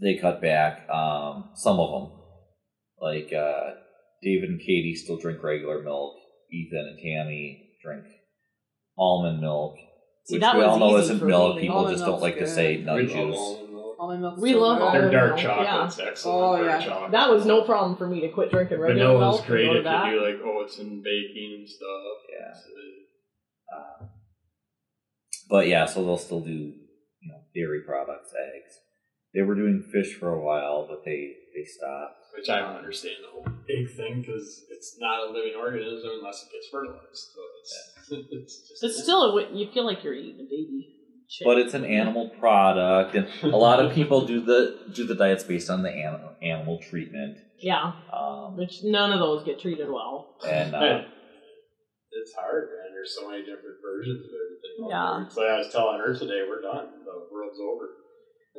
They 0.01 0.15
cut 0.15 0.41
back. 0.41 0.87
Um, 0.89 1.49
some 1.55 1.79
of 1.79 1.89
them, 1.91 2.19
like 3.01 3.33
uh, 3.33 3.71
David 4.21 4.49
and 4.49 4.59
Katie, 4.59 4.95
still 4.95 5.17
drink 5.17 5.41
regular 5.43 5.81
milk. 5.81 6.15
Ethan 6.51 6.79
and 6.79 6.99
Tammy 6.99 7.71
drink 7.83 8.03
almond 8.97 9.41
milk, 9.41 9.75
See, 10.25 10.35
which 10.35 10.41
we 10.41 10.47
all 10.63 10.79
was 10.79 10.79
know 10.79 10.97
isn't 10.97 11.23
milk. 11.27 11.55
me. 11.55 11.61
People 11.63 11.77
Almond 11.77 11.93
just 11.93 12.03
don't 12.05 12.11
milk's 12.19 12.21
like 12.23 12.37
to 12.39 12.47
say 12.47 12.77
nut 12.77 12.95
We 12.95 13.05
juice. 13.07 13.15
love 13.15 13.57
almond 13.59 13.73
milk. 13.73 13.95
Almond 13.99 14.21
milk's 14.21 14.41
We 14.41 14.51
so 14.53 14.59
love 14.59 14.77
good. 14.77 14.83
almond 14.87 15.03
Their 15.03 15.11
dark 15.11 15.29
milk, 15.31 15.39
chocolate's 15.41 15.97
yeah. 15.99 16.05
excellent. 16.07 16.37
Oh, 16.43 16.57
dark 16.65 16.81
yeah. 16.81 16.87
chocolate. 16.87 17.11
That 17.11 17.29
was 17.31 17.45
no 17.45 17.61
problem 17.63 17.97
for 17.97 18.07
me 18.07 18.21
to 18.21 18.29
quit 18.29 18.49
drinking 18.51 18.79
regular 18.79 19.05
Vanilla's 19.13 19.19
milk. 19.19 19.39
and 19.41 19.47
great 19.47 19.65
go 19.67 19.73
to 19.73 19.79
if 19.79 20.05
you 20.13 20.19
do 20.19 20.25
like 20.25 20.55
oats 20.55 20.79
and 20.79 21.03
baking 21.03 21.55
and 21.59 21.67
stuff. 21.69 22.17
Yeah. 22.31 22.53
So, 22.53 24.07
But 25.49 25.67
yeah, 25.67 25.85
so 25.85 26.03
they'll 26.03 26.17
still 26.17 26.41
do 26.41 26.51
you 26.51 27.29
know 27.29 27.39
dairy 27.55 27.81
products, 27.85 28.33
eggs. 28.33 28.73
They 29.33 29.41
were 29.41 29.55
doing 29.55 29.83
fish 29.91 30.15
for 30.19 30.29
a 30.33 30.43
while, 30.43 30.87
but 30.89 31.03
they 31.05 31.33
they 31.55 31.63
stopped. 31.65 32.15
which 32.35 32.49
I 32.49 32.59
don't 32.59 32.75
understand 32.77 33.15
the 33.23 33.31
whole 33.31 33.45
egg 33.69 33.95
thing 33.95 34.21
because 34.21 34.65
it's 34.71 34.97
not 34.99 35.27
a 35.27 35.31
living 35.31 35.53
organism 35.57 36.09
unless 36.19 36.43
it 36.43 36.49
gets 36.51 36.67
fertilized. 36.71 37.27
So 37.35 37.41
it's, 37.61 38.27
it's 38.31 38.69
just 38.69 38.81
But 38.81 38.91
still, 38.91 39.29
it 39.29 39.33
would- 39.33 39.57
you 39.59 39.71
feel 39.71 39.85
like 39.85 40.03
you're 40.03 40.13
eating 40.13 40.41
a 40.41 40.49
baby. 40.49 40.93
chick. 41.29 41.45
But 41.45 41.57
it's 41.59 41.73
an 41.73 41.83
animal 41.85 42.29
product, 42.39 43.15
and 43.15 43.27
a 43.53 43.57
lot 43.57 43.79
of 43.83 43.91
people 43.99 44.25
do 44.25 44.41
the 44.41 44.77
do 44.93 45.05
the 45.05 45.15
diets 45.15 45.43
based 45.43 45.69
on 45.69 45.81
the 45.83 45.91
animal 45.91 46.31
animal 46.41 46.79
treatment. 46.89 47.37
yeah, 47.59 47.93
Um, 48.13 48.55
which 48.57 48.83
none 48.83 49.11
of 49.11 49.19
those 49.19 49.43
get 49.43 49.59
treated 49.59 49.89
well. 49.89 50.35
and 50.47 50.73
uh, 50.75 50.79
Man, 50.79 51.05
it's 52.21 52.33
hard, 52.33 52.69
man. 52.69 52.93
There's 52.93 53.15
so 53.15 53.29
many 53.29 53.41
different 53.41 53.77
versions 53.81 54.23
of 54.25 54.31
everything. 54.31 54.89
Yeah. 54.89 55.13
there. 55.17 55.25
It's 55.27 55.37
like 55.37 55.47
I 55.49 55.57
was 55.59 55.71
telling 55.71 55.99
her 55.99 56.13
today, 56.15 56.41
we're 56.47 56.61
done. 56.61 56.87
The 57.05 57.27
world's 57.31 57.59
over. 57.59 57.89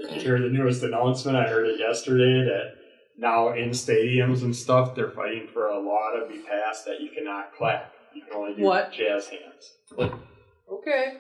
Did 0.01 0.15
you 0.17 0.21
hear 0.21 0.41
the 0.41 0.49
newest 0.49 0.83
announcement? 0.83 1.37
I 1.37 1.49
heard 1.49 1.67
it 1.67 1.81
yesterday 1.81 2.45
that 2.49 2.75
now 3.17 3.53
in 3.53 3.71
stadiums 3.71 4.43
and 4.43 4.55
stuff, 4.55 4.95
they're 4.95 5.11
fighting 5.11 5.49
for 5.53 5.67
a 5.69 5.79
law 5.79 6.11
to 6.13 6.33
be 6.33 6.39
passed 6.39 6.85
that 6.87 7.01
you 7.01 7.11
cannot 7.11 7.53
clap. 7.57 7.93
You 8.15 8.23
can 8.23 8.33
only 8.35 8.55
do 8.55 8.63
What? 8.63 8.93
jazz 8.93 9.29
hands. 9.29 10.19
Okay. 10.71 11.17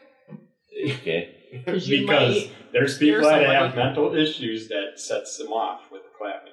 okay, 0.92 1.34
'Cause 1.66 1.88
because 1.88 2.48
there's 2.72 2.98
people 2.98 3.22
that 3.22 3.42
have 3.46 3.74
mental 3.74 4.14
issues 4.14 4.68
that 4.68 4.92
sets 5.00 5.38
them 5.38 5.52
off 5.52 5.80
with 5.90 6.02
the 6.02 6.08
clapping. 6.16 6.52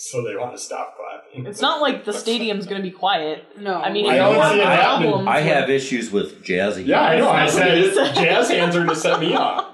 So 0.00 0.22
they 0.22 0.36
want 0.36 0.52
to 0.52 0.58
stop 0.62 0.96
clapping. 0.96 1.44
It's 1.44 1.60
not 1.60 1.80
like 1.80 2.04
the 2.04 2.12
stadium's 2.12 2.66
going 2.66 2.80
to 2.80 2.88
be 2.88 2.94
quiet. 2.94 3.44
No. 3.58 3.74
I 3.74 3.90
mean, 3.90 4.06
I 4.06 4.10
if 4.10 4.14
you 4.14 4.18
don't 4.20 4.34
have 4.36 4.52
see 4.52 4.60
it 4.60 4.64
happening. 4.66 5.10
problems, 5.10 5.28
I 5.28 5.40
have 5.40 5.70
issues 5.70 6.12
with 6.12 6.44
jazzy. 6.44 6.86
Yeah, 6.86 7.02
I 7.02 7.18
know. 7.18 7.28
I 7.28 7.48
said 7.48 7.66
what 7.66 7.78
he 7.78 7.84
it, 7.84 7.94
said. 7.94 8.14
jazz 8.14 8.48
hands 8.48 8.76
are 8.76 8.86
to 8.86 8.94
set 8.94 9.18
me 9.18 9.34
off. 9.34 9.66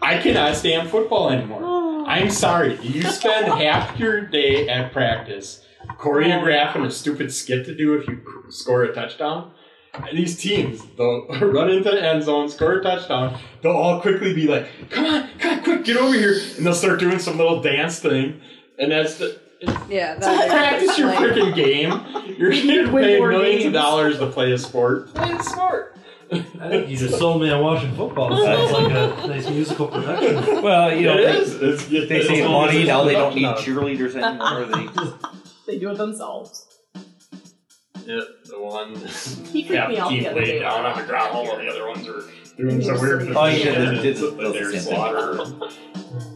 I 0.00 0.18
cannot 0.22 0.54
stand 0.54 0.88
football 0.88 1.30
anymore. 1.30 2.04
I'm 2.06 2.30
sorry. 2.30 2.80
You 2.80 3.02
spend 3.02 3.48
half 3.48 3.98
your 3.98 4.20
day 4.20 4.68
at 4.68 4.92
practice 4.92 5.64
choreographing 5.98 6.86
a 6.86 6.90
stupid 6.90 7.32
skit 7.32 7.66
to 7.66 7.74
do 7.74 7.94
if 7.94 8.06
you 8.06 8.20
score 8.50 8.84
a 8.84 8.94
touchdown. 8.94 9.50
And 9.94 10.16
these 10.16 10.38
teams, 10.40 10.80
they'll 10.96 11.26
run 11.40 11.70
into 11.70 11.90
the 11.90 12.00
end 12.02 12.22
zone, 12.22 12.48
score 12.48 12.74
a 12.74 12.82
touchdown. 12.84 13.36
They'll 13.62 13.72
all 13.72 14.00
quickly 14.00 14.32
be 14.32 14.46
like, 14.46 14.68
"Come 14.90 15.06
on, 15.06 15.28
come 15.40 15.58
on, 15.58 15.64
quick, 15.64 15.84
get 15.84 15.96
over 15.96 16.14
here!" 16.14 16.40
And 16.56 16.64
they'll 16.64 16.72
start 16.72 17.00
doing 17.00 17.18
some 17.18 17.36
little 17.36 17.60
dance 17.60 17.98
thing. 17.98 18.40
And 18.78 18.92
that's 18.92 19.16
the 19.16 19.41
Yeah, 19.88 20.14
so 20.20 20.26
that 20.26 20.48
practice 20.50 20.98
your 20.98 21.08
like, 21.08 21.18
freaking 21.18 21.54
game. 22.24 22.36
You're 22.38 22.50
We 22.50 22.62
need 22.62 22.66
getting 22.66 22.86
to 22.86 22.92
win 22.92 23.04
paid 23.04 23.18
more 23.18 23.28
millions 23.30 23.56
of 23.66 23.72
games. 23.72 23.74
dollars 23.74 24.18
to 24.18 24.26
play 24.28 24.52
a 24.52 24.58
sport. 24.58 25.14
Play 25.14 25.32
the 25.34 25.42
sport. 25.42 25.96
I 26.32 26.38
think 26.68 26.88
you 26.88 26.96
just 26.96 27.18
sold 27.18 27.42
me 27.42 27.50
on 27.50 27.60
watching 27.62 27.94
football. 27.94 28.32
It 28.32 28.42
sounds 28.44 28.72
like 28.72 28.90
a 28.90 29.26
nice 29.28 29.48
musical 29.50 29.88
production. 29.88 30.62
Well, 30.62 30.94
you 30.96 31.06
know, 31.06 31.18
it 31.18 31.24
they, 31.26 31.36
is. 31.38 31.62
It's, 31.62 31.86
they 31.88 31.96
it's 31.98 32.26
save 32.28 32.50
money 32.50 32.84
now. 32.84 33.04
They 33.04 33.12
don't 33.12 33.34
need 33.34 33.42
production 33.44 33.76
cheerleaders 33.76 34.14
anymore. 34.14 35.18
They 35.66 35.74
they 35.74 35.78
do 35.78 35.90
it 35.90 35.96
themselves. 35.98 36.66
of 36.94 37.02
it. 37.02 38.06
Yeah, 38.06 38.20
the 38.46 38.60
one 38.60 38.96
He 38.96 39.62
freaked 39.62 39.70
half 39.74 39.88
me 39.90 39.94
the 39.96 40.00
out 40.02 40.08
team 40.08 40.22
the 40.24 40.30
other 40.30 40.40
laid 40.40 40.46
day. 40.46 40.58
down 40.60 40.84
on 40.86 40.98
the 40.98 41.06
ground 41.06 41.34
while 41.34 41.56
the 41.56 41.68
other 41.68 41.86
ones 41.88 42.08
are 42.08 42.22
doing 42.56 42.82
some 42.82 43.00
weird 43.00 43.30
Oh, 43.36 43.44
he 43.46 43.62
did 43.62 43.76
the- 43.98 44.02
did 44.02 44.16
the- 44.16 44.30
but 44.32 44.42
does 44.42 44.52
the 44.54 44.58
they're 44.58 44.72
same 44.72 44.80
thing. 44.80 44.94
slaughter. 44.96 46.31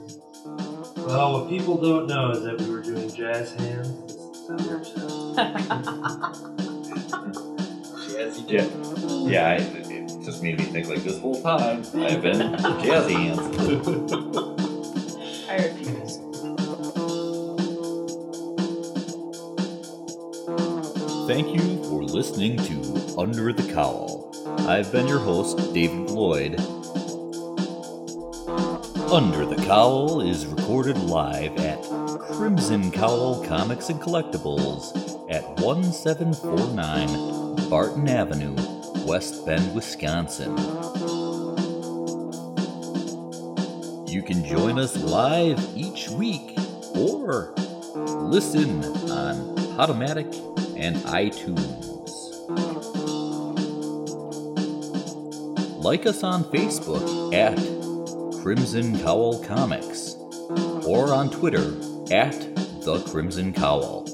Well, 1.06 1.32
what 1.34 1.48
people 1.48 1.76
don't 1.80 2.08
know 2.08 2.32
is 2.32 2.42
that 2.42 2.60
we 2.60 2.68
were 2.68 2.82
doing 2.82 3.08
jazz 3.14 3.52
hands. 3.52 4.16
Jazzy 8.10 8.50
Yeah, 8.50 8.66
yeah. 9.30 9.48
I, 9.48 9.54
it 9.54 9.90
it 9.90 10.24
just 10.24 10.42
made 10.42 10.58
me 10.58 10.64
think 10.64 10.88
like 10.88 11.04
this 11.04 11.20
whole 11.20 11.40
time 11.40 11.78
I've 11.94 12.22
been 12.22 12.40
jazzy 12.82 13.12
hands. 13.12 13.38
I 15.48 15.54
refuse. 15.56 16.18
Thank 21.28 21.54
you 21.54 21.82
for 21.84 22.02
listening 22.02 22.56
to 22.58 23.14
Under 23.18 23.52
the 23.52 23.72
Cowl. 23.72 24.32
I've 24.68 24.90
been 24.90 25.06
your 25.06 25.20
host, 25.20 25.72
David 25.72 26.10
Lloyd. 26.10 26.60
Under 29.16 29.46
the 29.46 29.56
Cowl 29.56 30.20
is 30.20 30.44
recorded 30.44 30.98
live 30.98 31.56
at 31.56 31.82
Crimson 32.20 32.90
Cowl 32.90 33.42
Comics 33.46 33.88
and 33.88 33.98
Collectibles 33.98 34.94
at 35.30 35.42
1749 35.58 37.70
Barton 37.70 38.10
Avenue, 38.10 38.54
West 39.06 39.46
Bend, 39.46 39.74
Wisconsin. 39.74 40.54
You 44.06 44.22
can 44.22 44.44
join 44.44 44.78
us 44.78 44.94
live 44.98 45.66
each 45.74 46.10
week 46.10 46.54
or 46.94 47.54
listen 47.94 48.84
on 49.10 49.56
Podomatic 49.78 50.30
and 50.78 50.96
iTunes. 51.06 51.86
Like 55.82 56.04
us 56.04 56.22
on 56.22 56.44
Facebook 56.44 57.32
at 57.32 57.85
Crimson 58.46 58.96
Cowl 59.00 59.42
Comics 59.42 60.14
or 60.86 61.12
on 61.12 61.30
Twitter 61.30 61.74
at 62.12 62.54
The 62.82 63.02
Crimson 63.10 63.52
Cowl. 63.52 64.05